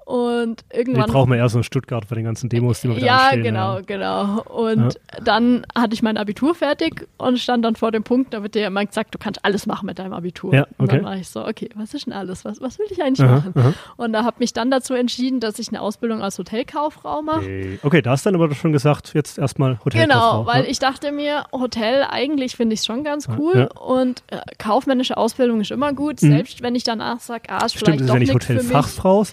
Und 0.08 0.64
Die 0.72 0.78
irgendwann 0.78 1.10
brauchen 1.10 1.30
wir 1.30 1.36
eher 1.36 1.50
so 1.50 1.58
in 1.58 1.64
Stuttgart 1.64 2.08
bei 2.08 2.14
den 2.14 2.24
ganzen 2.24 2.48
Demos, 2.48 2.80
die 2.80 2.88
wir 2.88 2.96
wieder 2.96 3.06
ja, 3.06 3.16
anstehen. 3.24 3.42
genau, 3.42 3.80
genau. 3.84 4.40
Und 4.44 4.98
dann 5.22 5.66
hatte 5.76 5.92
ich 5.92 6.02
mein 6.02 6.16
Abitur 6.16 6.54
fertig 6.54 7.06
und 7.18 7.38
stand 7.38 7.62
dann 7.62 7.76
vor 7.76 7.92
dem 7.92 8.04
Punkt, 8.04 8.32
da 8.32 8.42
wird 8.42 8.54
dir 8.54 8.66
immer 8.66 8.86
gesagt, 8.86 9.14
du 9.14 9.18
kannst 9.18 9.44
alles 9.44 9.66
machen 9.66 9.84
mit 9.84 9.98
deinem 9.98 10.14
Abitur. 10.14 10.54
Ja, 10.54 10.66
Und 10.78 10.86
okay. 10.86 10.96
dann 10.96 11.04
war 11.04 11.16
ich 11.16 11.28
so, 11.28 11.46
okay, 11.46 11.68
was 11.74 11.92
ist 11.92 12.06
denn 12.06 12.14
alles? 12.14 12.46
Was, 12.46 12.62
was 12.62 12.78
will 12.78 12.86
ich 12.90 13.02
eigentlich 13.02 13.20
Aha, 13.28 13.36
machen? 13.36 13.52
aha. 13.54 13.74
Und 13.98 14.14
da 14.14 14.24
habe 14.24 14.36
mich 14.38 14.54
dann 14.54 14.70
dazu 14.70 14.94
entschieden, 14.94 15.40
dass 15.40 15.58
ich 15.58 15.68
eine 15.68 15.82
Ausbildung 15.82 16.22
als 16.22 16.38
Hotelkauffrau 16.38 17.20
mache. 17.20 17.40
Okay. 17.40 17.78
okay, 17.82 18.00
da 18.02 18.12
hast 18.12 18.24
du 18.24 18.30
dann 18.30 18.40
aber 18.40 18.54
schon 18.54 18.72
gesagt, 18.72 19.12
jetzt 19.12 19.38
erstmal 19.38 19.78
Hotel. 19.84 20.04
Genau, 20.06 20.46
weil 20.46 20.64
ich 20.64 20.78
dachte 20.78 21.12
mir, 21.12 21.44
Hotel 21.52 22.06
eigentlich 22.08 22.56
finde 22.56 22.72
ich 22.72 22.82
schon 22.82 23.04
ganz 23.04 23.28
cool 23.38 23.68
Ja. 23.70 23.78
und 23.78 24.22
äh, 24.28 24.38
kaufmännische 24.56 25.18
Ausbildung 25.18 25.60
ist 25.60 25.70
immer 25.70 25.92
gut, 25.92 26.22
Mhm. 26.22 26.30
selbst 26.30 26.62
wenn 26.62 26.74
ich 26.74 26.84
danach 26.84 27.20
sage, 27.20 27.42
ah, 27.48 27.66
ist 27.66 27.72
Stimmt, 27.74 27.84
vielleicht 27.84 28.00
ist 28.00 28.08
doch 28.08 28.14
ja 28.14 28.20
nicht 28.20 28.32
nichts 28.32 28.46
für 28.46 28.52
mich. 28.54 28.62
Hotelfachfrau, 28.64 29.24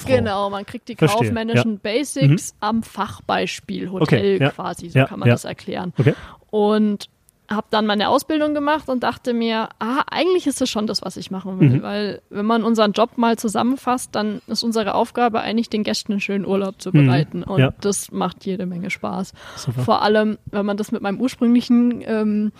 Hotelkauffrau. 0.00 0.16
Genau, 0.16 0.50
man 0.50 0.66
kriegt 0.66 0.88
die 0.88 0.96
Verstehe, 0.96 1.26
kaufmännischen 1.28 1.78
Basics 1.78 2.54
am 2.60 2.82
Fachbeispiel 2.82 3.90
Hotel 3.90 4.02
Okay, 4.18 4.38
ja. 4.42 4.50
quasi, 4.50 4.88
so 4.90 4.98
Ja, 4.98 5.06
kann 5.06 5.18
man 5.20 5.28
ja. 5.28 5.34
das 5.34 5.44
erklären. 5.44 5.92
Okay. 5.98 6.14
Und 6.50 7.08
habe 7.50 7.66
dann 7.70 7.84
meine 7.84 8.08
Ausbildung 8.08 8.54
gemacht 8.54 8.88
und 8.88 9.02
dachte 9.02 9.34
mir, 9.34 9.68
ah, 9.78 10.02
eigentlich 10.10 10.46
ist 10.46 10.62
das 10.62 10.70
schon 10.70 10.86
das, 10.86 11.02
was 11.02 11.18
ich 11.18 11.30
machen 11.30 11.60
will. 11.60 11.68
Mhm. 11.70 11.82
Weil 11.82 12.22
wenn 12.30 12.46
man 12.46 12.64
unseren 12.64 12.92
Job 12.92 13.18
mal 13.18 13.36
zusammenfasst, 13.36 14.14
dann 14.14 14.40
ist 14.46 14.62
unsere 14.62 14.94
Aufgabe 14.94 15.40
eigentlich, 15.40 15.68
den 15.68 15.82
Gästen 15.82 16.12
einen 16.12 16.20
schönen 16.22 16.46
Urlaub 16.46 16.80
zu 16.80 16.92
bereiten. 16.92 17.42
Und 17.42 17.56
Mhm. 17.56 17.60
Ja. 17.64 17.74
das 17.82 18.10
macht 18.10 18.46
jede 18.46 18.64
Menge 18.64 18.88
Spaß. 18.88 19.32
Super. 19.56 19.82
Vor 19.82 20.02
allem, 20.02 20.38
wenn 20.46 20.64
man 20.64 20.78
das 20.78 20.92
mit 20.92 21.02
meinem 21.02 21.20
ursprünglichen 21.20 22.02
ähm, 22.06 22.52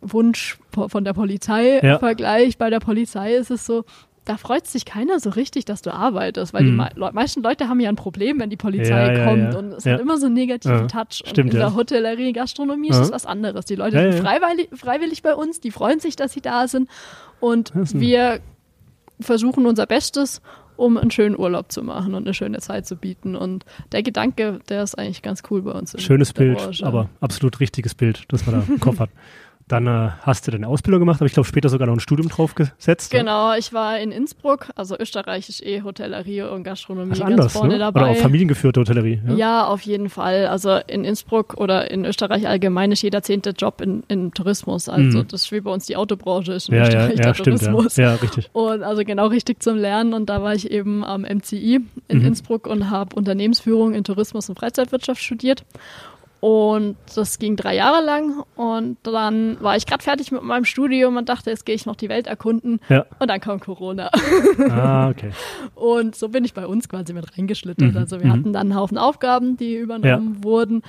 Wunsch 0.00 0.58
von 0.70 1.04
der 1.04 1.14
Polizei 1.14 1.80
Ja. 1.82 1.98
vergleicht. 1.98 2.58
Bei 2.58 2.70
der 2.70 2.80
Polizei 2.80 3.34
ist 3.34 3.50
es 3.50 3.66
so, 3.66 3.84
da 4.26 4.36
freut 4.36 4.66
sich 4.66 4.84
keiner 4.84 5.18
so 5.20 5.30
richtig, 5.30 5.64
dass 5.64 5.80
du 5.80 5.94
arbeitest, 5.94 6.52
weil 6.52 6.64
die 6.64 6.72
Mhm. 6.72 6.86
Le 6.96 7.12
meisten 7.12 7.42
Leute 7.42 7.68
haben 7.68 7.80
ja 7.80 7.88
ein 7.88 7.96
Problem, 7.96 8.38
wenn 8.40 8.50
die 8.50 8.56
Polizei 8.58 9.14
Ja, 9.16 9.24
kommt 9.26 9.52
ja. 9.54 9.58
und 9.58 9.72
es 9.72 9.86
hat 9.86 10.00
immer 10.00 10.18
so 10.18 10.26
einen 10.26 10.34
negativen 10.34 10.88
Touch. 10.88 11.22
stimmt, 11.24 11.38
und 11.38 11.54
in 11.54 11.58
der 11.60 11.74
Hotellerie, 11.74 12.32
Gastronomie 12.34 12.88
ist 12.90 12.96
Ja. 12.96 13.02
es 13.02 13.12
was 13.12 13.24
anderes. 13.24 13.64
Die 13.64 13.76
Leute 13.76 14.12
sind 14.12 14.22
freiwillig, 14.22 14.68
freiwillig 14.74 15.22
bei 15.22 15.34
uns, 15.34 15.60
die 15.60 15.70
freuen 15.70 16.00
sich, 16.00 16.16
dass 16.16 16.32
sie 16.32 16.40
da 16.42 16.68
sind 16.68 16.90
und 17.40 17.72
Das 17.74 17.94
wir 17.98 18.40
versuchen 19.20 19.64
unser 19.64 19.86
Bestes, 19.86 20.42
um 20.76 20.98
einen 20.98 21.10
schönen 21.10 21.38
Urlaub 21.38 21.72
zu 21.72 21.82
machen 21.82 22.14
und 22.14 22.24
eine 22.26 22.34
schöne 22.34 22.58
Zeit 22.58 22.86
zu 22.86 22.96
bieten. 22.96 23.34
Und 23.34 23.64
der 23.92 24.02
Gedanke, 24.02 24.58
der 24.68 24.82
ist 24.82 24.98
eigentlich 24.98 25.22
ganz 25.22 25.42
cool 25.50 25.62
bei 25.62 25.70
uns. 25.72 25.94
Schönes 26.02 26.34
Bild, 26.34 26.58
Branche. 26.58 26.84
aber 26.84 27.08
absolut 27.20 27.60
richtiges 27.60 27.94
Bild, 27.94 28.24
das 28.28 28.44
man 28.44 28.56
da 28.56 28.64
im 28.74 28.78
Kopf 28.80 28.98
hat. 28.98 29.08
Dann 29.68 29.88
äh, 29.88 30.10
hast 30.20 30.46
du 30.46 30.52
deine 30.52 30.68
Ausbildung 30.68 31.00
gemacht, 31.00 31.16
aber 31.20 31.26
ich 31.26 31.32
glaube 31.32 31.48
später 31.48 31.68
sogar 31.68 31.88
noch 31.88 31.94
ein 31.94 31.98
Studium 32.00 32.28
draufgesetzt. 32.28 33.12
ne? 33.12 33.18
Genau, 33.18 33.52
ich 33.56 33.72
war 33.72 33.98
in 33.98 34.12
Innsbruck, 34.12 34.68
also 34.76 34.96
Österreich 34.96 35.48
ist 35.48 35.60
eh 35.60 35.82
Hotellerie 35.82 36.42
und 36.42 36.62
Gastronomie 36.62 37.10
Also 37.10 37.22
ganz 37.24 37.32
anders, 37.32 37.52
vorne 37.52 37.72
ne? 37.72 37.78
dabei. 37.80 38.02
Oder 38.02 38.10
auch 38.12 38.16
familiengeführte 38.16 38.78
Hotellerie. 38.78 39.20
Ja? 39.26 39.34
Ja, 39.34 39.66
auf 39.66 39.80
jeden 39.82 40.08
Fall. 40.08 40.46
Also 40.46 40.78
in 40.86 41.04
Innsbruck 41.04 41.54
oder 41.56 41.90
in 41.90 42.04
Österreich 42.04 42.46
allgemein 42.46 42.92
ist 42.92 43.02
jeder 43.02 43.22
zehnte 43.24 43.50
Job 43.50 43.80
in, 43.80 44.04
in 44.06 44.30
Tourismus. 44.32 44.88
Also 44.88 45.18
Mhm. 45.18 45.28
das 45.28 45.42
ist 45.42 45.50
wie 45.52 45.60
bei 45.60 45.72
uns 45.72 45.86
die 45.86 45.96
Autobranche 45.96 46.52
ist 46.52 46.68
in 46.68 46.76
ja, 46.76 46.82
ja, 46.82 46.86
Österreich 46.88 47.18
ja, 47.18 47.24
der 47.24 47.34
stimmt. 47.34 47.62
Ja. 47.62 47.70
Tourismus. 47.72 47.96
ja, 47.96 48.14
richtig. 48.14 48.50
Und 48.52 48.84
also 48.84 49.02
genau 49.04 49.26
richtig 49.26 49.64
zum 49.64 49.76
Lernen. 49.78 50.14
Und 50.14 50.26
da 50.30 50.44
war 50.44 50.54
ich 50.54 50.70
eben 50.70 51.04
am 51.04 51.22
MCI 51.22 51.80
in 52.06 52.18
Mhm. 52.20 52.24
Innsbruck 52.24 52.68
und 52.68 52.88
habe 52.90 53.16
Unternehmensführung 53.16 53.94
in 53.94 54.04
Tourismus 54.04 54.48
und 54.48 54.56
Freizeitwirtschaft 54.60 55.20
studiert. 55.20 55.64
Und 56.46 56.96
das 57.16 57.40
ging 57.40 57.56
drei 57.56 57.74
Jahre 57.74 58.04
lang. 58.04 58.44
Und 58.54 58.98
dann 59.02 59.60
war 59.60 59.76
ich 59.76 59.84
gerade 59.84 60.04
fertig 60.04 60.30
mit 60.30 60.44
meinem 60.44 60.64
Studium 60.64 61.16
und 61.16 61.28
dachte, 61.28 61.50
jetzt 61.50 61.66
gehe 61.66 61.74
ich 61.74 61.86
noch 61.86 61.96
die 61.96 62.08
Welt 62.08 62.28
erkunden. 62.28 62.78
Ja. 62.88 63.04
Und 63.18 63.28
dann 63.28 63.40
kam 63.40 63.58
Corona. 63.58 64.12
Ah, 64.70 65.08
okay. 65.08 65.30
Und 65.74 66.14
so 66.14 66.28
bin 66.28 66.44
ich 66.44 66.54
bei 66.54 66.64
uns 66.64 66.88
quasi 66.88 67.14
mit 67.14 67.36
reingeschlittert. 67.36 67.90
Mhm, 67.90 67.96
Also 67.96 68.20
wir 68.20 68.26
mhm. 68.26 68.32
hatten 68.32 68.52
dann 68.52 68.70
einen 68.70 68.76
Haufen 68.76 68.96
Aufgaben, 68.96 69.56
die 69.56 69.74
übernommen 69.74 70.44
wurden. 70.44 70.82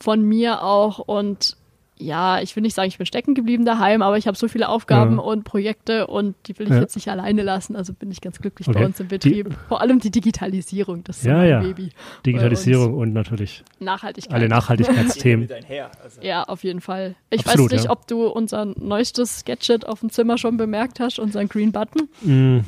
Von 0.00 0.22
mir 0.22 0.62
auch. 0.62 1.00
Und 1.00 1.56
ja, 2.02 2.40
ich 2.40 2.54
will 2.56 2.62
nicht 2.62 2.74
sagen, 2.74 2.88
ich 2.88 2.98
bin 2.98 3.06
stecken 3.06 3.34
geblieben 3.34 3.64
daheim, 3.64 4.02
aber 4.02 4.18
ich 4.18 4.26
habe 4.26 4.36
so 4.36 4.48
viele 4.48 4.68
Aufgaben 4.68 5.16
Ja. 5.16 5.22
und 5.22 5.44
Projekte 5.44 6.06
und 6.06 6.34
die 6.46 6.58
will 6.58 6.66
ich 6.66 6.72
Ja. 6.74 6.80
jetzt 6.80 6.94
nicht 6.96 7.08
alleine 7.08 7.42
lassen. 7.42 7.76
Also 7.76 7.92
bin 7.92 8.10
ich 8.10 8.20
ganz 8.20 8.38
glücklich 8.40 8.68
Okay. 8.68 8.78
bei 8.78 8.84
uns 8.86 8.98
im 9.00 9.08
Betrieb. 9.08 9.54
Vor 9.68 9.80
allem 9.80 10.00
die 10.00 10.10
Digitalisierung, 10.10 11.04
das 11.04 11.18
ist 11.18 11.22
so 11.24 11.28
Ja, 11.30 11.36
mein 11.36 11.48
ja. 11.48 11.60
Baby. 11.60 11.90
Digitalisierung 12.26 12.94
und 12.94 13.12
natürlich 13.12 13.62
Nachhaltigkeit. 13.80 14.34
alle 14.34 14.48
Nachhaltigkeitsthemen. 14.48 15.48
Also. 16.02 16.20
Ja, 16.22 16.42
auf 16.44 16.64
jeden 16.64 16.80
Fall. 16.80 17.14
Ich 17.30 17.40
Absolut, 17.46 17.66
weiß 17.70 17.78
nicht, 17.78 17.84
ja. 17.86 17.90
ob 17.90 18.06
du 18.06 18.26
unser 18.26 18.64
neuestes 18.64 19.44
Gadget 19.44 19.86
auf 19.86 20.00
dem 20.00 20.10
Zimmer 20.10 20.36
schon 20.38 20.56
bemerkt 20.56 21.00
hast, 21.00 21.18
unseren 21.18 21.48
Green 21.48 21.72
Button. 21.72 22.08
Mm. 22.22 22.60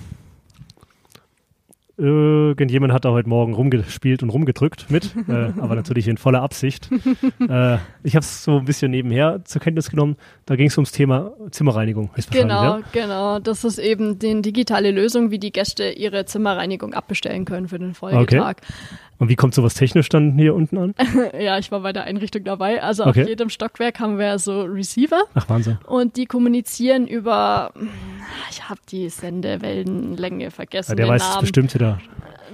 Irgendjemand 1.96 2.92
hat 2.92 3.04
da 3.04 3.10
heute 3.10 3.28
Morgen 3.28 3.54
rumgespielt 3.54 4.24
und 4.24 4.30
rumgedrückt 4.30 4.90
mit, 4.90 5.14
äh, 5.28 5.52
aber 5.60 5.76
natürlich 5.76 6.08
in 6.08 6.16
voller 6.16 6.42
Absicht. 6.42 6.90
äh, 7.48 7.78
ich 8.02 8.16
habe 8.16 8.24
es 8.24 8.42
so 8.42 8.58
ein 8.58 8.64
bisschen 8.64 8.90
nebenher 8.90 9.44
zur 9.44 9.60
Kenntnis 9.62 9.90
genommen. 9.90 10.16
Da 10.44 10.56
ging 10.56 10.66
es 10.66 10.76
ums 10.76 10.90
Thema 10.90 11.32
Zimmerreinigung. 11.52 12.10
Genau, 12.30 12.54
wahrscheinlich, 12.54 12.92
genau. 12.92 13.38
Das 13.38 13.62
ist 13.62 13.78
eben 13.78 14.18
die 14.18 14.42
digitale 14.42 14.90
Lösung, 14.90 15.30
wie 15.30 15.38
die 15.38 15.52
Gäste 15.52 15.90
ihre 15.90 16.24
Zimmerreinigung 16.24 16.94
abbestellen 16.94 17.44
können 17.44 17.68
für 17.68 17.78
den 17.78 17.94
Folgetag. 17.94 18.56
Ja? 18.60 18.86
Und 19.18 19.28
wie 19.28 19.36
kommt 19.36 19.54
sowas 19.54 19.74
technisch 19.74 20.08
dann 20.08 20.36
hier 20.38 20.54
unten 20.54 20.76
an? 20.78 20.94
Ja, 21.38 21.58
ich 21.58 21.70
war 21.70 21.80
bei 21.80 21.92
der 21.92 22.04
Einrichtung 22.04 22.44
dabei. 22.44 22.82
Also 22.82 23.04
Okay. 23.04 23.22
auf 23.22 23.28
jedem 23.28 23.48
Stockwerk 23.48 24.00
haben 24.00 24.18
wir 24.18 24.38
so 24.38 24.62
Receiver 24.62 25.22
Ach, 25.34 25.48
Wahnsinn. 25.48 25.78
und 25.86 26.16
die 26.16 26.26
kommunizieren 26.26 27.06
über, 27.06 27.72
ich 28.50 28.68
habe 28.68 28.80
die 28.90 29.08
Sendewellenlänge 29.08 30.50
vergessen. 30.50 30.92
Ja, 30.92 30.96
der 30.96 31.08
weiß 31.08 31.22
Namen. 31.22 31.40
bestimmt 31.42 31.74
wieder. 31.74 31.98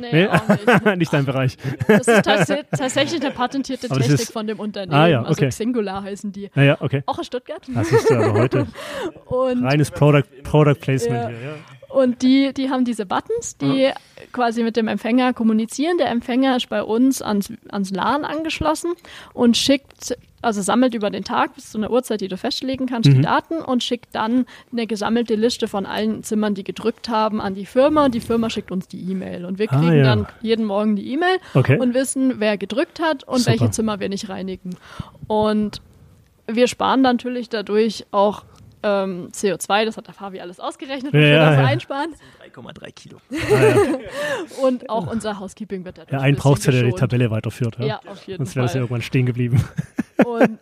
Nee, 0.00 0.08
Nee? 0.12 0.28
nicht. 0.48 0.96
nicht 0.98 1.12
dein 1.12 1.24
Bereich. 1.26 1.56
Das 1.86 2.06
ist 2.08 2.22
tats 2.24 2.52
tatsächlich 2.70 3.20
eine 3.22 3.32
patentierte 3.32 3.88
Technik 3.88 4.20
ist- 4.20 4.32
von 4.32 4.46
dem 4.46 4.58
Unternehmen. 4.58 4.94
Ah, 4.94 5.06
ja, 5.08 5.20
Also 5.22 5.32
okay. 5.32 5.50
Singular 5.50 6.02
heißen 6.02 6.32
die. 6.32 6.50
Ja, 6.54 6.62
ja, 6.62 6.76
okay. 6.80 7.02
Auch 7.06 7.18
in 7.18 7.24
Stuttgart. 7.24 7.60
Das 7.74 7.90
ist 7.92 8.10
aber 8.10 8.32
heute 8.32 8.66
Und 9.26 9.62
reines 9.64 9.90
Product, 9.90 10.24
Product 10.42 10.76
Placement 10.80 11.22
Ja. 11.22 11.28
hier. 11.28 11.36
Ja. 11.38 11.54
Und 12.00 12.22
die, 12.22 12.52
die 12.54 12.70
haben 12.70 12.84
diese 12.84 13.06
Buttons, 13.06 13.56
die 13.58 13.90
quasi 14.32 14.62
mit 14.62 14.76
dem 14.76 14.88
Empfänger 14.88 15.32
kommunizieren. 15.32 15.98
Der 15.98 16.10
Empfänger 16.10 16.56
ist 16.56 16.68
bei 16.68 16.82
uns 16.82 17.22
ans, 17.22 17.52
ans 17.70 17.90
LAN 17.90 18.24
angeschlossen 18.24 18.92
und 19.34 19.56
schickt, 19.56 20.16
also 20.42 20.62
sammelt 20.62 20.94
über 20.94 21.10
den 21.10 21.22
Tag 21.24 21.54
bis 21.54 21.70
zu 21.70 21.78
einer 21.78 21.90
Uhrzeit, 21.90 22.20
die 22.22 22.28
du 22.28 22.36
festlegen 22.38 22.86
kannst, 22.86 23.10
Mhm. 23.10 23.14
die 23.16 23.20
Daten 23.20 23.56
und 23.60 23.82
schickt 23.82 24.14
dann 24.14 24.46
eine 24.72 24.86
gesammelte 24.86 25.34
Liste 25.34 25.68
von 25.68 25.84
allen 25.86 26.22
Zimmern, 26.22 26.54
die 26.54 26.64
gedrückt 26.64 27.08
haben, 27.10 27.40
an 27.40 27.54
die 27.54 27.66
Firma. 27.66 28.08
Die 28.08 28.20
Firma 28.20 28.48
schickt 28.50 28.70
uns 28.72 28.88
die 28.88 29.00
E-Mail 29.10 29.44
und 29.44 29.58
wir 29.58 29.70
Ah, 29.70 29.78
kriegen 29.78 29.96
ja. 29.98 30.02
dann 30.04 30.26
jeden 30.40 30.64
Morgen 30.64 30.96
die 30.96 31.12
E-Mail 31.12 31.38
Okay. 31.54 31.78
und 31.78 31.92
wissen, 31.94 32.34
wer 32.38 32.56
gedrückt 32.56 33.00
hat 33.00 33.24
und 33.24 33.40
Super. 33.40 33.50
welche 33.50 33.70
Zimmer 33.70 34.00
wir 34.00 34.08
nicht 34.08 34.28
reinigen. 34.30 34.76
Und 35.26 35.82
wir 36.46 36.66
sparen 36.68 37.02
natürlich 37.02 37.48
dadurch 37.48 38.06
auch 38.10 38.42
ähm, 38.82 39.28
CO2, 39.32 39.84
das 39.84 39.96
hat 39.96 40.06
der 40.06 40.14
Fabi 40.14 40.40
alles 40.40 40.60
ausgerechnet, 40.60 41.12
ja, 41.12 41.20
wir 41.20 41.28
ja, 41.28 41.50
das 41.50 41.58
ja. 41.58 41.66
einsparen. 41.66 42.14
3,3 42.54 42.92
Kilo. 42.92 43.18
Ah, 43.32 44.62
und 44.62 44.88
auch 44.88 45.06
unser 45.10 45.38
Housekeeping 45.38 45.84
wird 45.84 45.98
dadurch 45.98 46.12
Ja, 46.12 46.20
einen 46.20 46.36
braucht 46.36 46.64
ja, 46.64 46.72
der 46.72 46.84
die 46.84 46.92
Tabelle 46.92 47.30
weiterführt. 47.30 47.76
Ja, 47.78 47.86
ja 47.86 48.00
auf 48.06 48.26
jeden 48.26 48.38
Sonst 48.38 48.56
wäre 48.56 48.66
das 48.66 48.74
ja 48.74 48.80
irgendwann 48.80 49.02
stehen 49.02 49.26
geblieben. 49.26 49.64
Und 50.24 50.58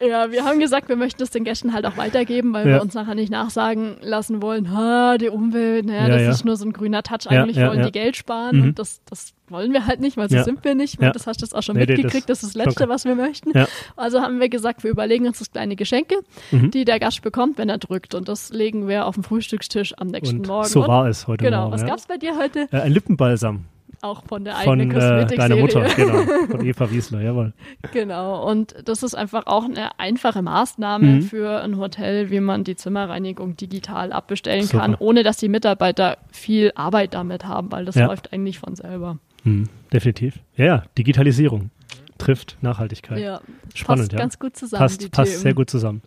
ja, 0.00 0.30
wir 0.30 0.44
haben 0.44 0.58
gesagt, 0.60 0.88
wir 0.88 0.96
möchten 0.96 1.18
das 1.20 1.30
den 1.30 1.44
Gästen 1.44 1.72
halt 1.72 1.86
auch 1.86 1.96
weitergeben, 1.96 2.52
weil 2.52 2.66
ja. 2.66 2.74
wir 2.74 2.82
uns 2.82 2.94
nachher 2.94 3.14
nicht 3.14 3.30
nachsagen 3.30 3.96
lassen 4.00 4.42
wollen, 4.42 4.72
ha, 4.72 5.18
die 5.18 5.28
Umwelt, 5.28 5.86
naja, 5.86 6.02
ja, 6.02 6.08
das 6.08 6.22
ja. 6.22 6.30
ist 6.30 6.44
nur 6.44 6.56
so 6.56 6.66
ein 6.66 6.72
grüner 6.72 7.02
Touch, 7.02 7.28
eigentlich 7.28 7.56
wollen 7.56 7.82
die 7.82 7.92
Geld 7.92 8.16
sparen 8.16 8.56
mhm. 8.56 8.62
und 8.62 8.78
das, 8.78 9.00
das 9.08 9.32
wollen 9.48 9.72
wir 9.72 9.86
halt 9.86 10.00
nicht, 10.00 10.16
weil 10.16 10.28
so 10.28 10.42
sind 10.42 10.64
wir 10.64 10.74
nicht. 10.74 11.00
Das 11.00 11.26
hast 11.26 11.40
du 11.40 11.44
jetzt 11.44 11.54
auch 11.54 11.62
schon 11.62 11.76
nee, 11.76 11.86
mitgekriegt, 11.86 12.28
das, 12.28 12.40
das, 12.40 12.48
ist 12.48 12.56
das 12.56 12.66
Letzte, 12.66 12.88
was 12.88 13.04
wir 13.04 13.14
möchten. 13.14 13.52
Also 13.96 14.20
haben 14.20 14.40
wir 14.40 14.48
gesagt, 14.48 14.82
wir 14.82 14.90
überlegen 14.90 15.26
uns 15.26 15.38
das 15.38 15.52
kleine 15.52 15.76
Geschenke, 15.76 16.16
mhm. 16.50 16.70
die 16.70 16.84
der 16.84 16.98
Gast 16.98 17.22
bekommt, 17.22 17.58
wenn 17.58 17.68
er 17.68 17.78
drückt 17.78 18.14
und 18.14 18.28
das 18.28 18.50
legen 18.50 18.88
wir 18.88 19.06
auf 19.06 19.14
den 19.14 19.24
Frühstückstisch 19.24 19.94
am 19.98 20.08
nächsten 20.08 20.40
und 20.40 20.46
Morgen. 20.48 20.68
So 20.68 20.86
war 20.86 21.08
es 21.08 21.26
heute 21.26 21.44
Genau, 21.44 21.62
Morgen, 21.62 21.72
was 21.72 21.86
gab's 21.86 22.06
bei 22.06 22.16
dir 22.16 22.36
heute? 22.36 22.68
Äh, 22.72 22.80
ein 22.80 22.92
Lippenbalsam 22.92 23.64
auch 24.06 24.24
von 24.24 24.44
der 24.44 24.56
eigenen 24.56 24.90
von, 24.90 25.00
Kosmetik. 25.00 25.36
Von 25.36 25.46
äh, 25.46 25.48
deiner 25.48 25.60
Mutter, 25.60 25.82
genau. 25.96 26.46
Von 26.50 26.64
Eva 26.64 26.90
Wiesler, 26.90 27.20
jawohl. 27.22 27.52
Genau. 27.92 28.48
Und 28.48 28.74
das 28.84 29.02
ist 29.02 29.14
einfach 29.14 29.46
auch 29.46 29.64
eine 29.64 29.98
einfache 29.98 30.42
Maßnahme 30.42 31.06
mhm. 31.06 31.22
für 31.22 31.62
ein 31.62 31.76
Hotel, 31.76 32.30
wie 32.30 32.40
man 32.40 32.64
die 32.64 32.76
Zimmerreinigung 32.76 33.56
digital 33.56 34.12
abbestellen 34.12 34.64
Super. 34.64 34.78
kann, 34.78 34.94
ohne 34.98 35.22
dass 35.22 35.36
die 35.36 35.48
Mitarbeiter 35.48 36.18
viel 36.30 36.72
Arbeit 36.74 37.14
damit 37.14 37.46
haben, 37.46 37.70
weil 37.72 37.84
das 37.84 37.94
ja. 37.94 38.06
läuft 38.06 38.32
eigentlich 38.32 38.58
von 38.58 38.74
selber. 38.74 39.18
Mhm, 39.44 39.68
definitiv. 39.92 40.38
Ja, 40.56 40.64
ja, 40.64 40.82
Digitalisierung 40.98 41.70
trifft 42.18 42.56
Nachhaltigkeit. 42.62 43.18
Ja, 43.18 43.40
Spannend, 43.74 44.04
passt 44.04 44.12
ja. 44.12 44.18
ganz 44.18 44.38
gut 44.38 44.56
zusammen. 44.56 44.80
Passt, 44.80 45.10
passt 45.10 45.40
sehr 45.40 45.54
gut 45.54 45.70
zusammen. 45.70 46.02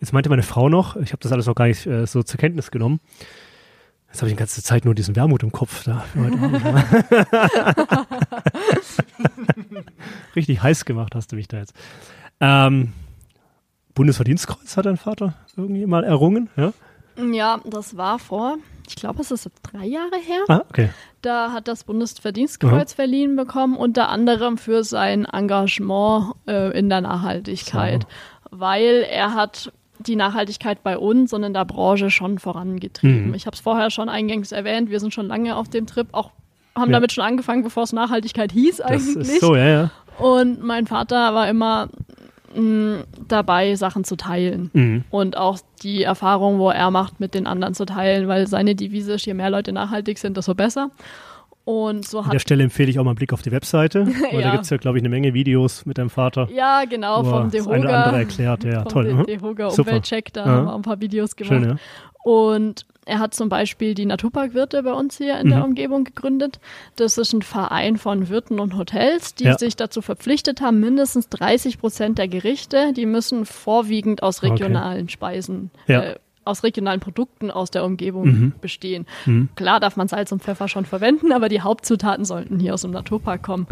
Jetzt 0.00 0.12
meinte 0.12 0.30
meine 0.30 0.42
Frau 0.42 0.68
noch, 0.68 0.96
ich 0.96 1.12
habe 1.12 1.22
das 1.22 1.32
alles 1.32 1.46
noch 1.46 1.54
gar 1.54 1.66
nicht 1.66 1.86
äh, 1.86 2.06
so 2.06 2.22
zur 2.22 2.38
Kenntnis 2.38 2.70
genommen, 2.70 3.00
Jetzt 4.10 4.22
habe 4.22 4.28
ich 4.28 4.34
die 4.34 4.38
ganze 4.38 4.62
Zeit 4.62 4.84
nur 4.84 4.94
diesen 4.94 5.14
Wermut 5.14 5.44
im 5.44 5.52
Kopf 5.52 5.84
da 5.84 6.00
für 6.00 6.24
heute 6.24 6.38
Abend. 6.38 8.06
Richtig 10.36 10.62
heiß 10.62 10.84
gemacht 10.84 11.14
hast 11.14 11.30
du 11.30 11.36
mich 11.36 11.46
da 11.46 11.58
jetzt. 11.58 11.74
Ähm, 12.40 12.92
Bundesverdienstkreuz 13.94 14.76
hat 14.76 14.86
dein 14.86 14.96
Vater 14.96 15.34
irgendwie 15.56 15.86
mal 15.86 16.02
errungen, 16.02 16.48
ja? 16.56 16.72
Ja, 17.16 17.60
das 17.64 17.96
war 17.96 18.18
vor, 18.18 18.56
ich 18.88 18.96
glaube, 18.96 19.20
es 19.20 19.30
ist 19.30 19.48
drei 19.62 19.84
Jahre 19.84 20.16
her. 20.16 20.42
Ah, 20.48 20.62
okay. 20.68 20.90
Da 21.22 21.52
hat 21.52 21.68
das 21.68 21.84
Bundesverdienstkreuz 21.84 22.92
mhm. 22.92 22.96
verliehen 22.96 23.36
bekommen, 23.36 23.76
unter 23.76 24.08
anderem 24.08 24.58
für 24.58 24.82
sein 24.84 25.24
Engagement 25.24 26.34
äh, 26.48 26.76
in 26.76 26.88
der 26.88 27.02
Nachhaltigkeit. 27.02 28.06
So. 28.50 28.58
Weil 28.58 29.06
er 29.08 29.34
hat 29.34 29.72
die 30.06 30.16
Nachhaltigkeit 30.16 30.82
bei 30.82 30.98
uns 30.98 31.32
und 31.32 31.42
in 31.42 31.54
der 31.54 31.64
Branche 31.64 32.10
schon 32.10 32.38
vorangetrieben. 32.38 33.28
Mhm. 33.28 33.34
Ich 33.34 33.46
habe 33.46 33.54
es 33.54 33.60
vorher 33.60 33.90
schon 33.90 34.08
eingangs 34.08 34.52
erwähnt, 34.52 34.90
wir 34.90 35.00
sind 35.00 35.12
schon 35.12 35.26
lange 35.26 35.56
auf 35.56 35.68
dem 35.68 35.86
Trip, 35.86 36.08
auch 36.12 36.30
haben 36.74 36.90
ja. 36.90 36.96
damit 36.96 37.12
schon 37.12 37.24
angefangen, 37.24 37.62
bevor 37.62 37.82
es 37.82 37.92
Nachhaltigkeit 37.92 38.52
hieß 38.52 38.80
eigentlich. 38.80 39.14
Das 39.14 39.28
ist 39.28 39.40
so, 39.40 39.56
ja, 39.56 39.66
ja. 39.66 39.90
Und 40.18 40.62
mein 40.62 40.86
Vater 40.86 41.34
war 41.34 41.48
immer 41.48 41.88
mh, 42.54 42.60
mm, 42.62 43.04
dabei, 43.28 43.74
Sachen 43.74 44.04
zu 44.04 44.16
teilen. 44.16 44.70
Mhm. 44.72 45.04
Und 45.10 45.36
auch 45.36 45.58
die 45.82 46.02
Erfahrung, 46.02 46.58
wo 46.58 46.70
er 46.70 46.90
macht, 46.90 47.20
mit 47.20 47.34
den 47.34 47.46
anderen 47.46 47.74
zu 47.74 47.86
teilen, 47.86 48.28
weil 48.28 48.46
seine 48.46 48.74
Devise 48.74 49.14
ist, 49.14 49.26
je 49.26 49.34
mehr 49.34 49.50
Leute 49.50 49.72
nachhaltig 49.72 50.18
sind, 50.18 50.36
desto 50.36 50.54
besser. 50.54 50.90
Und 51.70 52.04
so 52.04 52.18
An 52.18 52.30
der 52.30 52.40
Stelle 52.40 52.64
empfehle 52.64 52.90
ich 52.90 52.98
auch 52.98 53.04
mal 53.04 53.10
einen 53.10 53.16
Blick 53.16 53.32
auf 53.32 53.42
die 53.42 53.52
Webseite, 53.52 54.04
weil 54.32 54.40
ja. 54.40 54.46
da 54.48 54.50
gibt 54.50 54.64
es 54.64 54.70
ja, 54.70 54.76
glaube 54.76 54.98
ich, 54.98 55.02
eine 55.02 55.08
Menge 55.08 55.34
Videos 55.34 55.86
mit 55.86 55.98
deinem 55.98 56.10
Vater. 56.10 56.48
Ja, 56.52 56.84
genau, 56.84 57.22
vom 57.22 57.48
Dehoga. 57.48 57.74
Eine 57.74 57.96
andere 57.96 58.18
erklärt, 58.18 58.64
ja, 58.64 58.82
toll. 58.82 59.04
De 59.04 59.14
mhm. 59.14 59.26
Dehoga 59.26 59.68
Umweltcheck, 59.68 60.32
da 60.32 60.44
ja. 60.44 60.50
haben 60.50 60.66
wir 60.66 60.74
ein 60.74 60.82
paar 60.82 61.00
Videos 61.00 61.36
gemacht. 61.36 61.54
Schön, 61.54 61.68
ja. 61.70 61.76
Und 62.24 62.86
er 63.06 63.20
hat 63.20 63.34
zum 63.34 63.48
Beispiel 63.48 63.94
die 63.94 64.04
Naturparkwirte 64.04 64.82
bei 64.82 64.92
uns 64.92 65.16
hier 65.16 65.38
in 65.38 65.46
mhm. 65.46 65.50
der 65.50 65.64
Umgebung 65.64 66.02
gegründet. 66.02 66.58
Das 66.96 67.18
ist 67.18 67.32
ein 67.32 67.42
Verein 67.42 67.98
von 67.98 68.28
Wirten 68.28 68.58
und 68.58 68.76
Hotels, 68.76 69.36
die 69.36 69.44
ja. 69.44 69.56
sich 69.56 69.76
dazu 69.76 70.02
verpflichtet 70.02 70.60
haben, 70.60 70.80
mindestens 70.80 71.28
30 71.28 71.78
Prozent 71.78 72.18
der 72.18 72.26
Gerichte, 72.26 72.92
die 72.94 73.06
müssen 73.06 73.46
vorwiegend 73.46 74.24
aus 74.24 74.42
regionalen 74.42 75.04
okay. 75.04 75.12
Speisen 75.12 75.70
ja. 75.86 76.02
äh, 76.02 76.16
aus 76.50 76.64
regionalen 76.64 77.00
Produkten 77.00 77.50
aus 77.50 77.70
der 77.70 77.84
Umgebung 77.84 78.26
mhm. 78.26 78.52
bestehen. 78.60 79.06
Mhm. 79.26 79.48
Klar 79.56 79.80
darf 79.80 79.96
man 79.96 80.08
Salz 80.08 80.32
und 80.32 80.42
Pfeffer 80.42 80.68
schon 80.68 80.84
verwenden, 80.84 81.32
aber 81.32 81.48
die 81.48 81.60
Hauptzutaten 81.60 82.24
sollten 82.24 82.58
hier 82.58 82.74
aus 82.74 82.82
dem 82.82 82.90
Naturpark 82.90 83.42
kommen. 83.42 83.66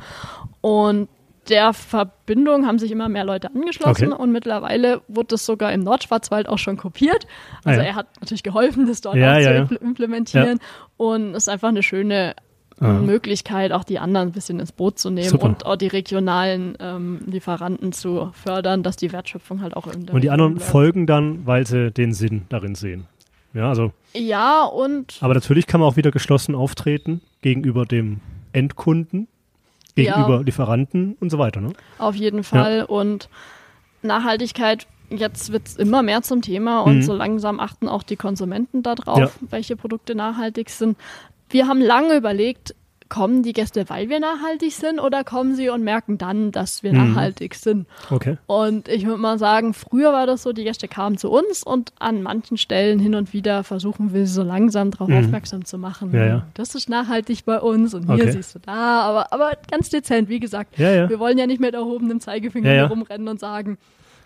Und 0.61 1.09
der 1.49 1.73
Verbindung 1.73 2.67
haben 2.67 2.79
sich 2.79 2.91
immer 2.91 3.09
mehr 3.09 3.25
Leute 3.25 3.49
angeschlossen 3.49 4.13
okay. 4.13 4.23
und 4.23 4.33
mittlerweile 4.33 5.01
wurde 5.09 5.29
das 5.29 5.47
sogar 5.47 5.73
im 5.73 5.81
Nordschwarzwald 5.81 6.49
auch 6.49 6.59
schon 6.59 6.77
kopiert. 6.77 7.27
Also 7.65 7.81
ah, 7.81 7.83
ja. 7.83 7.89
er 7.91 7.95
hat 7.95 8.07
natürlich 8.21 8.43
geholfen, 8.43 8.87
das 8.87 9.01
dort 9.01 9.17
ja, 9.17 9.35
auch 9.35 9.41
ja, 9.41 9.67
zu 9.67 9.77
implementieren 9.77 10.61
und 10.97 11.31
es 11.31 11.45
ist 11.45 11.49
einfach 11.49 11.69
eine 11.69 11.83
schöne 11.83 12.35
Aha. 12.81 12.93
Möglichkeit, 13.01 13.73
auch 13.73 13.85
die 13.85 13.99
anderen 13.99 14.29
ein 14.29 14.33
bisschen 14.33 14.61
ins 14.61 14.73
Boot 14.73 14.99
zu 14.99 15.11
nehmen 15.11 15.29
Super. 15.29 15.47
und 15.47 15.67
auch 15.67 15.77
die 15.77 15.89
regionalen 15.89 16.77
ähm, 16.81 17.21
Lieferanten 17.27 17.93
zu 17.93 18.31
fördern, 18.33 18.83
dass 18.83 18.97
die 18.97 19.13
Wertschöpfung 19.13 19.63
halt 19.63 19.77
auch 19.77 19.87
der 19.87 20.15
Und 20.15 20.23
die 20.23 20.31
anderen 20.31 20.55
bleibt. 20.55 20.71
folgen 20.71 21.07
dann, 21.07 21.47
weil 21.47 21.67
sie 21.67 21.91
den 21.91 22.13
Sinn 22.13 22.43
darin 22.49 22.75
sehen. 22.75 23.07
Ja, 23.55 23.69
also. 23.69 23.93
Ja, 24.15 24.65
und. 24.65 25.19
Aber 25.21 25.35
natürlich 25.35 25.67
kann 25.67 25.81
man 25.81 25.89
auch 25.89 25.97
wieder 25.97 26.11
geschlossen 26.11 26.55
auftreten 26.55 27.21
gegenüber 27.41 27.85
dem 27.85 28.21
Endkunden, 28.53 29.27
gegenüber 29.95 30.37
ja. 30.37 30.41
Lieferanten 30.41 31.17
und 31.19 31.31
so 31.31 31.39
weiter. 31.39 31.61
Ne? 31.61 31.73
Auf 31.99 32.15
jeden 32.15 32.45
Fall. 32.45 32.79
Ja. 32.79 32.85
Und 32.85 33.29
Nachhaltigkeit 34.03 34.87
jetzt 35.11 35.53
wird 35.53 35.67
es 35.67 35.77
immer 35.77 36.03
mehr 36.03 36.23
zum 36.23 36.43
Thema 36.43 36.81
und 36.81 36.97
mhm. 36.97 37.03
so 37.03 37.15
langsam 37.15 37.61
achten 37.61 37.89
auch 37.89 38.03
die 38.03 38.17
Konsumenten 38.17 38.83
darauf, 38.83 39.19
ja. 39.19 39.31
welche 39.51 39.77
Produkte 39.77 40.15
nachhaltig 40.15 40.71
sind. 40.71 40.97
Wir 41.51 41.67
haben 41.67 41.81
lange 41.81 42.17
überlegt, 42.17 42.75
kommen 43.09 43.43
die 43.43 43.53
Gäste, 43.53 43.89
weil 43.89 44.09
wir 44.09 44.21
nachhaltig 44.21 44.73
sind 44.73 45.01
oder 45.01 45.25
kommen 45.25 45.55
sie 45.55 45.71
und 45.71 45.83
merken 45.83 46.19
dann, 46.19 46.53
dass 46.53 46.83
wir 46.83 46.93
mhm. 46.93 47.15
nachhaltig 47.15 47.55
sind? 47.55 47.87
Okay. 48.11 48.37
Und 48.47 48.89
ich 48.89 49.07
würde 49.07 49.21
mal 49.21 49.39
sagen, 49.39 49.75
früher 49.75 50.13
war 50.13 50.27
das 50.27 50.43
so, 50.43 50.53
die 50.53 50.65
Gäste 50.65 50.89
kamen 50.89 51.17
zu 51.17 51.31
uns 51.31 51.63
und 51.63 51.93
an 51.99 52.23
manchen 52.23 52.59
Stellen 52.59 52.99
hin 52.99 53.15
und 53.15 53.33
wieder 53.33 53.65
versuchen 53.65 54.13
wir 54.13 54.27
sie 54.27 54.33
so 54.33 54.43
langsam 54.43 54.91
darauf 54.91 55.09
mhm. 55.09 55.19
aufmerksam 55.19 55.65
zu 55.65 55.79
machen. 55.79 56.13
Ja, 56.13 56.27
ja. 56.27 56.47
Das 56.55 56.75
ist 56.75 56.89
nachhaltig 56.89 57.45
bei 57.45 57.61
uns 57.61 57.95
und 57.95 58.07
hier 58.07 58.15
okay. 58.15 58.33
siehst 58.33 58.55
du 58.55 58.59
da, 58.59 59.03
aber, 59.03 59.33
aber 59.33 59.53
ganz 59.71 59.89
dezent, 59.89 60.29
wie 60.29 60.41
gesagt. 60.41 60.79
Ja, 60.79 61.09
wir 61.09 61.19
wollen 61.19 61.39
ja 61.39 61.47
nicht 61.47 61.61
mit 61.61 61.75
erhobenem 61.75 62.21
Zeigefinger 62.21 62.71
herumrennen 62.71 63.29
und 63.29 63.41
sagen, 63.41 63.79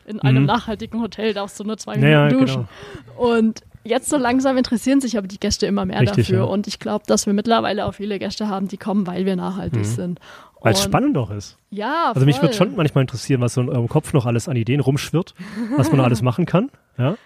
in 0.07 0.21
einem 0.21 0.43
mhm. 0.43 0.47
nachhaltigen 0.47 1.01
Hotel 1.01 1.33
darfst 1.33 1.61
du 1.61 1.65
nur 1.65 1.79
zwei 1.79 1.97
Minuten 1.97 2.41
duschen. 2.41 2.69
Genau. 3.17 3.37
Und 3.37 3.63
Jetzt 3.85 4.09
so 4.09 4.17
langsam 4.17 4.57
interessieren 4.57 5.01
sich 5.01 5.19
aber 5.19 5.27
die 5.27 5.41
Gäste 5.41 5.67
immer 5.67 5.85
mehr 5.85 6.01
Richtig, 6.01 6.27
dafür. 6.27 6.45
Ja. 6.45 6.45
Und 6.45 6.67
ich 6.67 6.79
glaube, 6.79 7.05
dass 7.07 7.27
wir 7.27 7.33
mittlerweile 7.33 7.87
auch 7.87 7.95
viele 7.95 8.19
Gäste 8.19 8.49
haben, 8.49 8.69
die 8.69 8.77
kommen, 8.77 9.07
weil 9.07 9.27
wir 9.27 9.37
nachhaltig 9.37 9.81
mhm. 9.81 9.85
sind. 9.85 10.21
Weil 10.61 10.75
es 10.75 10.83
spannend 10.83 11.19
auch 11.19 11.31
ist. 11.31 11.59
Ja, 11.71 12.13
Also 12.15 12.25
mich 12.25 12.41
würde 12.41 12.55
schon 12.55 12.77
manchmal 12.77 13.03
interessieren, 13.03 13.41
was 13.41 13.55
so 13.55 13.61
in 13.61 13.69
eurem 13.69 13.89
Kopf 13.89 14.13
noch 14.13 14.27
alles 14.27 14.49
an 14.49 14.57
Ideen 14.57 14.79
rumschwirrt, 14.79 15.35
was 15.77 15.89
man 15.89 15.99
noch 15.99 16.05
alles 16.05 16.23
machen 16.23 16.47
kann. 16.47 16.71
Ja. 16.97 17.17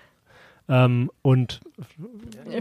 Ähm, 0.68 1.12
und 1.22 1.60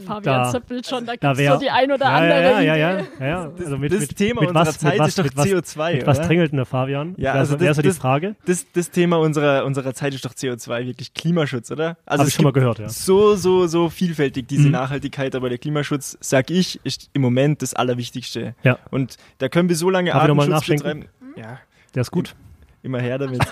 Fabian 0.06 0.22
da, 0.44 0.52
zappelt 0.52 0.86
schon, 0.86 1.08
da 1.08 1.14
gibt 1.14 1.24
es 1.24 1.48
so 1.48 1.58
die 1.58 1.72
ein 1.72 1.92
oder 1.92 2.06
ja, 2.06 2.12
andere 2.12 2.40
ja, 2.40 2.62
ja, 2.62 2.76
ja, 2.76 3.00
ja, 3.20 3.26
ja. 3.26 3.52
Also 3.58 3.78
mit, 3.80 3.92
das 3.92 4.02
mit, 4.02 4.16
Thema 4.16 4.42
mit 4.42 4.50
unserer 4.50 4.68
was, 4.68 4.78
Zeit 4.78 5.00
was, 5.00 5.08
ist 5.08 5.20
doch 5.20 5.26
CO2, 5.26 5.94
Mit 5.96 6.08
was 6.08 6.22
drängelt 6.22 6.52
denn 6.52 6.58
der 6.58 6.68
Fabian? 6.68 7.16
Ja, 7.18 7.34
also 7.34 7.60
wäre 7.60 7.74
so 7.74 7.82
die 7.82 7.92
Frage. 7.92 8.36
Das, 8.46 8.68
das 8.74 8.92
Thema 8.92 9.18
unserer, 9.18 9.66
unserer 9.66 9.96
Zeit 9.96 10.14
ist 10.14 10.24
doch 10.24 10.34
CO2, 10.34 10.86
wirklich 10.86 11.16
Klimaschutz, 11.16 11.72
oder? 11.72 11.98
Also 12.06 12.22
Hab 12.22 12.28
ich 12.28 12.36
schon 12.36 12.44
mal 12.44 12.54
gehört, 12.54 12.78
ja. 12.78 12.90
So, 12.90 13.36
so, 13.36 13.66
so 13.66 13.90
vielfältig 13.90 14.48
diese 14.48 14.66
mhm. 14.66 14.72
Nachhaltigkeit, 14.72 15.34
aber 15.34 15.50
der 15.50 15.58
Klimaschutz, 15.58 16.16
sag 16.22 16.52
ich, 16.52 16.80
ist 16.84 17.10
im 17.14 17.24
Moment 17.24 17.64
das 17.64 17.74
Allerwichtigste. 17.74 18.54
Ja. 18.62 18.78
Und 18.92 19.18
da 19.40 19.50
können 19.50 19.68
wir 19.68 19.76
so 19.76 19.90
lange 19.90 20.12
Darf 20.12 20.22
Artenschutz 20.22 20.68
betreiben. 20.68 21.06
Ja. 21.36 21.60
Der 21.96 22.02
ist 22.02 22.12
gut. 22.12 22.36
Immer 22.84 23.00
her 23.00 23.18
damit. 23.18 23.42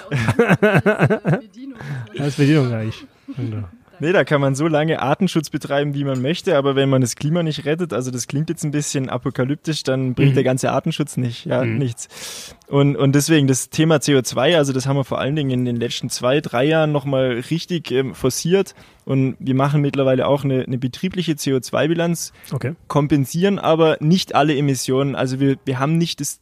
Das 2.16 2.28
ist 2.28 2.38
Bedienung 2.38 2.72
eigentlich. 2.72 3.04
Nee, 4.00 4.12
da 4.12 4.24
kann 4.24 4.42
man 4.42 4.56
so 4.56 4.68
lange 4.68 5.02
Artenschutz 5.02 5.50
betreiben, 5.50 5.94
wie 5.94 6.04
man 6.04 6.22
möchte, 6.22 6.58
aber 6.58 6.76
wenn 6.76 6.90
man 6.90 7.02
das 7.02 7.16
Klima 7.16 7.44
nicht 7.44 7.66
rettet, 7.66 7.94
also 7.94 8.12
das 8.12 8.28
klingt 8.28 8.50
jetzt 8.50 8.64
ein 8.64 8.72
bisschen 8.72 9.10
apokalyptisch, 9.10 9.84
dann 9.84 10.14
bringt 10.14 10.32
mhm. 10.32 10.36
der 10.36 10.44
ganze 10.44 10.72
Artenschutz 10.72 11.18
nicht, 11.18 11.46
ja, 11.46 11.64
mhm. 11.64 11.78
nichts. 11.78 12.56
Und, 12.68 12.96
und 12.96 13.14
deswegen 13.14 13.48
das 13.48 13.70
Thema 13.70 13.98
CO2, 13.98 14.58
also 14.58 14.74
das 14.74 14.88
haben 14.88 14.98
wir 14.98 15.04
vor 15.04 15.20
allen 15.20 15.36
Dingen 15.36 15.52
in 15.52 15.66
den 15.66 15.76
letzten 15.76 16.10
zwei, 16.10 16.42
drei 16.42 16.66
Jahren 16.66 16.92
nochmal 16.92 17.44
richtig 17.50 17.92
ähm, 17.92 18.16
forciert 18.16 18.74
und 19.06 19.36
wir 19.40 19.56
machen 19.56 19.82
mittlerweile 19.82 20.28
auch 20.28 20.44
eine, 20.44 20.64
eine 20.64 20.78
betriebliche 20.78 21.34
CO2-Bilanz, 21.34 22.34
okay. 22.52 22.74
kompensieren 22.88 23.60
aber 23.60 23.98
nicht 24.00 24.36
alle 24.36 24.56
Emissionen. 24.56 25.16
Also 25.16 25.40
wir, 25.40 25.58
wir 25.66 25.80
haben 25.80 25.98
nicht 25.98 26.20
das 26.20 26.40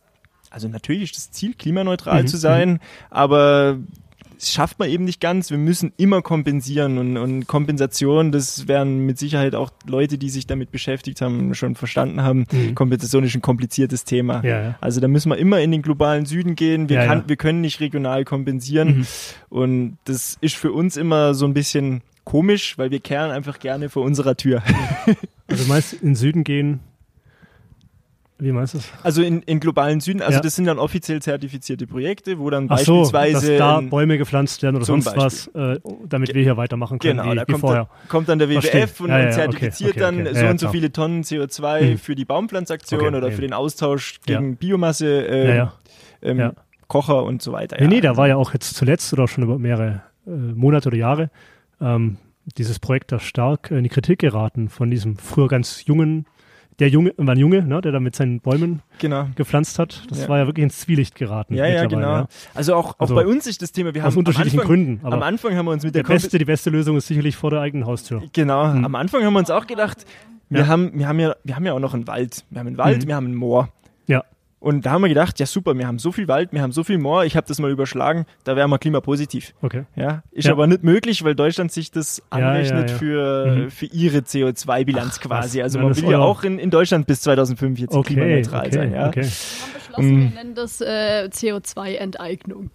also 0.51 0.67
natürlich 0.67 1.11
ist 1.11 1.17
das 1.17 1.31
Ziel, 1.31 1.53
klimaneutral 1.53 2.23
mhm. 2.23 2.27
zu 2.27 2.37
sein, 2.37 2.69
mhm. 2.73 2.79
aber 3.09 3.77
das 4.41 4.51
schafft 4.51 4.79
man 4.79 4.89
eben 4.89 5.03
nicht 5.03 5.21
ganz. 5.21 5.51
Wir 5.51 5.59
müssen 5.59 5.93
immer 5.97 6.23
kompensieren 6.23 6.97
und, 6.97 7.15
und 7.15 7.45
Kompensation, 7.45 8.31
das 8.31 8.67
werden 8.67 9.05
mit 9.05 9.19
Sicherheit 9.19 9.53
auch 9.53 9.69
Leute, 9.85 10.17
die 10.17 10.31
sich 10.31 10.47
damit 10.47 10.71
beschäftigt 10.71 11.21
haben, 11.21 11.53
schon 11.53 11.75
verstanden 11.75 12.23
haben. 12.23 12.47
Mhm. 12.51 12.73
Kompensation 12.73 13.23
ist 13.23 13.35
ein 13.35 13.43
kompliziertes 13.43 14.03
Thema. 14.03 14.43
Ja, 14.43 14.61
ja. 14.63 14.75
Also 14.81 14.99
da 14.99 15.07
müssen 15.07 15.29
wir 15.29 15.37
immer 15.37 15.61
in 15.61 15.71
den 15.71 15.83
globalen 15.83 16.25
Süden 16.25 16.55
gehen. 16.55 16.89
Wir, 16.89 16.97
ja, 16.97 17.05
kann, 17.05 17.23
wir 17.27 17.35
können 17.35 17.61
nicht 17.61 17.81
regional 17.81 18.25
kompensieren. 18.25 18.97
Mhm. 18.97 19.07
Und 19.49 19.97
das 20.05 20.39
ist 20.41 20.55
für 20.55 20.71
uns 20.71 20.97
immer 20.97 21.35
so 21.35 21.45
ein 21.45 21.53
bisschen 21.53 22.01
komisch, 22.23 22.79
weil 22.79 22.89
wir 22.89 22.99
kehren 22.99 23.29
einfach 23.29 23.59
gerne 23.59 23.89
vor 23.89 24.03
unserer 24.03 24.35
Tür. 24.37 24.63
also 25.47 25.65
meist 25.65 25.93
in 25.93 25.99
den 25.99 26.15
Süden 26.15 26.43
gehen. 26.43 26.79
Wie 28.41 28.51
meinst 28.51 28.73
du 28.73 28.79
das? 28.79 28.91
Also 29.03 29.21
in, 29.21 29.43
in 29.43 29.59
globalen 29.59 29.99
Süden, 29.99 30.23
also 30.23 30.37
ja. 30.37 30.39
das 30.39 30.55
sind 30.55 30.65
dann 30.65 30.79
offiziell 30.79 31.21
zertifizierte 31.21 31.85
Projekte, 31.85 32.39
wo 32.39 32.49
dann 32.49 32.65
Ach 32.69 32.77
beispielsweise. 32.77 33.39
So, 33.39 33.51
dass 33.51 33.59
da 33.59 33.81
Bäume 33.81 34.17
gepflanzt 34.17 34.63
werden 34.63 34.77
oder 34.77 34.85
sonst 34.85 35.05
Beispiel. 35.05 35.23
was, 35.23 35.75
äh, 35.75 35.79
damit 36.09 36.33
wir 36.33 36.41
hier 36.41 36.57
weitermachen 36.57 36.97
können. 36.97 37.19
Genau, 37.19 37.31
wie, 37.31 37.35
da 37.35 37.43
wie 37.47 37.51
kommt, 37.51 37.61
vorher. 37.61 37.83
Dann, 37.99 38.09
kommt 38.09 38.29
dann 38.29 38.39
der 38.39 38.49
WWF 38.49 38.63
Verstehen. 38.63 39.05
und, 39.05 39.09
ja, 39.11 39.19
ja, 39.19 39.31
zertifiziert 39.31 39.91
okay, 39.91 40.03
okay, 40.03 40.21
okay. 40.21 40.23
dann 40.23 40.35
so 40.35 40.47
und 40.47 40.59
so 40.59 40.69
viele 40.69 40.91
Tonnen 40.91 41.21
CO2 41.21 41.81
mhm. 41.81 41.97
für 41.99 42.15
die 42.15 42.25
Baumpflanzaktion 42.25 43.13
oder 43.13 43.31
für 43.31 43.41
den 43.41 43.53
Austausch 43.53 44.21
gegen 44.25 44.55
Biomasse, 44.57 45.27
äh, 45.27 45.67
ähm, 46.23 46.53
Kocher 46.87 47.23
und 47.23 47.43
so 47.43 47.51
weiter. 47.51 47.77
Nee, 47.79 47.87
nee, 47.87 48.01
da 48.01 48.17
war 48.17 48.27
ja 48.27 48.37
auch 48.37 48.53
jetzt 48.53 48.75
zuletzt 48.75 49.13
oder 49.13 49.27
schon 49.27 49.43
über 49.43 49.59
mehrere 49.59 50.01
äh, 50.25 50.31
Monate 50.31 50.89
oder 50.89 50.97
Jahre 50.97 51.29
ähm, 51.79 52.17
dieses 52.57 52.79
Projekt 52.79 53.11
da 53.11 53.19
stark 53.19 53.69
in 53.69 53.83
die 53.83 53.89
Kritik 53.89 54.17
geraten 54.17 54.67
von 54.67 54.89
diesem 54.89 55.15
früher 55.17 55.47
ganz 55.47 55.85
jungen 55.85 56.25
der 56.79 56.89
Junge, 56.89 57.13
war 57.17 57.35
ein 57.35 57.39
Junge, 57.39 57.63
ne, 57.63 57.81
der 57.81 57.91
da 57.91 57.99
mit 57.99 58.15
seinen 58.15 58.39
Bäumen 58.39 58.81
genau. 58.99 59.27
gepflanzt 59.35 59.77
hat. 59.79 60.03
Das 60.09 60.23
ja. 60.23 60.29
war 60.29 60.39
ja 60.39 60.47
wirklich 60.47 60.63
ins 60.63 60.79
Zwielicht 60.79 61.15
geraten. 61.15 61.53
Ja, 61.53 61.67
ja, 61.67 61.85
genau. 61.85 62.01
Ja. 62.01 62.27
Also 62.53 62.75
auch, 62.75 62.95
auch 62.95 62.99
also 62.99 63.15
bei 63.15 63.25
uns 63.25 63.45
ist 63.47 63.61
das 63.61 63.71
Thema, 63.71 63.93
wir 63.93 64.01
haben 64.01 64.09
aus 64.09 64.17
unterschiedlichen 64.17 64.59
Anfang, 64.59 64.75
Gründen. 64.75 64.99
Aber 65.03 65.15
am 65.15 65.23
Anfang 65.23 65.55
haben 65.55 65.65
wir 65.65 65.71
uns 65.71 65.83
mit 65.83 65.95
der, 65.95 66.03
der 66.03 66.13
beste, 66.13 66.37
die 66.37 66.45
beste 66.45 66.69
Lösung 66.69 66.97
ist 66.97 67.07
sicherlich 67.07 67.35
vor 67.35 67.51
der 67.51 67.61
eigenen 67.61 67.85
Haustür. 67.85 68.23
Genau. 68.33 68.73
Hm. 68.73 68.85
Am 68.85 68.95
Anfang 68.95 69.23
haben 69.23 69.33
wir 69.33 69.39
uns 69.39 69.51
auch 69.51 69.67
gedacht, 69.67 70.05
wir, 70.49 70.61
ja. 70.61 70.67
haben, 70.67 70.91
wir, 70.93 71.07
haben 71.07 71.19
ja, 71.19 71.35
wir 71.43 71.55
haben 71.55 71.65
ja 71.65 71.73
auch 71.73 71.79
noch 71.79 71.93
einen 71.93 72.07
Wald. 72.07 72.43
Wir 72.49 72.59
haben 72.59 72.67
einen 72.67 72.77
Wald, 72.77 73.03
mhm. 73.03 73.07
wir 73.07 73.15
haben 73.15 73.27
ein 73.27 73.35
Moor. 73.35 73.69
Ja. 74.61 74.67
Und 74.67 74.85
da 74.85 74.91
haben 74.91 75.01
wir 75.01 75.09
gedacht, 75.09 75.39
ja 75.39 75.45
super, 75.45 75.77
wir 75.77 75.87
haben 75.87 75.99
so 75.99 76.11
viel 76.11 76.27
Wald, 76.27 76.53
wir 76.53 76.61
haben 76.61 76.71
so 76.71 76.83
viel 76.83 76.97
Moor, 76.97 77.25
ich 77.25 77.35
habe 77.35 77.47
das 77.47 77.59
mal 77.59 77.71
überschlagen, 77.71 78.25
da 78.43 78.55
wären 78.55 78.69
wir 78.69 78.79
klimapositiv. 78.79 79.53
Okay. 79.61 79.85
Ja, 79.95 80.23
ist 80.31 80.45
ja. 80.45 80.53
aber 80.53 80.67
nicht 80.67 80.83
möglich, 80.83 81.23
weil 81.23 81.35
Deutschland 81.35 81.71
sich 81.71 81.91
das 81.91 82.21
anrechnet 82.29 82.89
ja, 82.89 82.93
ja, 82.93 82.97
für, 82.99 83.45
mhm. 83.47 83.71
für 83.71 83.85
ihre 83.87 84.19
CO2-Bilanz 84.19 85.19
quasi. 85.19 85.61
Also 85.61 85.79
man 85.79 85.95
will 85.95 86.09
ja 86.09 86.19
auch 86.19 86.43
in, 86.43 86.59
in 86.59 86.69
Deutschland 86.69 87.07
bis 87.07 87.21
2045 87.21 87.97
okay, 87.97 88.13
klimaneutral 88.13 88.67
okay, 88.67 88.75
sein. 88.75 88.93
Ja. 88.93 89.07
Okay. 89.07 89.21
Wir 89.21 89.23
haben 89.23 89.73
beschlossen, 89.73 90.19
wir 90.19 90.29
nennen 90.29 90.55
das 90.55 90.81
äh, 90.81 91.29
CO2-Enteignung. 91.31 92.69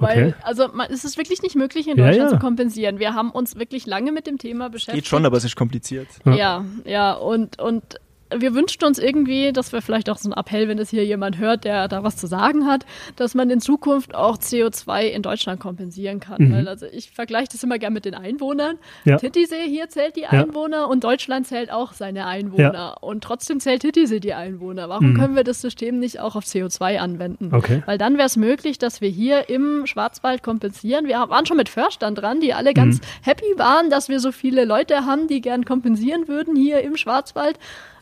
Weil, 0.00 0.28
okay. 0.28 0.34
also 0.42 0.68
man, 0.68 0.90
es 0.92 1.04
ist 1.04 1.18
wirklich 1.18 1.42
nicht 1.42 1.56
möglich, 1.56 1.88
in 1.88 1.96
Deutschland 1.96 2.16
ja, 2.16 2.24
ja. 2.24 2.28
zu 2.30 2.38
kompensieren. 2.38 3.00
Wir 3.00 3.14
haben 3.14 3.30
uns 3.30 3.56
wirklich 3.56 3.84
lange 3.86 4.12
mit 4.12 4.26
dem 4.26 4.38
Thema 4.38 4.70
beschäftigt. 4.70 5.04
Geht 5.04 5.08
schon, 5.08 5.26
aber 5.26 5.36
es 5.36 5.44
ist 5.44 5.56
kompliziert. 5.56 6.06
Ja, 6.24 6.64
ja, 6.84 7.14
und, 7.14 7.60
und 7.60 7.98
wir 8.36 8.54
wünschten 8.54 8.86
uns 8.86 8.98
irgendwie, 8.98 9.52
dass 9.52 9.72
wir 9.72 9.82
vielleicht 9.82 10.10
auch 10.10 10.18
so 10.18 10.30
ein 10.30 10.32
Appell, 10.32 10.68
wenn 10.68 10.78
es 10.78 10.90
hier 10.90 11.04
jemand 11.04 11.38
hört, 11.38 11.64
der 11.64 11.88
da 11.88 12.04
was 12.04 12.16
zu 12.16 12.26
sagen 12.26 12.66
hat, 12.66 12.84
dass 13.16 13.34
man 13.34 13.50
in 13.50 13.60
Zukunft 13.60 14.14
auch 14.14 14.38
CO2 14.38 15.02
in 15.08 15.22
Deutschland 15.22 15.60
kompensieren 15.60 16.20
kann. 16.20 16.42
Mhm. 16.42 16.52
Weil 16.52 16.68
also 16.68 16.86
ich 16.86 17.10
vergleiche 17.10 17.48
das 17.52 17.62
immer 17.62 17.78
gerne 17.78 17.94
mit 17.94 18.04
den 18.04 18.14
Einwohnern. 18.14 18.78
Ja. 19.04 19.16
Titisee 19.16 19.66
hier 19.66 19.88
zählt 19.88 20.16
die 20.16 20.26
Einwohner 20.26 20.78
ja. 20.78 20.84
und 20.84 21.04
Deutschland 21.04 21.46
zählt 21.46 21.70
auch 21.70 21.92
seine 21.92 22.26
Einwohner. 22.26 22.72
Ja. 22.72 22.96
Und 23.00 23.24
trotzdem 23.24 23.60
zählt 23.60 23.82
Titisee 23.82 24.20
die 24.20 24.34
Einwohner. 24.34 24.88
Warum 24.88 25.12
mhm. 25.12 25.18
können 25.18 25.36
wir 25.36 25.44
das 25.44 25.60
System 25.60 25.98
nicht 25.98 26.20
auch 26.20 26.36
auf 26.36 26.44
CO2 26.44 26.98
anwenden? 26.98 27.50
Okay. 27.52 27.82
Weil 27.86 27.98
dann 27.98 28.16
wäre 28.16 28.26
es 28.26 28.36
möglich, 28.36 28.78
dass 28.78 29.00
wir 29.00 29.08
hier 29.08 29.48
im 29.48 29.86
Schwarzwald 29.86 30.42
kompensieren. 30.42 31.06
Wir 31.06 31.16
waren 31.16 31.46
schon 31.46 31.56
mit 31.56 31.68
Förstern 31.68 32.14
dran, 32.14 32.40
die 32.40 32.54
alle 32.54 32.74
ganz 32.74 32.98
mhm. 32.98 33.02
happy 33.22 33.58
waren, 33.58 33.90
dass 33.90 34.08
wir 34.08 34.20
so 34.20 34.32
viele 34.32 34.64
Leute 34.64 35.06
haben, 35.06 35.28
die 35.28 35.40
gern 35.40 35.64
kompensieren 35.64 36.28
würden 36.28 36.56
hier 36.56 36.82
im 36.82 36.96
Schwarzwald. 36.96 37.58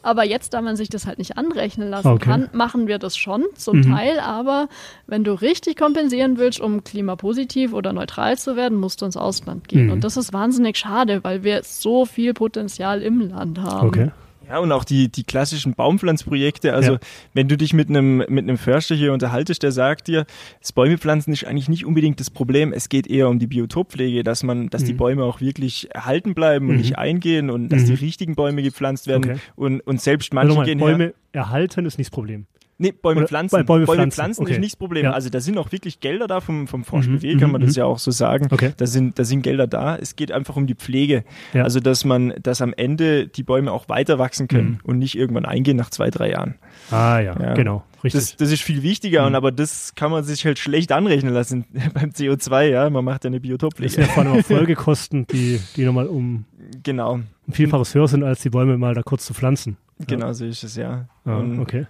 Aber 0.06 0.24
jetzt, 0.24 0.54
da 0.54 0.62
man 0.62 0.76
sich 0.76 0.88
das 0.88 1.04
halt 1.04 1.18
nicht 1.18 1.36
anrechnen 1.36 1.90
lassen 1.90 2.06
okay. 2.06 2.24
kann, 2.24 2.48
machen 2.52 2.86
wir 2.86 2.98
das 2.98 3.16
schon 3.16 3.44
zum 3.56 3.78
mhm. 3.78 3.94
Teil. 3.94 4.20
Aber 4.20 4.68
wenn 5.08 5.24
du 5.24 5.32
richtig 5.32 5.76
kompensieren 5.76 6.38
willst, 6.38 6.60
um 6.60 6.84
klimapositiv 6.84 7.72
oder 7.72 7.92
neutral 7.92 8.38
zu 8.38 8.54
werden, 8.54 8.78
musst 8.78 9.02
du 9.02 9.06
ins 9.06 9.16
Ausland 9.16 9.66
gehen. 9.66 9.86
Mhm. 9.86 9.92
Und 9.92 10.04
das 10.04 10.16
ist 10.16 10.32
wahnsinnig 10.32 10.76
schade, 10.76 11.24
weil 11.24 11.42
wir 11.42 11.62
so 11.64 12.04
viel 12.06 12.34
Potenzial 12.34 13.02
im 13.02 13.20
Land 13.20 13.60
haben. 13.60 13.88
Okay. 13.88 14.10
Ja, 14.48 14.58
und 14.58 14.70
auch 14.70 14.84
die, 14.84 15.10
die 15.10 15.24
klassischen 15.24 15.74
Baumpflanzprojekte. 15.74 16.72
Also, 16.72 16.94
ja. 16.94 16.98
wenn 17.34 17.48
du 17.48 17.56
dich 17.56 17.72
mit 17.72 17.88
einem, 17.88 18.18
mit 18.18 18.44
einem 18.44 18.58
Förster 18.58 18.94
hier 18.94 19.12
unterhaltest, 19.12 19.62
der 19.62 19.72
sagt 19.72 20.08
dir, 20.08 20.24
das 20.60 20.72
Bäume 20.72 20.98
pflanzen 20.98 21.32
ist 21.32 21.44
eigentlich 21.44 21.68
nicht 21.68 21.84
unbedingt 21.84 22.20
das 22.20 22.30
Problem. 22.30 22.72
Es 22.72 22.88
geht 22.88 23.06
eher 23.06 23.28
um 23.28 23.38
die 23.38 23.46
Biotoppflege, 23.46 24.22
dass 24.22 24.42
man, 24.42 24.68
dass 24.68 24.82
mhm. 24.82 24.86
die 24.86 24.92
Bäume 24.92 25.24
auch 25.24 25.40
wirklich 25.40 25.92
erhalten 25.92 26.34
bleiben 26.34 26.68
und 26.68 26.74
mhm. 26.74 26.80
nicht 26.80 26.98
eingehen 26.98 27.50
und 27.50 27.70
dass 27.70 27.82
mhm. 27.82 27.86
die 27.86 27.94
richtigen 27.94 28.34
Bäume 28.36 28.62
gepflanzt 28.62 29.06
werden. 29.06 29.30
Okay. 29.30 29.40
Und, 29.56 29.80
und 29.80 30.00
selbst 30.00 30.32
manche 30.32 30.50
also 30.50 30.62
gehen 30.62 30.78
Bäume 30.78 31.04
her, 31.04 31.14
erhalten 31.32 31.86
ist 31.86 31.98
nicht 31.98 32.08
das 32.08 32.14
Problem. 32.14 32.46
Nee, 32.78 32.92
Bäume 32.92 33.20
Oder 33.20 33.28
pflanzen. 33.28 33.64
Bäume, 33.64 33.86
Bäume 33.86 33.86
pflanzen, 33.86 34.14
pflanzen 34.14 34.42
okay. 34.42 34.52
ist 34.52 34.58
nicht 34.60 34.72
das 34.74 34.78
Problem. 34.78 35.04
Ja. 35.04 35.12
Also 35.12 35.30
da 35.30 35.40
sind 35.40 35.56
auch 35.56 35.72
wirklich 35.72 36.00
Gelder 36.00 36.26
da 36.26 36.40
vom, 36.40 36.66
vom 36.68 36.84
Forsch 36.84 37.06
Mhm, 37.06 37.38
kann 37.40 37.50
man 37.50 37.62
mhm, 37.62 37.66
das 37.66 37.76
ja 37.76 37.86
auch 37.86 37.98
so 37.98 38.10
sagen. 38.10 38.48
Okay. 38.50 38.72
Da 38.76 38.86
sind, 38.86 39.18
da 39.18 39.24
sind 39.24 39.40
Gelder 39.42 39.66
da. 39.66 39.96
Es 39.96 40.14
geht 40.16 40.30
einfach 40.30 40.56
um 40.56 40.66
die 40.66 40.74
Pflege. 40.74 41.24
Ja. 41.54 41.62
Also 41.64 41.80
dass 41.80 42.04
man, 42.04 42.34
dass 42.42 42.60
am 42.60 42.74
Ende 42.76 43.28
die 43.28 43.42
Bäume 43.42 43.72
auch 43.72 43.88
weiter 43.88 44.18
wachsen 44.18 44.46
können 44.48 44.68
Mhm. 44.72 44.78
und 44.84 44.98
nicht 44.98 45.16
irgendwann 45.16 45.46
eingehen 45.46 45.76
nach 45.78 45.88
zwei, 45.90 46.10
drei 46.10 46.30
Jahren. 46.32 46.56
Ah 46.90 47.18
ja, 47.20 47.34
Ja. 47.40 47.54
genau, 47.54 47.82
richtig. 48.04 48.20
Das, 48.20 48.36
das 48.36 48.52
ist 48.52 48.62
viel 48.62 48.82
wichtiger 48.82 49.22
Mhm. 49.22 49.26
und 49.28 49.34
aber 49.36 49.52
das 49.52 49.94
kann 49.94 50.10
man 50.10 50.22
sich 50.24 50.44
halt 50.44 50.58
schlecht 50.58 50.92
anrechnen 50.92 51.32
lassen 51.32 51.64
beim 51.94 52.10
CO2, 52.10 52.64
ja. 52.68 52.90
Man 52.90 53.04
macht 53.06 53.24
ja 53.24 53.28
eine 53.28 53.38
das 53.38 53.42
Biotoppflege. 53.42 53.90
sind 53.92 54.06
ja 54.06 54.08
vor 54.12 54.24
allem 54.24 54.38
auch 54.38 54.44
Folgekosten, 54.44 55.26
die, 55.28 55.60
die 55.76 55.84
nochmal 55.84 56.06
um 56.08 56.44
Genau, 56.82 57.14
ein 57.14 57.52
Vielfaches 57.52 57.94
höher 57.94 58.08
sind, 58.08 58.22
als 58.24 58.42
die 58.42 58.50
Bäume 58.50 58.76
mal 58.76 58.92
da 58.94 59.02
kurz 59.02 59.24
zu 59.24 59.32
pflanzen. 59.34 59.76
genau 60.06 60.32
so 60.32 60.44
ist 60.44 60.62
es, 60.64 60.76
ja. 60.76 61.08
Und 61.24 61.60
okay. 61.60 61.86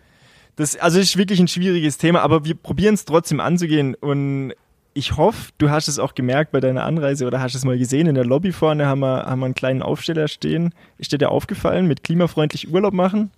Das, 0.56 0.76
also 0.76 0.98
ist 0.98 1.16
wirklich 1.16 1.38
ein 1.38 1.48
schwieriges 1.48 1.98
Thema, 1.98 2.22
aber 2.22 2.44
wir 2.44 2.54
probieren 2.54 2.94
es 2.94 3.04
trotzdem 3.04 3.40
anzugehen 3.40 3.94
und 3.94 4.54
ich 4.94 5.18
hoffe, 5.18 5.52
du 5.58 5.68
hast 5.68 5.88
es 5.88 5.98
auch 5.98 6.14
gemerkt 6.14 6.52
bei 6.52 6.60
deiner 6.60 6.84
Anreise 6.84 7.26
oder 7.26 7.40
hast 7.40 7.54
es 7.54 7.66
mal 7.66 7.76
gesehen. 7.76 8.06
In 8.06 8.14
der 8.14 8.24
Lobby 8.24 8.52
vorne 8.52 8.86
haben 8.86 9.00
wir, 9.00 9.26
haben 9.26 9.40
wir 9.40 9.44
einen 9.44 9.54
kleinen 9.54 9.82
Aufsteller 9.82 10.26
stehen. 10.26 10.72
Ist 10.96 11.12
dir 11.12 11.18
der 11.18 11.30
aufgefallen 11.30 11.86
mit 11.86 12.02
klimafreundlich 12.02 12.72
Urlaub 12.72 12.94
machen? 12.94 13.30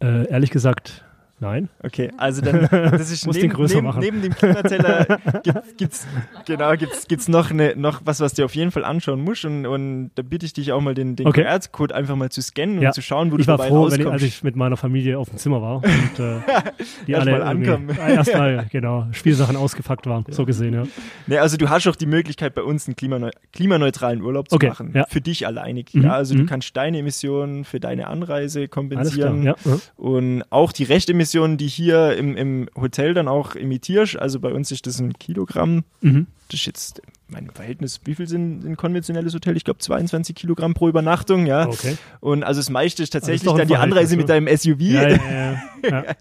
Äh, 0.00 0.28
ehrlich 0.28 0.50
gesagt, 0.50 1.04
nein. 1.40 1.68
Okay, 1.82 2.10
also 2.16 2.40
dann, 2.42 2.68
das 2.70 3.10
ist 3.10 3.26
neben, 3.32 3.48
größer 3.50 3.76
neben, 3.76 3.86
machen. 3.86 4.00
neben 4.00 4.22
dem 4.22 4.34
Klimateller 4.34 5.18
gibt, 5.42 5.78
gibt's, 5.78 6.06
genau, 6.46 6.72
gibt's, 6.76 7.06
gibt's 7.08 7.28
noch 7.28 7.50
eine, 7.50 7.74
noch 7.76 8.02
was, 8.04 8.20
was 8.20 8.34
du 8.34 8.44
auf 8.44 8.54
jeden 8.54 8.70
Fall 8.70 8.84
anschauen 8.84 9.20
musst 9.22 9.44
und, 9.44 9.66
und 9.66 10.10
da 10.14 10.22
bitte 10.22 10.46
ich 10.46 10.52
dich 10.52 10.72
auch 10.72 10.80
mal 10.80 10.94
den, 10.94 11.16
den 11.16 11.26
Okay. 11.26 11.42
QR-Code 11.44 11.94
einfach 11.94 12.16
mal 12.16 12.30
zu 12.30 12.42
scannen 12.42 12.80
Ja. 12.80 12.88
und 12.88 12.94
zu 12.94 13.02
schauen, 13.02 13.30
wo 13.32 13.36
du 13.36 13.42
Ich 13.42 13.48
war 13.48 13.56
dabei 13.56 13.68
froh, 13.68 13.84
wenn 13.90 14.00
ich, 14.00 14.06
rauskommst. 14.06 14.12
als 14.12 14.22
ich 14.22 14.42
mit 14.42 14.56
meiner 14.56 14.76
Familie 14.76 15.18
auf 15.18 15.28
dem 15.28 15.38
Zimmer 15.38 15.60
war 15.62 15.76
und 15.76 16.18
äh, 16.18 16.38
die 17.06 17.12
Erst 17.12 17.26
alle 17.28 17.44
ankommen. 17.44 17.90
äh, 17.98 18.14
erstmal 18.14 18.66
genau 18.70 19.06
Spielsachen 19.12 19.56
ausgepackt 19.56 20.06
waren, 20.06 20.24
so 20.30 20.44
gesehen, 20.46 20.74
ja. 20.74 20.82
Nee, 21.26 21.38
also 21.38 21.56
du 21.56 21.68
hast 21.68 21.86
auch 21.86 21.96
die 21.96 22.06
Möglichkeit, 22.06 22.54
bei 22.54 22.62
uns 22.62 22.86
einen 22.86 22.96
klimaneu 22.96 23.30
klimaneutralen 23.52 24.22
Urlaub 24.22 24.48
zu 24.48 24.56
Okay, 24.56 24.68
machen. 24.68 24.92
ja. 24.94 25.04
Für 25.08 25.20
dich 25.20 25.46
alleinig. 25.46 25.92
Mhm, 25.94 26.02
Ja, 26.04 26.12
also 26.14 26.34
du 26.34 26.42
mhm. 26.42 26.46
kannst 26.46 26.76
deine 26.76 26.98
Emissionen 26.98 27.64
für 27.64 27.80
deine 27.80 28.06
Anreise 28.08 28.60
klar, 28.60 28.68
kompensieren. 28.68 29.42
ja. 29.42 29.54
ja. 29.64 29.76
Und 29.96 30.42
auch 30.50 30.72
die 30.72 30.84
Rechtemissionen, 30.84 31.27
die 31.34 31.68
hier 31.68 32.16
im, 32.16 32.36
im 32.36 32.68
Hotel 32.74 33.14
dann 33.14 33.28
auch 33.28 33.54
emittierst. 33.54 34.18
Also 34.18 34.40
bei 34.40 34.52
uns 34.52 34.70
ist 34.70 34.86
das 34.86 35.00
ein 35.00 35.14
Kilogramm. 35.14 35.84
Mhm. 36.00 36.26
Das 36.48 36.60
ist 36.60 36.66
jetzt 36.66 37.02
mein 37.28 37.50
Verhältnis, 37.50 38.00
wie 38.04 38.14
viel 38.14 38.26
sind 38.26 38.64
ein 38.64 38.76
konventionelles 38.76 39.34
Hotel? 39.34 39.56
Ich 39.56 39.64
glaube 39.64 39.80
22 39.80 40.34
Kilogramm 40.34 40.74
pro 40.74 40.88
Übernachtung, 40.88 41.46
ja. 41.46 41.66
Okay. 41.68 41.96
Und 42.20 42.42
also 42.42 42.60
das 42.60 42.70
meiste 42.70 43.02
ist 43.02 43.10
tatsächlich 43.10 43.44
doch 43.44 43.52
ein 43.52 43.58
dann 43.58 43.68
die 43.68 43.76
Anreise 43.76 44.16
mit 44.16 44.28
deinem 44.28 44.48
SUV. 44.48 44.80
Ja, 44.80 45.08
ja, 45.08 45.62
ja. 45.82 46.04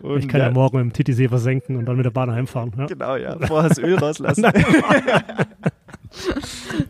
Und, 0.00 0.20
Ich 0.20 0.28
kann 0.28 0.40
ja. 0.40 0.50
morgen 0.50 0.78
dem 0.78 0.92
Titisee 0.92 1.28
versenken 1.28 1.76
und 1.76 1.86
dann 1.86 1.96
mit 1.96 2.06
der 2.06 2.12
Bahn 2.12 2.30
heimfahren. 2.30 2.72
Genau, 2.86 3.16
ja. 3.16 3.36
Vorher 3.46 3.68
das 3.68 3.78
Öl 3.78 3.96
rauslassen. 3.96 4.44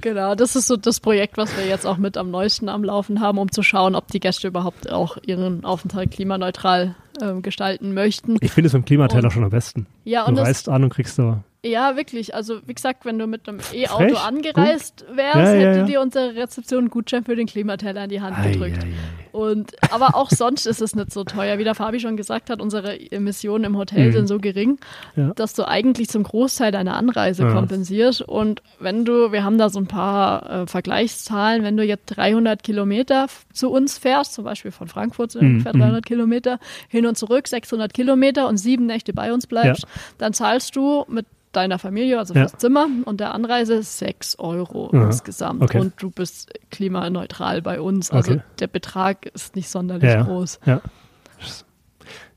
Genau, 0.00 0.34
das 0.34 0.56
ist 0.56 0.66
so 0.66 0.76
das 0.76 1.00
Projekt, 1.00 1.36
was 1.36 1.56
wir 1.56 1.66
jetzt 1.66 1.86
auch 1.86 1.96
mit 1.96 2.16
am 2.16 2.30
neuesten 2.30 2.68
am 2.68 2.84
Laufen 2.84 3.20
haben, 3.20 3.38
um 3.38 3.50
zu 3.50 3.62
schauen, 3.62 3.94
ob 3.94 4.08
die 4.08 4.20
Gäste 4.20 4.48
überhaupt 4.48 4.90
auch 4.90 5.16
ihren 5.26 5.64
Aufenthalt 5.64 6.10
klimaneutral 6.12 6.94
ähm, 7.20 7.42
gestalten 7.42 7.92
möchten. 7.94 8.36
Ich 8.40 8.52
finde 8.52 8.66
es 8.68 8.72
beim 8.72 8.84
Klimateller 8.84 9.30
schon 9.30 9.44
am 9.44 9.50
besten. 9.50 9.86
Ja, 10.04 10.22
Du 10.24 10.30
und 10.30 10.36
das, 10.36 10.46
reist 10.48 10.68
an 10.68 10.84
und 10.84 10.90
kriegst 10.90 11.18
da. 11.18 11.42
ja, 11.64 11.96
wirklich. 11.96 12.34
Also, 12.34 12.60
wie 12.66 12.74
gesagt, 12.74 13.04
wenn 13.04 13.18
du 13.18 13.26
mit 13.26 13.48
einem 13.48 13.58
E-Auto 13.72 14.16
angereist 14.16 15.04
wärst, 15.12 15.36
Ja, 15.36 15.54
ja, 15.54 15.60
hätte 15.68 15.78
ja. 15.80 15.84
dir 15.84 16.00
unsere 16.00 16.34
Rezeption 16.36 16.80
einen 16.80 16.90
Gutschein 16.90 17.24
für 17.24 17.36
den 17.36 17.46
Klimateller 17.46 18.04
in 18.04 18.10
die 18.10 18.20
Hand 18.20 18.38
Ei, 18.38 18.52
gedrückt. 18.52 18.78
ei, 18.78 18.86
ei. 18.86 19.19
Und, 19.32 19.72
aber 19.92 20.14
auch 20.14 20.30
sonst 20.30 20.66
ist 20.66 20.80
es 20.80 20.94
nicht 20.94 21.12
so 21.12 21.24
teuer. 21.24 21.58
Wie 21.58 21.64
der 21.64 21.74
Fabi 21.74 22.00
schon 22.00 22.16
gesagt 22.16 22.50
hat, 22.50 22.60
unsere 22.60 22.98
Emissionen 23.12 23.64
im 23.64 23.76
Hotel 23.76 24.08
Mhm. 24.08 24.12
sind 24.12 24.26
so 24.26 24.38
gering, 24.38 24.78
Ja. 25.16 25.32
dass 25.34 25.54
du 25.54 25.66
eigentlich 25.66 26.08
zum 26.08 26.22
Großteil 26.22 26.72
deiner 26.72 26.96
Anreise 26.96 27.44
Ja. 27.44 27.52
kompensierst. 27.52 28.22
Und 28.22 28.62
wenn 28.78 29.04
du, 29.04 29.32
wir 29.32 29.44
haben 29.44 29.58
da 29.58 29.68
so 29.70 29.78
ein 29.78 29.86
paar 29.86 30.62
äh, 30.62 30.66
Vergleichszahlen, 30.66 31.62
wenn 31.62 31.76
du 31.76 31.84
jetzt 31.84 32.06
300 32.06 32.62
Kilometer 32.62 33.26
zu 33.52 33.70
uns 33.70 33.98
fährst, 33.98 34.34
zum 34.34 34.44
Beispiel 34.44 34.70
von 34.70 34.88
Frankfurt 34.88 35.32
sind 35.32 35.42
Mhm, 35.42 35.48
ungefähr 35.54 35.74
mhm. 35.74 35.80
300 35.80 36.06
Kilometer, 36.06 36.58
hin 36.88 37.06
und 37.06 37.16
zurück 37.16 37.46
600 37.48 37.94
Kilometer 37.94 38.48
und 38.48 38.56
sieben 38.58 38.86
Nächte 38.86 39.12
bei 39.12 39.32
uns 39.32 39.46
bleibst, 39.46 39.82
Ja. 39.84 39.88
dann 40.18 40.32
zahlst 40.32 40.74
du 40.76 41.04
mit 41.08 41.26
deiner 41.52 41.78
Familie, 41.78 42.18
also 42.18 42.34
Ja. 42.34 42.42
fürs 42.42 42.58
Zimmer 42.58 42.86
und 43.04 43.20
der 43.20 43.34
Anreise 43.34 43.82
6 43.82 44.38
Euro 44.38 44.90
Aha. 44.92 45.06
insgesamt. 45.06 45.62
Okay. 45.62 45.80
Und 45.80 45.94
du 46.00 46.10
bist 46.10 46.52
klimaneutral 46.70 47.60
bei 47.62 47.80
uns. 47.80 48.10
Also 48.10 48.32
Okay. 48.34 48.42
der 48.60 48.66
Betrag 48.68 49.26
ist 49.26 49.56
nicht 49.56 49.68
sonderlich 49.68 50.04
Ja, 50.10 50.16
ja. 50.18 50.22
groß. 50.22 50.60
Ja. 50.66 50.80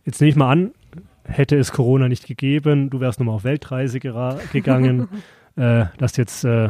Jetzt 0.06 0.20
nehme 0.20 0.30
ich 0.30 0.36
mal 0.36 0.52
an, 0.52 0.72
hätte 1.26 1.58
es 1.58 1.72
Corona 1.72 2.08
nicht 2.10 2.28
gegeben, 2.28 2.90
du 2.90 3.00
wärst 3.00 3.20
nochmal 3.20 3.36
auf 3.36 3.44
Weltreise 3.44 4.00
gegangen, 4.00 5.08
äh, 5.56 5.86
dass 5.98 6.18
jetzt 6.18 6.44
äh, 6.44 6.70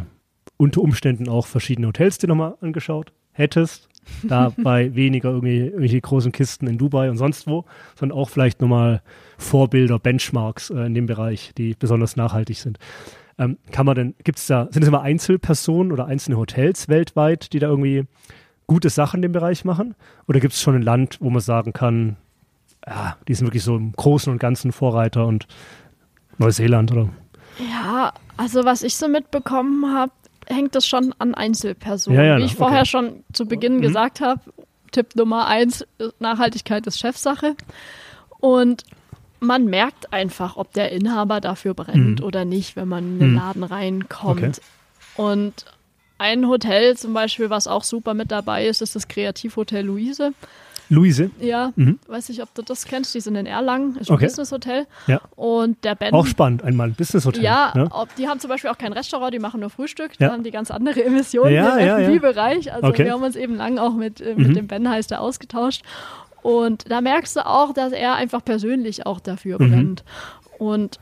unter 0.56 0.82
Umständen 0.82 1.28
auch 1.28 1.46
verschiedene 1.46 1.88
Hotels 1.88 2.18
dir 2.18 2.28
nochmal 2.28 2.54
angeschaut 2.60 3.12
hättest. 3.32 3.88
Dabei 4.22 4.94
weniger 4.94 5.30
irgendwie, 5.30 5.58
irgendwelche 5.60 6.00
großen 6.00 6.30
Kisten 6.30 6.66
in 6.66 6.78
Dubai 6.78 7.10
und 7.10 7.16
sonst 7.16 7.46
wo, 7.46 7.64
sondern 7.98 8.16
auch 8.18 8.28
vielleicht 8.28 8.60
nochmal 8.60 9.02
Vorbilder, 9.38 9.98
Benchmarks 9.98 10.70
äh, 10.70 10.86
in 10.86 10.94
dem 10.94 11.06
Bereich, 11.06 11.52
die 11.56 11.74
besonders 11.78 12.16
nachhaltig 12.16 12.58
sind. 12.58 12.78
Ähm, 13.38 13.58
kann 13.72 13.86
man 13.86 13.96
denn, 13.96 14.14
gibt 14.22 14.38
es 14.38 14.46
da, 14.46 14.68
sind 14.70 14.82
es 14.82 14.88
immer 14.88 15.02
Einzelpersonen 15.02 15.92
oder 15.92 16.06
einzelne 16.06 16.36
Hotels 16.36 16.88
weltweit, 16.88 17.52
die 17.52 17.58
da 17.58 17.68
irgendwie 17.68 18.04
gute 18.66 18.90
Sachen 18.90 19.18
in 19.18 19.22
dem 19.22 19.32
Bereich 19.32 19.64
machen? 19.64 19.94
Oder 20.28 20.40
gibt 20.40 20.54
es 20.54 20.60
schon 20.60 20.76
ein 20.76 20.82
Land, 20.82 21.18
wo 21.20 21.30
man 21.30 21.40
sagen 21.40 21.72
kann, 21.72 22.16
ja, 22.86 23.16
die 23.26 23.34
sind 23.34 23.46
wirklich 23.46 23.64
so 23.64 23.76
im 23.76 23.92
Großen 23.92 24.32
und 24.32 24.38
Ganzen 24.38 24.72
Vorreiter 24.72 25.26
und 25.26 25.46
Neuseeland 26.38 26.92
oder? 26.92 27.08
Ja, 27.58 28.12
also 28.36 28.64
was 28.64 28.82
ich 28.82 28.96
so 28.96 29.08
mitbekommen 29.08 29.92
habe, 29.92 30.12
hängt 30.46 30.74
das 30.74 30.86
schon 30.86 31.14
an 31.18 31.34
Einzelpersonen. 31.34 32.18
Ja, 32.18 32.24
ja, 32.24 32.38
Wie 32.38 32.44
ich 32.44 32.54
vorher 32.54 32.80
okay. 32.80 32.88
schon 32.88 33.24
zu 33.32 33.46
Beginn 33.46 33.76
mhm. 33.76 33.82
gesagt 33.82 34.20
habe, 34.20 34.40
Tipp 34.92 35.16
Nummer 35.16 35.46
eins, 35.46 35.86
Nachhaltigkeit 36.18 36.86
ist 36.86 36.98
Chefsache. 36.98 37.56
Und 38.40 38.84
man 39.46 39.66
merkt 39.66 40.12
einfach, 40.12 40.56
ob 40.56 40.72
der 40.72 40.92
Inhaber 40.92 41.40
dafür 41.40 41.74
brennt 41.74 42.20
mhm. 42.20 42.26
oder 42.26 42.44
nicht, 42.44 42.76
wenn 42.76 42.88
man 42.88 43.04
in 43.04 43.18
den 43.18 43.30
mhm. 43.30 43.36
Laden 43.36 43.64
reinkommt. 43.64 44.42
Okay. 44.42 44.60
Und 45.16 45.64
ein 46.18 46.48
Hotel 46.48 46.96
zum 46.96 47.12
Beispiel, 47.12 47.50
was 47.50 47.66
auch 47.66 47.84
super 47.84 48.14
mit 48.14 48.30
dabei 48.30 48.66
ist, 48.66 48.82
ist 48.82 48.94
das 48.96 49.08
Kreativhotel 49.08 49.84
Luise. 49.84 50.32
Luise? 50.90 51.30
Ja, 51.40 51.72
mhm. 51.76 51.98
weiß 52.06 52.28
nicht, 52.28 52.42
ob 52.42 52.54
du 52.54 52.62
das 52.62 52.84
kennst. 52.84 53.14
Die 53.14 53.20
sind 53.20 53.36
in 53.36 53.46
Erlangen, 53.46 53.96
ist 53.96 54.10
ein 54.10 54.14
okay. 54.14 54.26
Business-Hotel. 54.26 54.86
Ja. 55.06 55.20
Und 55.34 55.82
der 55.84 55.94
Ben. 55.94 56.12
Auch 56.12 56.26
spannend, 56.26 56.62
einmal 56.62 56.88
ein 56.88 56.94
Business-Hotel. 56.94 57.42
Ja, 57.42 57.72
ja, 57.74 57.88
Ob, 57.90 58.14
die 58.16 58.28
haben 58.28 58.38
zum 58.40 58.50
Beispiel 58.50 58.70
auch 58.70 58.78
kein 58.78 58.92
Restaurant, 58.92 59.32
die 59.32 59.38
machen 59.38 59.60
nur 59.60 59.70
Frühstück. 59.70 60.12
Ja. 60.18 60.28
Da 60.28 60.34
haben 60.34 60.44
die 60.44 60.50
ganz 60.50 60.70
andere 60.70 61.02
Emissionen 61.04 61.54
ja, 61.54 61.76
im 61.76 61.86
ja, 61.86 61.98
F&B-Bereich. 61.98 62.72
Also 62.72 62.88
okay. 62.88 63.04
wir 63.06 63.12
haben 63.12 63.22
uns 63.22 63.36
eben 63.36 63.56
lang 63.56 63.78
auch 63.78 63.94
mit, 63.94 64.20
äh, 64.20 64.34
mit 64.34 64.48
mhm. 64.48 64.54
dem 64.54 64.66
Ben 64.66 64.88
heißt 64.88 65.10
er 65.12 65.20
ausgetauscht. 65.20 65.82
Und 66.44 66.90
da 66.90 67.00
merkst 67.00 67.36
du 67.36 67.46
auch, 67.46 67.72
dass 67.72 67.92
er 67.92 68.16
einfach 68.16 68.44
persönlich 68.44 69.06
auch 69.06 69.18
dafür 69.18 69.60
mhm. 69.60 69.70
brennt. 69.70 70.04
Und 70.58 71.00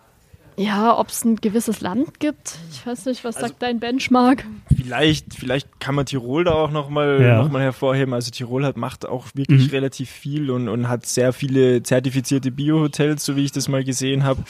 ja, 0.57 0.97
ob 0.97 1.09
es 1.09 1.24
ein 1.24 1.34
gewisses 1.34 1.80
Land 1.80 2.20
gibt. 2.20 2.59
Ich 2.70 2.86
weiß 2.86 3.07
nicht, 3.07 3.24
was 3.24 3.36
also, 3.36 3.49
sagt 3.49 3.61
dein 3.61 3.80
Benchmark? 3.80 4.45
Vielleicht, 4.72 5.34
vielleicht 5.34 5.80
kann 5.80 5.97
man 5.97 6.07
Tirol 6.07 6.45
da 6.45 6.53
auch 6.53 6.70
nochmal 6.70 7.20
ja. 7.20 7.43
noch 7.43 7.59
hervorheben. 7.59 8.14
Also 8.14 8.30
Tirol 8.30 8.64
hat, 8.64 8.76
macht 8.76 9.05
auch 9.05 9.26
wirklich 9.34 9.64
mhm. 9.64 9.70
relativ 9.70 10.11
viel 10.11 10.49
und, 10.53 10.68
und 10.68 10.88
hat 10.88 11.07
sehr 11.07 11.32
viele 11.32 11.82
zertifizierte 11.82 12.53
Bio-Hotels, 12.53 13.24
so 13.24 13.34
wie 13.34 13.45
ich 13.45 13.51
das 13.51 13.66
mal 13.66 13.82
gesehen 13.82 14.22
habe. 14.22 14.45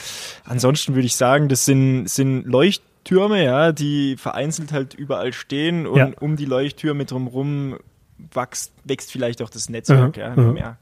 Ansonsten 0.45 0.93
würde 0.93 1.07
ich 1.07 1.15
sagen, 1.15 1.49
das 1.49 1.65
sind, 1.65 2.07
sind 2.07 2.45
Leuchttürme, 2.45 3.43
ja, 3.43 3.71
die 3.71 4.15
vereinzelt 4.15 4.73
halt 4.73 4.93
überall 4.93 5.33
stehen 5.33 5.87
und 5.87 5.97
ja. 5.97 6.11
um 6.19 6.35
die 6.35 6.45
Leuchttürme 6.45 7.05
drumherum 7.05 7.79
wächst, 8.31 8.73
wächst 8.83 9.11
vielleicht 9.11 9.41
auch 9.41 9.49
das 9.49 9.69
Netzwerk, 9.69 10.17
mhm. 10.17 10.21
ja, 10.21 10.35
mehr. 10.35 10.77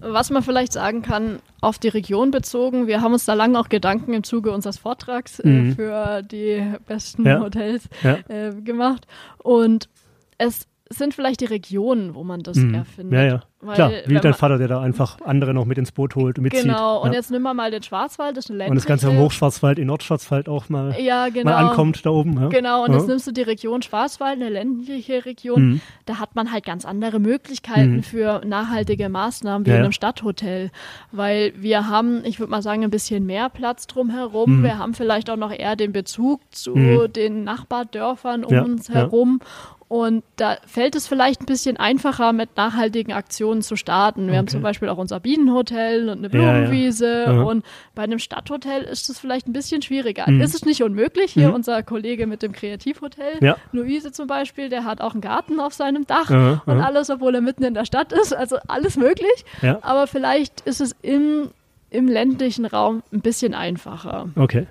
Was 0.00 0.30
man 0.30 0.42
vielleicht 0.42 0.72
sagen 0.72 1.02
kann, 1.02 1.40
auf 1.60 1.78
die 1.78 1.88
Region 1.88 2.30
bezogen, 2.30 2.86
wir 2.86 3.00
haben 3.00 3.12
uns 3.12 3.24
da 3.24 3.34
lange 3.34 3.58
auch 3.58 3.68
Gedanken 3.68 4.12
im 4.12 4.22
Zuge 4.22 4.52
unseres 4.52 4.78
Vortrags 4.78 5.40
äh, 5.40 5.48
mhm. 5.48 5.74
für 5.74 6.22
die 6.22 6.74
besten 6.86 7.26
ja. 7.26 7.40
Hotels 7.40 7.88
ja. 8.02 8.18
Äh, 8.28 8.54
gemacht. 8.62 9.06
Und 9.38 9.88
es 10.36 10.66
sind 10.90 11.14
vielleicht 11.14 11.40
die 11.40 11.46
Regionen, 11.46 12.14
wo 12.14 12.24
man 12.24 12.40
das 12.42 12.56
mhm. 12.56 12.74
erfindet. 12.74 13.12
Ja, 13.12 13.24
ja. 13.24 13.42
Weil, 13.60 13.74
Klar, 13.74 13.90
wie 14.06 14.14
dein 14.14 14.34
Vater, 14.34 14.56
der 14.56 14.68
da 14.68 14.80
einfach 14.80 15.18
andere 15.24 15.52
noch 15.52 15.64
mit 15.64 15.78
ins 15.78 15.90
Boot 15.90 16.14
holt 16.14 16.38
und 16.38 16.44
mitzieht. 16.44 16.62
Genau, 16.62 17.02
und 17.02 17.10
ja. 17.10 17.16
jetzt 17.16 17.32
nimm 17.32 17.42
mal 17.42 17.54
mal 17.54 17.72
den 17.72 17.82
Schwarzwald, 17.82 18.36
das 18.36 18.44
ist 18.44 18.50
eine 18.50 18.58
ländliche. 18.58 18.70
Und 18.70 18.76
das 18.76 18.86
Ganze 18.86 19.10
im 19.10 19.18
Hochschwarzwald, 19.18 19.80
in 19.80 19.88
Nordschwarzwald 19.88 20.48
auch 20.48 20.68
mal, 20.68 20.94
ja, 21.00 21.28
genau. 21.28 21.50
mal 21.50 21.56
ankommt 21.56 22.06
da 22.06 22.10
oben. 22.10 22.40
Ja. 22.40 22.48
Genau, 22.50 22.84
und 22.84 22.92
ja. 22.92 22.98
jetzt 22.98 23.08
nimmst 23.08 23.26
du 23.26 23.32
die 23.32 23.42
Region 23.42 23.82
Schwarzwald, 23.82 24.40
eine 24.40 24.48
ländliche 24.48 25.24
Region, 25.24 25.62
mhm. 25.62 25.80
da 26.06 26.20
hat 26.20 26.36
man 26.36 26.52
halt 26.52 26.64
ganz 26.64 26.84
andere 26.84 27.18
Möglichkeiten 27.18 27.96
mhm. 27.96 28.02
für 28.04 28.42
nachhaltige 28.46 29.08
Maßnahmen 29.08 29.66
wie 29.66 29.70
in 29.70 29.76
einem 29.76 29.92
Stadthotel. 29.92 30.70
Weil 31.10 31.52
wir 31.56 31.88
haben, 31.88 32.24
ich 32.24 32.38
würde 32.38 32.52
mal 32.52 32.62
sagen, 32.62 32.84
ein 32.84 32.90
bisschen 32.90 33.26
mehr 33.26 33.48
Platz 33.48 33.88
drumherum. 33.88 34.60
Mhm. 34.60 34.62
Wir 34.62 34.78
haben 34.78 34.94
vielleicht 34.94 35.30
auch 35.30 35.36
noch 35.36 35.50
eher 35.50 35.74
den 35.74 35.90
Bezug 35.90 36.42
zu 36.52 36.76
mhm. 36.76 37.12
den 37.12 37.42
Nachbardörfern 37.42 38.44
um 38.44 38.56
uns 38.56 38.88
herum 38.88 39.40
und 39.88 40.22
da 40.36 40.58
fällt 40.66 40.94
es 40.96 41.08
vielleicht 41.08 41.40
ein 41.40 41.46
bisschen 41.46 41.78
einfacher, 41.78 42.34
mit 42.34 42.56
nachhaltigen 42.58 43.12
Aktionen 43.12 43.62
zu 43.62 43.74
starten. 43.74 44.26
Wir 44.26 44.32
okay. 44.32 44.36
haben 44.36 44.48
zum 44.48 44.60
Beispiel 44.60 44.90
auch 44.90 44.98
unser 44.98 45.18
Bienenhotel 45.18 46.10
und 46.10 46.18
eine 46.18 46.28
Blumenwiese. 46.28 47.24
Ja, 47.26 47.32
ja. 47.32 47.42
Und 47.42 47.64
bei 47.94 48.02
einem 48.02 48.18
Stadthotel 48.18 48.82
ist 48.82 49.08
es 49.08 49.18
vielleicht 49.18 49.48
ein 49.48 49.54
bisschen 49.54 49.80
schwieriger. 49.80 50.30
Mhm. 50.30 50.42
Ist 50.42 50.54
es 50.54 50.66
nicht 50.66 50.82
unmöglich. 50.82 51.32
Hier 51.32 51.48
mhm. 51.48 51.54
unser 51.54 51.82
Kollege 51.82 52.26
mit 52.26 52.42
dem 52.42 52.52
Kreativhotel, 52.52 53.38
ja. 53.40 53.56
Luise 53.72 54.12
zum 54.12 54.26
Beispiel, 54.26 54.68
der 54.68 54.84
hat 54.84 55.00
auch 55.00 55.12
einen 55.12 55.22
Garten 55.22 55.58
auf 55.58 55.72
seinem 55.72 56.06
Dach 56.06 56.28
und 56.30 56.80
alles, 56.80 57.08
obwohl 57.08 57.34
er 57.34 57.40
mitten 57.40 57.64
in 57.64 57.72
der 57.72 57.86
Stadt 57.86 58.12
ist. 58.12 58.34
Also 58.34 58.58
alles 58.68 58.96
möglich. 58.98 59.44
Aber 59.80 60.06
vielleicht 60.06 60.60
ist 60.62 60.82
es 60.82 60.94
im, 61.00 61.50
im 61.88 62.08
ländlichen 62.08 62.66
Raum 62.66 63.02
ein 63.10 63.20
bisschen 63.20 63.54
einfacher. 63.54 64.28
Okay. 64.36 64.66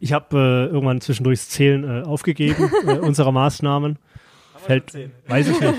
Ich 0.00 0.12
habe 0.12 0.36
äh, 0.36 0.72
irgendwann 0.72 1.00
zwischendurch 1.00 1.40
das 1.40 1.48
Zählen 1.48 1.84
äh, 1.84 2.02
aufgegeben 2.04 2.70
äh, 2.86 2.98
unserer 2.98 3.32
Maßnahmen. 3.32 3.98
Fällt, 4.58 4.92
weiß 5.28 5.48
ich 5.48 5.60
nicht. 5.60 5.74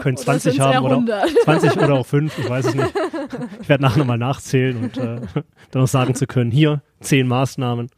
Können 0.00 0.16
20 0.16 0.60
haben 0.60 0.84
oder 0.84 1.24
20 1.44 1.76
oder 1.76 1.94
auch 1.94 2.06
5, 2.06 2.38
ich 2.38 2.48
weiß 2.48 2.66
es 2.66 2.74
nicht. 2.74 2.92
Ich 3.62 3.68
werde 3.68 3.82
nachher 3.82 3.98
nochmal 3.98 4.18
nachzählen 4.18 4.76
und 4.76 4.98
äh, 4.98 5.20
dann 5.70 5.82
noch 5.82 5.88
sagen 5.88 6.14
zu 6.14 6.26
können, 6.26 6.50
hier 6.50 6.82
10 7.00 7.26
Maßnahmen, 7.26 7.88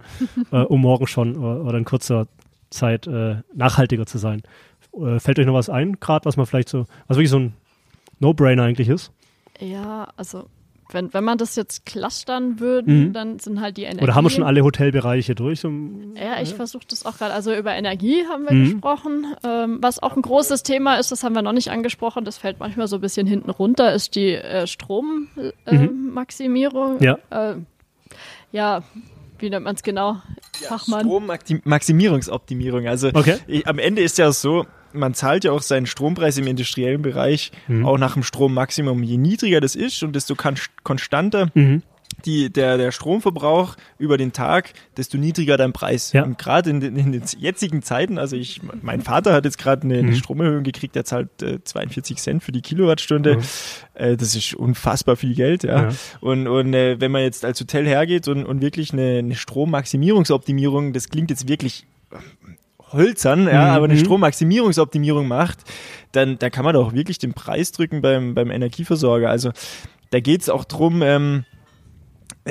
äh, 0.52 0.58
um 0.58 0.80
morgen 0.80 1.08
schon 1.08 1.36
oder, 1.36 1.64
oder 1.64 1.78
in 1.78 1.84
kurzer 1.84 2.28
Zeit 2.70 3.06
äh, 3.06 3.36
nachhaltiger 3.54 4.06
zu 4.06 4.18
sein. 4.18 4.42
Äh, 4.96 5.18
fällt 5.18 5.38
euch 5.38 5.46
noch 5.46 5.54
was 5.54 5.68
ein, 5.68 5.98
gerade 6.00 6.24
was 6.24 6.36
man 6.36 6.46
vielleicht 6.46 6.68
so, 6.68 6.86
was 7.08 7.16
wirklich 7.16 7.30
so 7.30 7.40
ein 7.40 7.54
No-Brainer 8.20 8.62
eigentlich 8.62 8.88
ist? 8.88 9.12
Ja, 9.60 10.08
also 10.16 10.48
wenn, 10.94 11.12
wenn 11.12 11.24
man 11.24 11.36
das 11.36 11.56
jetzt 11.56 11.84
clustern 11.84 12.60
würde, 12.60 12.90
mhm. 12.90 13.12
dann 13.12 13.38
sind 13.38 13.60
halt 13.60 13.76
die 13.76 13.82
Energie. 13.82 14.04
Oder 14.04 14.14
haben 14.14 14.24
wir 14.24 14.30
schon 14.30 14.44
alle 14.44 14.62
Hotelbereiche 14.62 15.34
durch? 15.34 15.60
So, 15.60 15.68
ja, 15.68 16.40
ich 16.40 16.48
ja. 16.50 16.56
versuche 16.56 16.84
das 16.88 17.04
auch 17.04 17.18
gerade. 17.18 17.34
Also 17.34 17.54
über 17.54 17.74
Energie 17.74 18.24
haben 18.28 18.44
wir 18.44 18.52
mhm. 18.52 18.70
gesprochen. 18.70 19.26
Ähm, 19.44 19.80
was 19.82 20.02
auch 20.02 20.16
ein 20.16 20.22
großes 20.22 20.62
Thema 20.62 20.96
ist, 20.96 21.12
das 21.12 21.22
haben 21.24 21.34
wir 21.34 21.42
noch 21.42 21.52
nicht 21.52 21.70
angesprochen, 21.70 22.24
das 22.24 22.38
fällt 22.38 22.60
manchmal 22.60 22.88
so 22.88 22.96
ein 22.96 23.02
bisschen 23.02 23.26
hinten 23.26 23.50
runter, 23.50 23.92
ist 23.92 24.14
die 24.14 24.32
äh, 24.34 24.66
Strommaximierung. 24.66 26.98
Äh, 26.98 26.98
mhm. 26.98 27.04
ja. 27.30 27.50
Äh, 27.50 27.56
ja, 28.52 28.82
wie 29.38 29.50
nennt 29.50 29.64
man 29.64 29.74
es 29.74 29.82
genau? 29.82 30.22
Ja, 30.60 30.68
Fachmann. 30.68 31.06
Strommaximierungsoptimierung. 31.06 32.86
Also 32.86 33.08
okay. 33.12 33.38
ich, 33.46 33.66
am 33.66 33.78
Ende 33.78 34.00
ist 34.02 34.16
ja 34.16 34.32
so, 34.32 34.64
man 34.94 35.14
zahlt 35.14 35.44
ja 35.44 35.52
auch 35.52 35.62
seinen 35.62 35.86
Strompreis 35.86 36.38
im 36.38 36.46
industriellen 36.46 37.02
Bereich 37.02 37.52
mhm. 37.68 37.84
auch 37.84 37.98
nach 37.98 38.14
dem 38.14 38.22
Strommaximum. 38.22 39.02
Je 39.02 39.16
niedriger 39.16 39.60
das 39.60 39.74
ist 39.74 40.02
und 40.02 40.14
desto 40.14 40.36
konstanter 40.82 41.50
mhm. 41.54 41.82
die, 42.24 42.50
der, 42.50 42.78
der 42.78 42.92
Stromverbrauch 42.92 43.76
über 43.98 44.16
den 44.16 44.32
Tag, 44.32 44.72
desto 44.96 45.18
niedriger 45.18 45.56
dein 45.56 45.72
Preis. 45.72 46.12
Ja. 46.12 46.24
Und 46.24 46.38
gerade 46.38 46.70
in, 46.70 46.80
in, 46.80 47.12
den 47.12 47.22
jetzigen 47.38 47.82
Zeiten, 47.82 48.18
also 48.18 48.36
ich, 48.36 48.60
mein 48.82 49.02
Vater 49.02 49.32
hat 49.32 49.44
jetzt 49.44 49.58
gerade 49.58 49.82
eine, 49.82 49.98
eine, 49.98 50.10
mhm. 50.10 50.14
Stromerhöhung 50.16 50.62
gekriegt, 50.62 50.94
der 50.94 51.04
zahlt 51.04 51.42
äh, 51.42 51.62
42 51.62 52.16
Cent 52.18 52.42
für 52.42 52.52
die 52.52 52.62
Kilowattstunde. 52.62 53.36
Mhm. 53.36 53.42
Äh, 53.94 54.16
das 54.16 54.34
ist 54.34 54.54
unfassbar 54.54 55.16
viel 55.16 55.34
Geld, 55.34 55.64
ja. 55.64 55.88
ja. 55.88 55.94
Und, 56.20 56.46
und 56.46 56.72
äh, 56.74 57.00
wenn 57.00 57.10
man 57.10 57.22
jetzt 57.22 57.44
als 57.44 57.60
Hotel 57.60 57.86
hergeht 57.86 58.28
und, 58.28 58.44
und 58.44 58.62
wirklich 58.62 58.92
eine, 58.92 59.18
eine 59.18 59.34
Strommaximierungsoptimierung, 59.34 60.92
das 60.92 61.08
klingt 61.08 61.30
jetzt 61.30 61.48
wirklich 61.48 61.86
hölzern, 62.94 63.46
ja, 63.46 63.64
mhm. 63.64 63.70
aber 63.70 63.84
eine 63.84 63.96
Strommaximierungsoptimierung 63.96 65.28
macht, 65.28 65.60
dann 66.12 66.38
da 66.38 66.50
kann 66.50 66.64
man 66.64 66.74
doch 66.74 66.92
wirklich 66.92 67.18
den 67.18 67.34
Preis 67.34 67.72
drücken 67.72 68.02
beim, 68.02 68.34
beim 68.34 68.50
Energieversorger. 68.50 69.30
Also 69.30 69.50
da 70.10 70.20
geht 70.20 70.42
es 70.42 70.48
auch 70.48 70.64
drum, 70.64 71.02
ähm, 71.02 71.44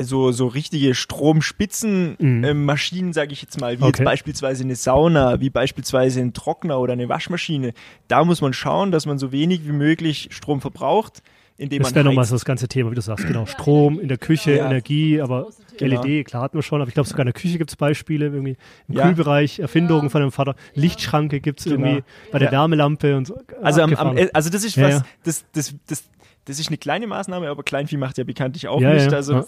so, 0.02 0.32
so 0.32 0.48
richtige 0.48 0.96
Stromspitzenmaschinen, 0.96 3.06
mhm. 3.06 3.12
äh, 3.12 3.14
sage 3.14 3.34
ich 3.34 3.44
jetzt 3.44 3.62
mal, 3.62 3.80
wie 3.80 3.84
okay. 3.84 4.00
jetzt 4.00 4.04
beispielsweise 4.04 4.64
eine 4.64 4.76
Sauna, 4.76 5.40
wie 5.40 5.52
beispielsweise 5.52 6.20
ein 6.22 6.34
Trockner 6.34 6.80
oder 6.80 6.94
eine 6.94 7.10
Waschmaschine. 7.10 7.74
Da 8.08 8.24
muss 8.24 8.42
man 8.42 8.54
schauen, 8.54 8.92
dass 8.92 9.06
man 9.06 9.20
so 9.20 9.32
wenig 9.32 9.68
wie 9.68 9.72
möglich 9.72 10.30
Strom 10.32 10.62
verbraucht 10.62 11.22
indem 11.58 11.84
das 11.84 11.94
wäre 11.94 12.06
nochmal 12.06 12.26
so 12.26 12.36
das 12.36 12.46
ganze 12.46 12.68
Thema, 12.68 12.92
wie 12.92 12.96
du 12.96 13.02
sagst, 13.02 13.28
genau. 13.28 13.46
Strom 13.46 14.00
in 14.00 14.08
der 14.08 14.18
Küche, 14.18 14.56
ja. 14.56 14.66
Energie, 14.66 15.22
aber 15.22 15.50
genau. 15.78 16.04
LED, 16.04 16.28
klar 16.28 16.44
hatten 16.44 16.58
wir 16.58 16.64
schon, 16.64 16.82
aber 16.82 16.88
ich 16.88 16.94
glaube 16.94 17.08
sogar 17.08 17.22
in 17.22 17.28
der 17.28 17.40
Küche 17.40 17.58
gibt 17.58 17.70
es 17.70 17.76
Beispiele, 17.76 18.26
irgendwie 18.26 18.58
im 18.88 18.96
ja. 18.96 19.04
Kühlbereich, 19.04 19.60
Erfindungen 19.60 20.04
ja. 20.04 20.10
von 20.10 20.22
dem 20.22 20.32
Vater, 20.32 20.56
Lichtschranke 20.74 21.40
gibt 21.40 21.60
es 21.60 21.66
genau. 21.66 21.86
irgendwie 21.86 22.04
bei 22.32 22.40
der 22.40 22.52
Wärmelampe 22.52 23.16
und 23.16 23.28
so. 23.28 23.40
Also, 23.62 23.82
am, 23.82 23.94
am, 23.94 24.18
also 24.34 24.50
das 24.50 24.64
ist 24.64 24.82
was, 24.82 25.04
das, 25.24 25.46
das, 25.54 25.76
das, 25.88 26.04
das 26.46 26.60
ist 26.60 26.68
eine 26.68 26.78
kleine 26.78 27.08
Maßnahme, 27.08 27.48
aber 27.48 27.64
Kleinvieh 27.64 27.96
macht 27.96 28.18
ja 28.18 28.26
bekanntlich 28.26 28.68
auch 28.68 28.82
ja, 28.82 28.94
nicht. 28.94 29.12
Ja. 29.12 29.16
Also 29.16 29.46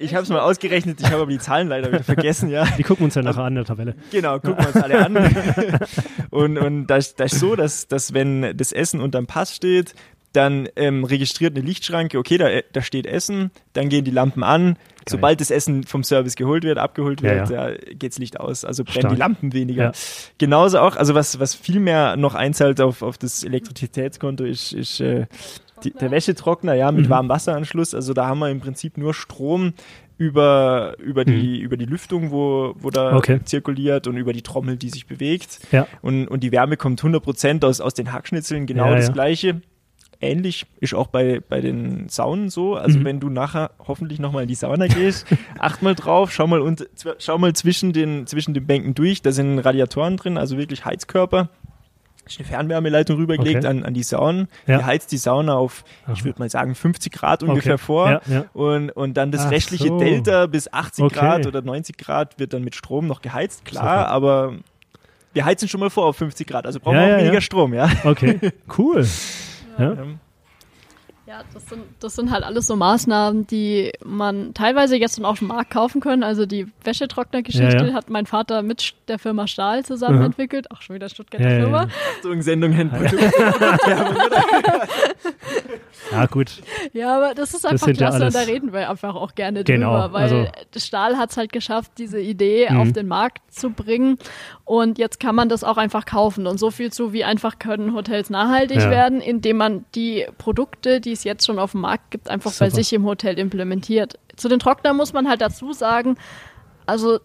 ich 0.00 0.14
habe 0.14 0.24
es 0.24 0.28
mal 0.30 0.40
ausgerechnet, 0.40 1.00
ich 1.00 1.06
habe 1.06 1.22
aber 1.22 1.30
die 1.30 1.38
Zahlen 1.38 1.68
leider 1.68 1.92
wieder 1.92 2.02
vergessen. 2.02 2.50
Ja. 2.50 2.64
Die 2.76 2.82
gucken 2.82 3.04
uns 3.04 3.14
ja 3.14 3.22
nachher 3.22 3.42
an 3.42 3.52
in 3.52 3.56
der 3.56 3.64
Tabelle. 3.64 3.94
Genau, 4.10 4.40
gucken 4.40 4.58
wir 4.58 4.66
uns 4.66 4.76
alle 4.76 5.04
an. 5.04 5.16
und 6.30 6.58
und 6.58 6.86
das, 6.88 7.14
das 7.14 7.34
ist 7.34 7.40
so, 7.40 7.54
dass, 7.54 7.86
dass 7.86 8.14
wenn 8.14 8.56
das 8.56 8.72
Essen 8.72 9.00
unterm 9.00 9.26
Pass 9.26 9.54
steht, 9.54 9.94
dann 10.34 10.68
ähm, 10.76 11.04
registriert 11.04 11.56
eine 11.56 11.64
Lichtschranke, 11.64 12.18
okay, 12.18 12.38
da, 12.38 12.48
da 12.72 12.82
steht 12.82 13.06
Essen, 13.06 13.50
dann 13.72 13.88
gehen 13.88 14.04
die 14.04 14.10
Lampen 14.10 14.42
an, 14.42 14.76
Sobald 15.08 15.40
das 15.40 15.50
Essen 15.50 15.84
vom 15.84 16.02
Service 16.02 16.34
geholt 16.36 16.64
wird, 16.64 16.78
abgeholt 16.78 17.22
wird, 17.22 17.50
ja, 17.50 17.70
ja. 17.70 17.76
geht's 17.92 18.18
Licht 18.18 18.40
aus. 18.40 18.64
Also 18.64 18.84
brennen 18.84 19.00
Stark. 19.00 19.14
die 19.14 19.18
Lampen 19.18 19.52
weniger. 19.52 19.84
Ja. 19.84 19.92
Genauso 20.38 20.78
auch, 20.78 20.96
also 20.96 21.14
was, 21.14 21.38
was 21.40 21.54
viel 21.54 21.80
mehr 21.80 22.16
noch 22.16 22.34
einzahlt 22.34 22.80
auf, 22.80 23.02
auf 23.02 23.18
das 23.18 23.44
Elektrizitätskonto 23.44 24.44
ist, 24.44 24.72
ist 24.72 25.00
äh, 25.00 25.26
die, 25.82 25.90
der 25.92 26.10
Wäschetrockner, 26.10 26.74
ja, 26.74 26.90
mit 26.90 27.06
mhm. 27.06 27.10
warmem 27.10 27.28
Wasseranschluss. 27.28 27.94
Also 27.94 28.14
da 28.14 28.26
haben 28.26 28.38
wir 28.38 28.50
im 28.50 28.60
Prinzip 28.60 28.96
nur 28.96 29.12
Strom 29.12 29.74
über, 30.16 30.94
über, 30.98 31.24
die, 31.24 31.58
mhm. 31.58 31.64
über 31.64 31.76
die 31.76 31.86
Lüftung, 31.86 32.30
wo, 32.30 32.74
wo 32.78 32.90
da 32.90 33.16
okay. 33.16 33.40
zirkuliert 33.44 34.06
und 34.06 34.16
über 34.16 34.32
die 34.32 34.42
Trommel, 34.42 34.76
die 34.76 34.88
sich 34.88 35.06
bewegt. 35.06 35.60
Ja. 35.72 35.86
Und, 36.02 36.28
und 36.28 36.40
die 36.40 36.52
Wärme 36.52 36.76
kommt 36.76 37.02
100% 37.02 37.64
aus, 37.66 37.80
aus 37.80 37.94
den 37.94 38.12
Hackschnitzeln, 38.12 38.66
genau 38.66 38.86
ja, 38.86 38.96
das 38.96 39.08
ja. 39.08 39.12
Gleiche. 39.12 39.60
Ähnlich 40.24 40.66
ist 40.80 40.94
auch 40.94 41.06
bei, 41.08 41.40
bei 41.48 41.60
den 41.60 42.08
Saunen 42.08 42.48
so. 42.48 42.74
Also 42.74 42.98
mhm. 42.98 43.04
wenn 43.04 43.20
du 43.20 43.28
nachher 43.28 43.70
hoffentlich 43.86 44.18
nochmal 44.18 44.42
in 44.42 44.48
die 44.48 44.54
Sauna 44.54 44.86
gehst, 44.86 45.26
acht 45.58 45.82
mal 45.82 45.94
drauf, 45.94 46.32
schau 46.32 46.46
mal, 46.46 46.60
und, 46.60 46.88
schau 47.18 47.38
mal 47.38 47.52
zwischen 47.52 47.92
den, 47.92 48.26
zwischen 48.26 48.54
den 48.54 48.66
Bänken 48.66 48.94
durch, 48.94 49.22
da 49.22 49.32
sind 49.32 49.58
Radiatoren 49.58 50.16
drin, 50.16 50.38
also 50.38 50.56
wirklich 50.56 50.84
Heizkörper 50.84 51.48
ist 52.26 52.38
eine 52.38 52.48
Fernwärmeleitung 52.48 53.16
rübergelegt 53.16 53.58
okay. 53.58 53.66
an, 53.66 53.84
an 53.84 53.94
die 53.94 54.02
Saunen. 54.02 54.48
Ja. 54.66 54.78
Die 54.78 54.84
heizt 54.84 55.12
die 55.12 55.16
Sauna 55.16 55.54
auf, 55.54 55.84
Aha. 56.04 56.12
ich 56.14 56.24
würde 56.24 56.38
mal 56.38 56.48
sagen, 56.48 56.74
50 56.74 57.12
Grad 57.12 57.42
ungefähr 57.42 57.74
okay. 57.74 57.82
vor. 57.82 58.10
Ja, 58.10 58.20
ja. 58.26 58.44
Und, 58.52 58.90
und 58.90 59.14
dann 59.14 59.30
das 59.30 59.42
Ach 59.42 59.50
restliche 59.50 59.88
so. 59.88 59.98
Delta 59.98 60.46
bis 60.46 60.72
80 60.72 61.04
okay. 61.04 61.14
Grad 61.14 61.46
oder 61.46 61.62
90 61.62 61.96
Grad 61.96 62.38
wird 62.38 62.52
dann 62.52 62.64
mit 62.64 62.74
Strom 62.74 63.06
noch 63.06 63.20
geheizt, 63.22 63.64
klar, 63.64 64.04
Super. 64.04 64.08
aber 64.08 64.54
wir 65.32 65.44
heizen 65.44 65.68
schon 65.68 65.80
mal 65.80 65.90
vor 65.90 66.06
auf 66.06 66.16
50 66.16 66.46
Grad, 66.46 66.66
also 66.66 66.80
brauchen 66.80 66.96
wir 66.96 67.14
auch 67.14 67.20
weniger 67.20 67.40
Strom, 67.40 67.74
ja. 67.74 67.90
Okay, 68.04 68.38
cool. 68.78 69.06
Ja. 69.78 69.96
Ja, 71.26 71.42
das 71.54 71.66
sind, 71.70 71.84
das 72.00 72.16
sind 72.16 72.30
halt 72.30 72.44
alles 72.44 72.66
so 72.66 72.76
Maßnahmen, 72.76 73.46
die 73.46 73.92
man 74.04 74.52
teilweise 74.52 74.96
jetzt 74.96 75.16
dann 75.16 75.24
auf 75.24 75.38
dem 75.38 75.48
Markt 75.48 75.70
kaufen 75.70 76.02
können. 76.02 76.22
Also 76.22 76.44
die 76.44 76.66
Wäschetrocknergeschichte 76.82 77.78
ja, 77.78 77.86
ja. 77.86 77.94
hat 77.94 78.10
mein 78.10 78.26
Vater 78.26 78.60
mit 78.60 78.94
der 79.08 79.18
Firma 79.18 79.46
Stahl 79.46 79.86
zusammen 79.86 80.18
mhm. 80.18 80.26
entwickelt. 80.26 80.66
Ach, 80.70 80.82
schon 80.82 80.96
wieder 80.96 81.08
Stuttgarter 81.08 81.48
ja, 81.48 81.60
Firma. 81.60 81.88
Achtung, 82.18 82.42
Sendung 82.42 82.72
Ja, 86.12 86.26
gut. 86.26 86.62
Ja, 86.92 87.16
aber 87.16 87.34
das 87.34 87.54
ist 87.54 87.66
einfach 87.66 87.86
das 87.86 87.96
klasse 87.96 88.26
und 88.26 88.34
da 88.34 88.40
reden 88.40 88.72
wir 88.72 88.90
einfach 88.90 89.14
auch 89.14 89.34
gerne 89.34 89.64
genau, 89.64 89.92
drüber, 89.92 90.12
weil 90.12 90.22
also, 90.22 90.46
Stahl 90.76 91.16
hat 91.16 91.30
es 91.30 91.36
halt 91.36 91.52
geschafft, 91.52 91.92
diese 91.98 92.20
Idee 92.20 92.68
mhm. 92.70 92.80
auf 92.80 92.92
den 92.92 93.08
Markt 93.08 93.40
zu 93.52 93.70
bringen 93.70 94.18
und 94.64 94.98
jetzt 94.98 95.20
kann 95.20 95.34
man 95.34 95.48
das 95.48 95.64
auch 95.64 95.76
einfach 95.76 96.04
kaufen 96.06 96.46
und 96.46 96.58
so 96.58 96.70
viel 96.70 96.92
zu, 96.92 97.12
wie 97.12 97.24
einfach 97.24 97.58
können 97.58 97.94
Hotels 97.94 98.30
nachhaltig 98.30 98.78
werden, 98.78 99.20
indem 99.20 99.56
man 99.56 99.84
die 99.94 100.26
Produkte, 100.38 101.00
die 101.00 101.12
es 101.12 101.24
jetzt 101.24 101.46
schon 101.46 101.58
auf 101.58 101.72
dem 101.72 101.80
Markt 101.80 102.10
gibt, 102.10 102.28
einfach 102.28 102.50
Super. 102.50 102.66
bei 102.66 102.70
sich 102.70 102.92
im 102.92 103.04
Hotel 103.04 103.38
implementiert. 103.38 104.18
Zu 104.36 104.48
den 104.48 104.58
Trocknern 104.58 104.96
muss 104.96 105.12
man 105.12 105.28
halt 105.28 105.40
dazu 105.40 105.72
sagen, 105.72 106.16
also 106.86 107.18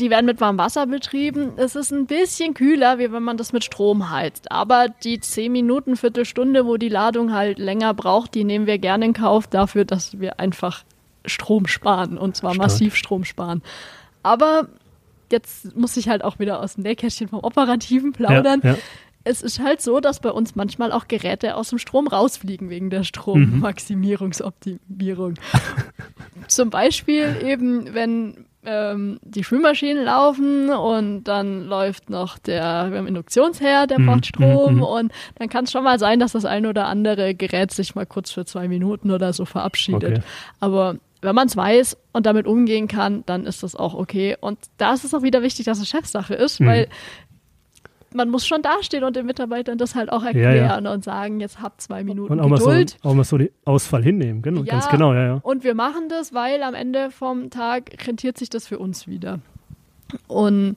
die 0.00 0.10
werden 0.10 0.26
mit 0.26 0.40
warmem 0.40 0.58
Wasser 0.58 0.86
betrieben. 0.86 1.52
Es 1.56 1.76
ist 1.76 1.92
ein 1.92 2.06
bisschen 2.06 2.54
kühler, 2.54 2.98
wie 2.98 3.12
wenn 3.12 3.22
man 3.22 3.36
das 3.36 3.52
mit 3.52 3.64
Strom 3.64 4.10
heizt. 4.10 4.50
Aber 4.50 4.88
die 4.88 5.20
10 5.20 5.52
Minuten, 5.52 5.96
Viertelstunde, 5.96 6.66
wo 6.66 6.76
die 6.76 6.88
Ladung 6.88 7.32
halt 7.32 7.58
länger 7.58 7.94
braucht, 7.94 8.34
die 8.34 8.44
nehmen 8.44 8.66
wir 8.66 8.78
gerne 8.78 9.04
in 9.04 9.12
Kauf 9.12 9.46
dafür, 9.46 9.84
dass 9.84 10.18
wir 10.18 10.40
einfach 10.40 10.82
Strom 11.24 11.66
sparen. 11.66 12.18
Und 12.18 12.36
zwar 12.36 12.54
Stark. 12.54 12.68
massiv 12.68 12.96
Strom 12.96 13.24
sparen. 13.24 13.62
Aber 14.22 14.68
jetzt 15.30 15.76
muss 15.76 15.96
ich 15.96 16.08
halt 16.08 16.24
auch 16.24 16.38
wieder 16.38 16.60
aus 16.60 16.74
dem 16.74 16.82
Nähkästchen 16.82 17.28
vom 17.28 17.40
Operativen 17.40 18.12
plaudern. 18.12 18.60
Ja, 18.64 18.72
ja 18.72 18.78
es 19.24 19.42
ist 19.42 19.58
halt 19.60 19.82
so, 19.82 20.00
dass 20.00 20.20
bei 20.20 20.30
uns 20.30 20.56
manchmal 20.56 20.92
auch 20.92 21.06
Geräte 21.06 21.54
aus 21.56 21.68
dem 21.70 21.78
Strom 21.78 22.08
rausfliegen 22.08 22.68
wegen 22.70 22.88
der 22.90 23.04
Strommaximierungsoptimierung. 23.04 25.34
Zum 26.48 26.70
Beispiel 26.70 27.36
eben, 27.44 27.92
wenn 27.92 28.46
ähm, 28.64 29.18
die 29.22 29.42
Spülmaschinen 29.42 30.04
laufen 30.04 30.70
und 30.70 31.24
dann 31.24 31.64
läuft 31.64 32.10
noch 32.10 32.38
der, 32.38 32.90
wir 32.90 32.98
haben 32.98 33.06
Induktionsherd, 33.06 33.90
der 33.90 33.98
mhm. 33.98 34.06
braucht 34.06 34.26
Strom 34.26 34.76
mhm. 34.76 34.82
und 34.82 35.12
dann 35.36 35.48
kann 35.48 35.64
es 35.64 35.72
schon 35.72 35.84
mal 35.84 35.98
sein, 35.98 36.20
dass 36.20 36.32
das 36.32 36.44
ein 36.44 36.66
oder 36.66 36.86
andere 36.86 37.34
Gerät 37.34 37.70
sich 37.72 37.94
mal 37.94 38.06
kurz 38.06 38.30
für 38.30 38.44
zwei 38.44 38.68
Minuten 38.68 39.10
oder 39.10 39.32
so 39.32 39.44
verabschiedet. 39.44 40.18
Okay. 40.18 40.22
Aber 40.60 40.96
wenn 41.22 41.34
man 41.34 41.48
es 41.48 41.56
weiß 41.56 41.96
und 42.12 42.26
damit 42.26 42.46
umgehen 42.46 42.88
kann, 42.88 43.24
dann 43.26 43.46
ist 43.46 43.62
das 43.62 43.76
auch 43.76 43.94
okay. 43.94 44.36
Und 44.40 44.58
da 44.78 44.92
ist 44.92 45.04
es 45.04 45.14
auch 45.14 45.22
wieder 45.22 45.42
wichtig, 45.42 45.66
dass 45.66 45.78
es 45.78 45.88
Chefsache 45.88 46.34
ist, 46.34 46.60
mhm. 46.60 46.66
weil 46.66 46.88
man 48.14 48.28
muss 48.30 48.46
schon 48.46 48.62
dastehen 48.62 49.04
und 49.04 49.16
den 49.16 49.26
Mitarbeitern 49.26 49.78
das 49.78 49.94
halt 49.94 50.10
auch 50.10 50.24
erklären 50.24 50.56
ja, 50.56 50.80
ja. 50.80 50.92
und 50.92 51.04
sagen, 51.04 51.40
jetzt 51.40 51.60
habt 51.60 51.80
zwei 51.80 52.02
Minuten 52.04 52.32
und 52.32 52.40
auch 52.40 52.50
Geduld. 52.50 52.66
Mal 52.66 53.02
so, 53.02 53.08
auch 53.08 53.14
mal 53.14 53.24
so 53.24 53.38
den 53.38 53.50
Ausfall 53.64 54.02
hinnehmen, 54.02 54.42
genau, 54.42 54.62
ja, 54.62 54.72
ganz 54.72 54.88
genau, 54.88 55.14
ja, 55.14 55.24
ja. 55.26 55.40
Und 55.42 55.64
wir 55.64 55.74
machen 55.74 56.08
das, 56.08 56.34
weil 56.34 56.62
am 56.62 56.74
Ende 56.74 57.10
vom 57.10 57.50
Tag 57.50 58.06
rentiert 58.06 58.38
sich 58.38 58.50
das 58.50 58.66
für 58.66 58.78
uns 58.78 59.06
wieder. 59.06 59.40
Und 60.26 60.76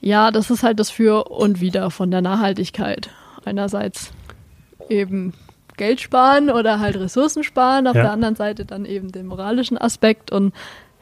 ja, 0.00 0.30
das 0.30 0.50
ist 0.50 0.62
halt 0.62 0.78
das 0.78 0.90
Für 0.90 1.30
und 1.30 1.60
Wider 1.60 1.90
von 1.90 2.10
der 2.10 2.20
Nachhaltigkeit. 2.20 3.10
Einerseits 3.44 4.12
eben 4.88 5.32
Geld 5.76 6.00
sparen 6.00 6.50
oder 6.50 6.80
halt 6.80 6.96
Ressourcen 6.96 7.44
sparen, 7.44 7.86
auf 7.86 7.94
der 7.94 8.12
anderen 8.12 8.34
Seite 8.34 8.64
dann 8.64 8.84
eben 8.84 9.12
den 9.12 9.26
moralischen 9.26 9.78
Aspekt 9.78 10.30
und 10.32 10.52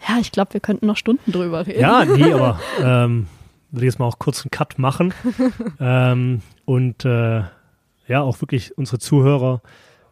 ja, 0.06 0.18
ich 0.20 0.30
glaube, 0.30 0.52
wir 0.52 0.60
könnten 0.60 0.86
noch 0.86 0.98
Stunden 0.98 1.32
drüber 1.32 1.66
reden. 1.66 1.80
Ja, 1.80 2.04
nee, 2.04 2.32
aber 2.32 2.60
ähm, 2.82 3.26
würde 3.76 3.86
jetzt 3.86 3.98
mal 3.98 4.06
auch 4.06 4.18
kurz 4.18 4.42
einen 4.42 4.50
Cut 4.50 4.78
machen 4.78 5.14
ähm, 5.80 6.40
und 6.64 7.04
äh, 7.04 7.42
ja, 8.08 8.20
auch 8.22 8.40
wirklich 8.40 8.76
unsere 8.78 8.98
Zuhörer 8.98 9.60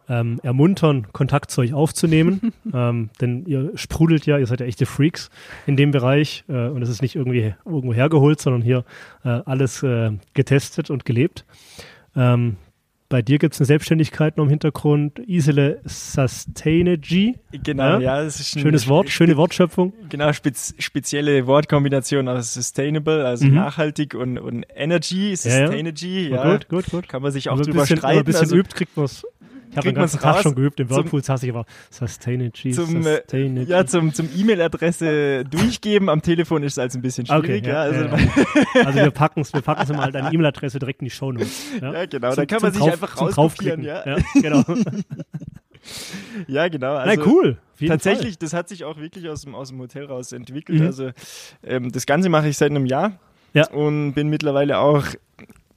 ähm, 0.07 0.39
ermuntern, 0.43 1.07
Kontakt 1.13 1.51
zu 1.51 1.61
euch 1.61 1.73
aufzunehmen. 1.73 2.53
ähm, 2.73 3.09
denn 3.19 3.45
ihr 3.45 3.71
sprudelt 3.75 4.25
ja, 4.25 4.37
ihr 4.37 4.47
seid 4.47 4.59
ja 4.59 4.65
echte 4.65 4.85
Freaks 4.85 5.29
in 5.65 5.77
dem 5.77 5.91
Bereich 5.91 6.43
äh, 6.47 6.67
und 6.67 6.81
es 6.81 6.89
ist 6.89 7.01
nicht 7.01 7.15
irgendwie 7.15 7.55
irgendwo 7.65 7.93
hergeholt, 7.93 8.39
sondern 8.39 8.61
hier 8.61 8.85
äh, 9.23 9.41
alles 9.45 9.83
äh, 9.83 10.11
getestet 10.33 10.89
und 10.89 11.05
gelebt. 11.05 11.45
Ähm, 12.15 12.57
bei 13.15 13.21
dir 13.21 13.39
gibt 13.39 13.53
es 13.53 13.61
eine 13.61 13.65
Selbstständigkeit 13.67 14.35
noch 14.35 14.43
im 14.43 14.49
Hintergrund, 14.49 15.19
Isele 15.25 15.79
Sustainagy. 15.85 17.35
Genau, 17.63 17.83
ja, 17.83 17.99
ja 17.99 18.23
das 18.25 18.41
ist 18.41 18.57
ein 18.57 18.59
schönes 18.59 18.89
Wort, 18.89 19.09
schöne 19.09 19.37
Wortschöpfung. 19.37 19.93
Genau, 20.09 20.33
spez 20.33 20.75
spezielle 20.79 21.47
Wortkombination 21.47 22.27
aus 22.27 22.53
Sustainable, 22.53 23.25
also 23.25 23.45
mhm. 23.45 23.53
nachhaltig 23.53 24.15
und, 24.15 24.37
und 24.37 24.65
Energy, 24.75 25.33
Sustainagy. 25.33 26.27
Ja, 26.27 26.43
ja. 26.43 26.51
Gut, 26.51 26.67
gut, 26.67 26.91
gut. 26.91 27.07
Kann 27.07 27.21
man 27.21 27.31
sich 27.31 27.47
auch 27.47 27.55
drüber 27.55 27.83
bisschen, 27.83 27.99
streiten. 27.99 28.19
Ein 28.19 28.25
bisschen 28.25 28.41
also, 28.41 28.57
übt, 28.57 28.75
kriegt 28.75 28.97
man 28.97 29.05
es 29.05 29.25
ich 29.75 29.77
habe 29.77 29.89
den 29.89 29.95
ganzen 29.95 30.19
Tag 30.21 30.41
schon 30.41 30.55
geübt, 30.55 30.79
im 30.79 30.89
Whirlpool 30.89 31.21
saß 31.21 31.43
ich 31.43 31.49
aber 31.49 31.65
Sustainability, 31.89 32.71
zum, 32.71 33.05
äh, 33.05 33.17
Sustainability. 33.17 33.71
Ja, 33.71 33.85
zum, 33.85 34.13
zum 34.13 34.29
E-Mail-Adresse 34.33 35.43
durchgeben, 35.43 36.09
am 36.09 36.21
Telefon 36.21 36.63
ist 36.63 36.73
es 36.73 36.77
halt 36.77 36.95
ein 36.95 37.01
bisschen 37.01 37.25
schwierig. 37.25 37.61
Okay, 37.61 37.69
ja, 37.69 37.81
also, 37.81 38.05
ja, 38.05 38.85
also 38.85 38.99
wir 38.99 39.11
packen 39.11 39.41
es 39.41 39.53
wir 39.53 39.61
packen's 39.61 39.89
mal 39.89 40.11
deine 40.11 40.33
E-Mail-Adresse 40.33 40.79
direkt 40.79 41.01
in 41.01 41.05
die 41.05 41.11
Shownotes. 41.11 41.65
Ja, 41.81 41.93
ja 41.93 42.05
genau, 42.05 42.33
da 42.33 42.45
kann 42.45 42.61
man 42.61 42.71
sich 42.71 42.81
Drauf, 42.81 42.91
einfach 42.93 43.21
rauskopieren. 43.21 43.83
Ja. 43.83 44.05
ja, 44.05 44.17
genau. 44.33 44.63
ja, 46.47 46.67
genau. 46.69 46.95
Also 46.95 47.09
Nein, 47.09 47.27
cool. 47.27 47.57
Tatsächlich, 47.85 48.35
Fall. 48.35 48.39
das 48.39 48.53
hat 48.53 48.69
sich 48.69 48.85
auch 48.85 48.97
wirklich 48.97 49.27
aus 49.27 49.41
dem, 49.41 49.55
aus 49.55 49.69
dem 49.69 49.79
Hotel 49.79 50.05
raus 50.05 50.31
entwickelt. 50.31 50.79
Mhm. 50.79 50.85
Also 50.85 51.11
ähm, 51.63 51.91
das 51.91 52.05
Ganze 52.05 52.29
mache 52.29 52.47
ich 52.47 52.57
seit 52.57 52.71
einem 52.71 52.85
Jahr. 52.85 53.19
Ja. 53.53 53.69
Und 53.69 54.13
bin 54.13 54.29
mittlerweile 54.29 54.79
auch 54.79 55.05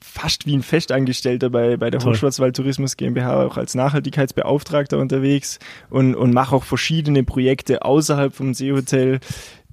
fast 0.08 0.46
wie 0.46 0.56
ein 0.56 0.62
Festangestellter 0.62 1.50
bei, 1.50 1.76
bei 1.76 1.90
der 1.90 2.00
Hochschwarzwald 2.00 2.56
Tourismus 2.56 2.96
GmbH 2.96 3.44
auch 3.44 3.56
als 3.56 3.74
Nachhaltigkeitsbeauftragter 3.74 4.98
unterwegs 4.98 5.58
und, 5.90 6.14
und 6.14 6.32
mache 6.32 6.56
auch 6.56 6.64
verschiedene 6.64 7.22
Projekte 7.24 7.82
außerhalb 7.82 8.34
vom 8.34 8.54
Seehotel, 8.54 9.20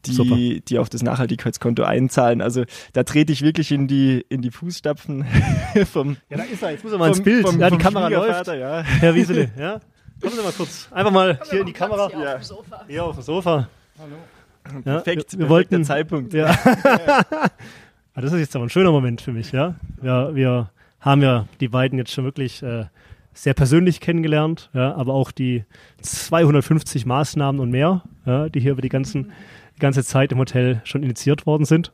die, 0.06 0.62
die 0.62 0.78
auf 0.78 0.90
das 0.90 1.02
Nachhaltigkeitskonto 1.02 1.84
einzahlen. 1.84 2.42
Also 2.42 2.64
da 2.94 3.04
trete 3.04 3.32
ich 3.32 3.42
wirklich 3.42 3.72
in 3.72 3.88
die, 3.88 4.26
in 4.30 4.42
die 4.42 4.52
Fußstapfen 4.52 5.26
vom. 5.92 6.18
Ja, 6.30 6.38
da 6.38 6.44
ist 6.44 6.62
er. 6.62 6.72
Jetzt 6.72 6.84
muss 6.84 6.94
er 6.94 7.00
mal 7.00 7.10
ins 7.10 7.24
Bild. 7.24 7.48
Vom, 7.48 7.60
ja, 7.60 7.70
die 7.70 7.78
Kamera 7.78 8.08
läuft. 8.08 8.48
Ja. 8.48 8.82
Herr 8.84 9.16
Wiesele, 9.16 9.50
ja. 9.58 9.80
Kommen 10.22 10.36
Sie 10.36 10.44
mal 10.44 10.52
kurz. 10.52 10.88
Einfach 10.92 11.12
mal 11.12 11.40
hier 11.50 11.62
in 11.62 11.66
die 11.66 11.74
Kamera. 11.74 12.10
Hier, 12.10 12.20
ja. 12.20 12.36
auf 12.36 12.42
dem 12.42 12.44
Sofa. 12.44 12.86
Hier 12.88 13.04
auf 13.04 13.16
dem 13.16 13.24
Sofa. 13.24 13.70
Hallo. 14.00 14.82
Perfekt, 14.84 15.34
ja, 15.34 15.40
wir, 15.40 15.46
wir 15.46 15.50
wollten, 15.50 15.84
Zeitpunkt. 15.84 16.34
Ja. 16.34 16.58
Ah, 18.16 18.22
das 18.22 18.32
ist 18.32 18.40
jetzt 18.40 18.56
aber 18.56 18.66
ein 18.66 18.70
schöner 18.70 18.92
Moment 18.92 19.20
für 19.20 19.34
mich, 19.34 19.52
ja. 19.52 19.76
Wir, 20.02 20.34
wir 20.34 20.72
haben 21.02 21.22
ja 21.22 21.48
die 21.60 21.68
beiden 21.68 21.98
jetzt 21.98 22.14
schon 22.14 22.24
wirklich 22.24 22.64
äh, 22.64 22.86
sehr 23.34 23.54
persönlich 23.54 24.00
kennengelernt, 24.00 24.70
ja, 24.74 24.96
aber 24.96 25.14
auch 25.14 25.32
die 25.32 25.66
250 26.02 27.06
Maßnahmen 27.06 27.60
und 27.60 27.72
mehr, 27.72 28.04
ja, 28.26 28.48
die 28.48 28.62
hier 28.62 28.72
über 28.72 28.82
die, 28.82 28.88
ganzen, 28.88 29.34
die 29.76 29.80
ganze 29.80 30.02
Zeit 30.06 30.32
im 30.32 30.38
Hotel 30.38 30.82
schon 30.86 31.04
initiiert 31.04 31.46
worden 31.46 31.66
sind. 31.66 31.92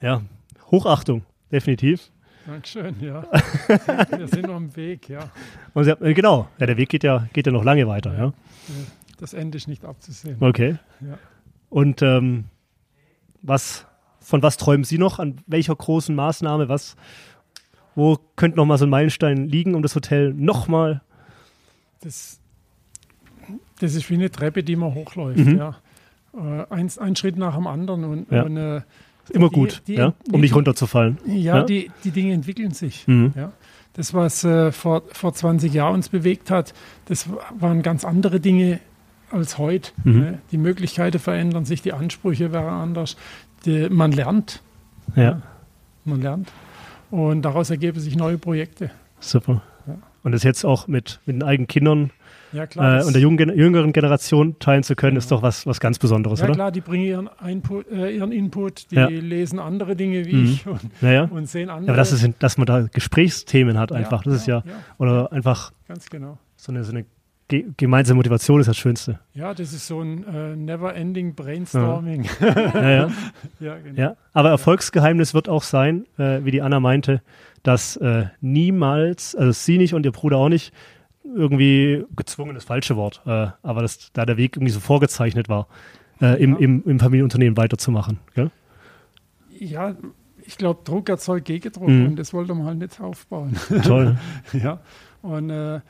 Ja, 0.00 0.22
Hochachtung, 0.72 1.24
definitiv. 1.52 2.10
Dankeschön, 2.44 2.96
ja. 3.00 3.22
Wir 4.18 4.26
sind 4.26 4.48
noch 4.48 4.56
am 4.56 4.74
Weg, 4.74 5.08
ja. 5.08 5.30
Sie, 5.76 5.90
äh, 5.90 6.12
genau, 6.12 6.48
ja, 6.58 6.66
der 6.66 6.76
Weg 6.76 6.88
geht 6.88 7.04
ja, 7.04 7.28
geht 7.32 7.46
ja 7.46 7.52
noch 7.52 7.64
lange 7.64 7.86
weiter, 7.86 8.18
ja. 8.18 8.32
Das 9.20 9.32
Ende 9.32 9.58
ist 9.58 9.68
nicht 9.68 9.84
abzusehen. 9.84 10.38
Okay. 10.40 10.76
Ja. 11.00 11.18
Und 11.70 12.02
ähm, 12.02 12.46
was 13.42 13.86
von 14.26 14.42
was 14.42 14.56
träumen 14.56 14.82
Sie 14.82 14.98
noch? 14.98 15.20
An 15.20 15.36
welcher 15.46 15.76
großen 15.76 16.12
Maßnahme? 16.12 16.68
Was, 16.68 16.96
wo 17.94 18.18
könnte 18.34 18.56
noch 18.56 18.66
mal 18.66 18.76
so 18.76 18.84
ein 18.84 18.90
Meilenstein 18.90 19.46
liegen, 19.46 19.76
um 19.76 19.82
das 19.82 19.94
Hotel 19.94 20.34
noch 20.34 20.66
mal? 20.66 21.00
Das, 22.00 22.40
das 23.78 23.94
ist 23.94 24.10
wie 24.10 24.14
eine 24.14 24.28
Treppe, 24.28 24.64
die 24.64 24.74
man 24.74 24.94
hochläuft. 24.94 25.38
Mhm. 25.38 25.58
Ja. 25.58 25.76
Äh, 26.34 26.66
ein, 26.70 26.90
ein, 26.98 27.14
Schritt 27.14 27.36
nach 27.36 27.54
dem 27.54 27.68
anderen. 27.68 28.02
Und, 28.02 28.32
ja. 28.32 28.42
und 28.42 28.56
äh, 28.56 28.80
Immer 29.30 29.48
gut, 29.48 29.82
die, 29.86 29.94
ja, 29.94 30.12
um 30.32 30.40
nicht 30.40 30.56
runterzufallen. 30.56 31.18
Ja, 31.24 31.58
ja, 31.58 31.62
Die, 31.62 31.92
die 32.02 32.10
Dinge 32.10 32.32
entwickeln 32.32 32.72
sich. 32.72 33.06
Mhm. 33.06 33.32
Ja. 33.36 33.52
Das, 33.92 34.12
was 34.12 34.42
äh, 34.42 34.72
vor, 34.72 35.04
vor 35.12 35.34
20 35.34 35.72
Jahren 35.72 35.94
uns 35.94 36.08
bewegt 36.08 36.50
hat, 36.50 36.74
das 37.04 37.28
waren 37.56 37.82
ganz 37.82 38.04
andere 38.04 38.40
Dinge 38.40 38.80
als 39.30 39.58
heute. 39.58 39.92
Mhm. 40.04 40.18
Ne? 40.18 40.38
Die 40.50 40.58
Möglichkeiten 40.58 41.18
verändern 41.18 41.64
sich, 41.64 41.82
die 41.82 41.92
Ansprüche 41.92 42.52
wären 42.52 42.74
anders. 42.74 43.16
Die, 43.66 43.88
man 43.90 44.12
lernt. 44.12 44.62
Ja. 45.14 45.42
Man 46.04 46.22
lernt. 46.22 46.52
Und 47.10 47.42
daraus 47.42 47.70
ergeben 47.70 48.00
sich 48.00 48.16
neue 48.16 48.38
Projekte. 48.38 48.90
Super. 49.20 49.62
Ja. 49.86 49.98
Und 50.22 50.32
das 50.32 50.42
jetzt 50.42 50.64
auch 50.64 50.88
mit, 50.88 51.20
mit 51.26 51.36
den 51.36 51.42
eigenen 51.42 51.68
Kindern 51.68 52.10
ja, 52.52 52.66
klar, 52.66 53.00
äh, 53.00 53.04
und 53.04 53.12
der 53.12 53.20
jungen, 53.20 53.56
jüngeren 53.56 53.92
Generation 53.92 54.58
teilen 54.58 54.82
zu 54.82 54.94
können, 54.94 55.14
genau. 55.14 55.18
ist 55.18 55.30
doch 55.30 55.42
was, 55.42 55.66
was 55.66 55.80
ganz 55.80 55.98
Besonderes, 55.98 56.40
ja, 56.40 56.44
oder? 56.44 56.52
Ja 56.52 56.56
klar, 56.56 56.72
die 56.72 56.80
bringen 56.80 57.04
ihren, 57.04 57.30
Input, 57.46 57.90
äh, 57.90 58.16
ihren 58.16 58.32
Input 58.32 58.90
die 58.90 58.96
ja. 58.96 59.08
lesen 59.08 59.58
andere 59.58 59.96
Dinge 59.96 60.24
wie 60.26 60.34
mhm. 60.34 60.44
ich 60.46 60.66
und, 60.66 60.80
ja, 61.00 61.24
und, 61.24 61.48
sehen 61.48 61.70
andere. 61.70 61.90
aber 61.90 61.96
das 61.96 62.12
ist, 62.12 62.28
dass 62.38 62.56
man 62.56 62.66
da 62.66 62.82
Gesprächsthemen 62.82 63.78
hat 63.78 63.92
einfach, 63.92 64.22
das 64.22 64.34
ist 64.34 64.46
ja, 64.46 64.62
oder 64.98 65.32
einfach 65.32 65.72
ganz 65.88 66.08
genau. 66.08 66.38
so 66.56 66.72
eine, 66.72 66.84
so 66.84 66.92
eine 66.92 67.04
ge 67.48 67.66
gemeinsame 67.76 68.16
Motivation 68.16 68.60
ist 68.60 68.66
das 68.66 68.76
Schönste. 68.76 69.20
Ja, 69.34 69.54
das 69.54 69.72
ist 69.72 69.86
so 69.86 70.00
ein 70.00 70.24
äh, 70.24 70.56
never-ending 70.56 71.34
Brainstorming. 71.34 72.28
Ja. 72.40 72.48
ja, 72.48 73.10
ja. 73.60 73.78
genau. 73.78 74.00
ja, 74.00 74.16
aber 74.32 74.50
Erfolgsgeheimnis 74.50 75.34
wird 75.34 75.48
auch 75.48 75.62
sein, 75.62 76.06
äh, 76.18 76.44
wie 76.44 76.50
die 76.50 76.62
Anna 76.62 76.80
meinte, 76.80 77.22
dass 77.62 77.96
äh, 77.96 78.26
niemals, 78.40 79.34
also 79.34 79.52
sie 79.52 79.78
nicht 79.78 79.94
und 79.94 80.04
ihr 80.04 80.12
Bruder 80.12 80.38
auch 80.38 80.48
nicht, 80.48 80.72
irgendwie 81.24 82.04
gezwungen 82.14 82.54
das 82.54 82.64
falsche 82.64 82.96
Wort, 82.96 83.22
äh, 83.26 83.48
aber 83.62 83.82
dass 83.82 84.12
da 84.12 84.24
der 84.24 84.36
Weg 84.36 84.56
irgendwie 84.56 84.72
so 84.72 84.80
vorgezeichnet 84.80 85.48
war, 85.48 85.66
äh, 86.20 86.40
im, 86.42 86.56
im, 86.58 86.82
im, 86.84 87.00
Familienunternehmen 87.00 87.56
weiterzumachen. 87.56 88.18
Gell? 88.34 88.50
Ja, 89.58 89.96
ich 90.44 90.56
glaube, 90.56 90.80
Druck 90.84 91.08
erzeugt 91.08 91.46
Gegendruck 91.46 91.88
mhm. 91.88 92.06
und 92.06 92.16
das 92.16 92.32
wollte 92.32 92.54
man 92.54 92.66
halt 92.66 92.78
nicht 92.78 93.00
aufbauen. 93.00 93.56
Toll. 93.82 94.16
ja. 94.52 94.80
Und, 95.22 95.50
äh, 95.50 95.80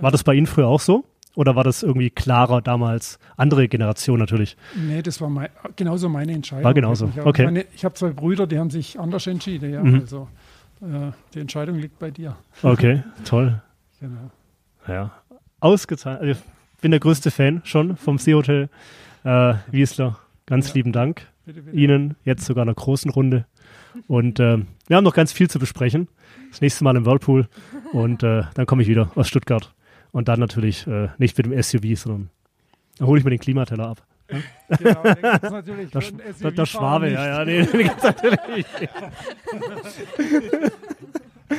war 0.00 0.10
das 0.10 0.24
bei 0.24 0.34
Ihnen 0.34 0.46
früher 0.46 0.66
auch 0.66 0.80
so? 0.80 1.04
Oder 1.34 1.54
war 1.54 1.64
das 1.64 1.82
irgendwie 1.82 2.08
klarer 2.08 2.62
damals? 2.62 3.18
Andere 3.36 3.68
Generation 3.68 4.18
natürlich. 4.18 4.56
Nee, 4.74 5.02
das 5.02 5.20
war 5.20 5.28
mein, 5.28 5.48
genauso 5.76 6.08
meine 6.08 6.32
Entscheidung. 6.32 6.64
War 6.64 6.74
genauso, 6.74 7.10
ich 7.14 7.20
okay. 7.20 7.44
Meine, 7.44 7.66
ich 7.74 7.84
habe 7.84 7.94
zwei 7.94 8.10
Brüder, 8.10 8.46
die 8.46 8.58
haben 8.58 8.70
sich 8.70 8.98
anders 8.98 9.26
entschieden. 9.26 9.70
Ja, 9.70 9.82
mhm. 9.82 10.00
also 10.00 10.28
äh, 10.80 11.12
die 11.34 11.40
Entscheidung 11.40 11.78
liegt 11.78 11.98
bei 11.98 12.10
dir. 12.10 12.36
Okay, 12.62 13.02
toll. 13.24 13.62
Genau. 13.98 14.30
Ja, 14.86 15.10
ausgezeichnet. 15.58 16.20
Also 16.20 16.38
ich 16.38 16.80
bin 16.82 16.90
der 16.90 17.00
größte 17.00 17.30
Fan 17.30 17.62
schon 17.64 17.96
vom 17.96 18.18
Seehotel 18.18 18.68
äh, 19.24 19.54
Wiesler. 19.70 20.18
Ganz 20.44 20.68
ja. 20.68 20.74
lieben 20.74 20.92
Dank 20.92 21.26
bitte, 21.46 21.62
bitte. 21.62 21.76
Ihnen, 21.76 22.16
jetzt 22.22 22.44
sogar 22.44 22.62
einer 22.62 22.74
großen 22.74 23.10
Runde. 23.10 23.46
Und 24.06 24.38
äh, 24.38 24.58
wir 24.86 24.96
haben 24.96 25.04
noch 25.04 25.14
ganz 25.14 25.32
viel 25.32 25.48
zu 25.48 25.58
besprechen. 25.58 26.08
Das 26.50 26.60
nächste 26.60 26.84
Mal 26.84 26.96
im 26.96 27.06
Whirlpool. 27.06 27.48
Und 27.92 28.22
äh, 28.22 28.42
dann 28.52 28.66
komme 28.66 28.82
ich 28.82 28.88
wieder 28.88 29.10
aus 29.14 29.28
Stuttgart. 29.28 29.72
Und 30.16 30.28
dann 30.28 30.40
natürlich 30.40 30.86
äh, 30.86 31.08
nicht 31.18 31.36
mit 31.36 31.44
dem 31.44 31.62
SUV, 31.62 32.00
sondern 32.00 32.30
dann 32.96 33.06
hole 33.06 33.18
ich 33.18 33.24
mir 33.24 33.32
den 33.32 33.38
Klimateller 33.38 33.88
ab. 33.88 34.02
Ja? 34.30 34.38
Genau, 34.78 35.02
den 35.02 35.52
natürlich 35.52 35.90
der, 35.90 36.02
der, 36.40 36.50
der 36.52 36.64
Schwabe, 36.64 37.10
ja, 37.10 37.26
ja, 37.26 37.44
den, 37.44 37.66
den 37.66 37.82
gibt's 37.82 38.02
natürlich. 38.02 38.66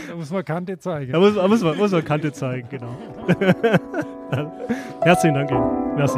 Da 0.07 0.15
muss 0.15 0.31
man 0.31 0.43
Kante 0.43 0.79
zeigen. 0.79 1.11
Da 1.11 1.19
muss, 1.19 1.35
muss, 1.35 1.61
man, 1.61 1.77
muss 1.77 1.91
man 1.91 2.03
Kante 2.03 2.33
zeigen, 2.33 2.67
genau. 2.67 2.97
Herzlichen 5.03 5.35
Dank 5.35 5.51
Ihnen. 5.51 5.95
Merci. 5.95 6.17